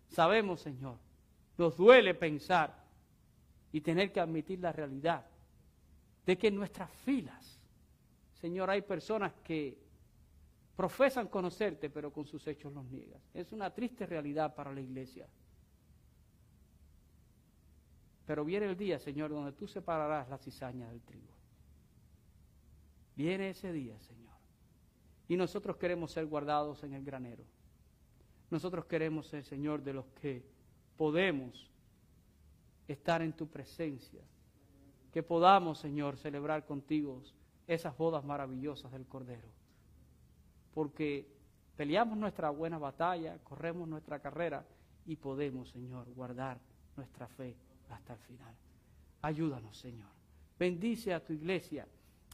Sabemos, 0.07 0.61
Señor, 0.61 0.97
nos 1.57 1.75
duele 1.75 2.13
pensar 2.13 2.85
y 3.71 3.81
tener 3.81 4.11
que 4.11 4.19
admitir 4.19 4.59
la 4.59 4.71
realidad 4.71 5.25
de 6.25 6.37
que 6.37 6.47
en 6.47 6.55
nuestras 6.55 6.91
filas, 6.91 7.59
Señor, 8.33 8.69
hay 8.69 8.81
personas 8.81 9.33
que 9.43 9.77
profesan 10.77 11.27
conocerte, 11.27 11.89
pero 11.89 12.13
con 12.13 12.27
sus 12.27 12.45
hechos 12.45 12.71
los 12.71 12.85
niegan. 12.85 13.19
Es 13.33 13.51
una 13.51 13.73
triste 13.73 14.05
realidad 14.05 14.53
para 14.53 14.71
la 14.71 14.79
iglesia. 14.79 15.27
Pero 18.27 18.45
viene 18.45 18.67
el 18.67 18.77
día, 18.77 18.99
Señor, 18.99 19.31
donde 19.31 19.53
tú 19.53 19.67
separarás 19.67 20.29
la 20.29 20.37
cizaña 20.37 20.87
del 20.87 21.01
trigo. 21.01 21.33
Viene 23.15 23.49
ese 23.49 23.73
día, 23.73 23.99
Señor. 24.01 24.35
Y 25.27 25.35
nosotros 25.35 25.77
queremos 25.77 26.11
ser 26.11 26.27
guardados 26.27 26.83
en 26.83 26.93
el 26.93 27.03
granero. 27.03 27.43
Nosotros 28.51 28.85
queremos 28.85 29.25
ser, 29.25 29.43
Señor, 29.43 29.81
de 29.81 29.93
los 29.93 30.05
que 30.21 30.45
podemos 30.95 31.71
estar 32.87 33.23
en 33.23 33.33
tu 33.33 33.47
presencia. 33.47 34.21
Que 35.11 35.23
podamos, 35.23 35.79
Señor, 35.79 36.17
celebrar 36.17 36.67
contigo 36.67 37.23
esas 37.65 37.97
bodas 37.97 38.23
maravillosas 38.23 38.91
del 38.91 39.07
Cordero. 39.07 39.56
Porque 40.77 41.27
peleamos 41.75 42.19
nuestra 42.19 42.51
buena 42.51 42.77
batalla, 42.77 43.39
corremos 43.43 43.87
nuestra 43.87 44.19
carrera 44.19 44.63
y 45.07 45.15
podemos, 45.15 45.69
Señor, 45.69 46.07
guardar 46.13 46.59
nuestra 46.95 47.27
fe 47.27 47.57
hasta 47.89 48.13
el 48.13 48.19
final. 48.19 48.55
Ayúdanos, 49.23 49.75
Señor. 49.75 50.11
Bendice 50.59 51.15
a 51.15 51.25
tu 51.25 51.33
iglesia. 51.33 51.87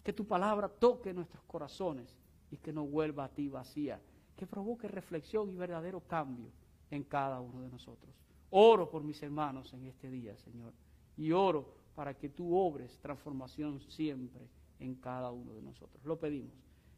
Que 0.04 0.12
tu 0.12 0.28
palabra 0.28 0.68
toque 0.68 1.14
nuestros 1.14 1.42
corazones 1.46 2.18
y 2.52 2.58
que 2.58 2.74
no 2.74 2.86
vuelva 2.86 3.24
a 3.24 3.30
ti 3.30 3.48
vacía. 3.48 4.02
Que 4.36 4.46
provoque 4.46 4.90
reflexión 4.90 5.50
y 5.50 5.56
verdadero 5.56 6.02
cambio 6.02 6.52
en 6.92 7.06
cada 7.06 7.40
uno 7.40 7.62
de 7.62 7.70
nosotros. 7.70 8.14
Oro 8.50 8.90
por 8.90 9.06
mis 9.06 9.24
hermanos 9.24 9.72
en 9.72 9.86
este 9.86 10.10
día, 10.10 10.36
Señor. 10.36 10.74
Y 11.16 11.32
oro 11.32 11.74
para 11.96 12.14
que 12.14 12.28
tú 12.28 12.58
obres 12.58 13.00
transformación 13.00 13.80
siempre 13.80 14.50
en 14.80 14.96
cada 14.96 15.32
uno 15.32 15.54
de 15.54 15.62
nosotros. 15.62 16.04
Lo 16.04 16.20
pedimos 16.20 16.63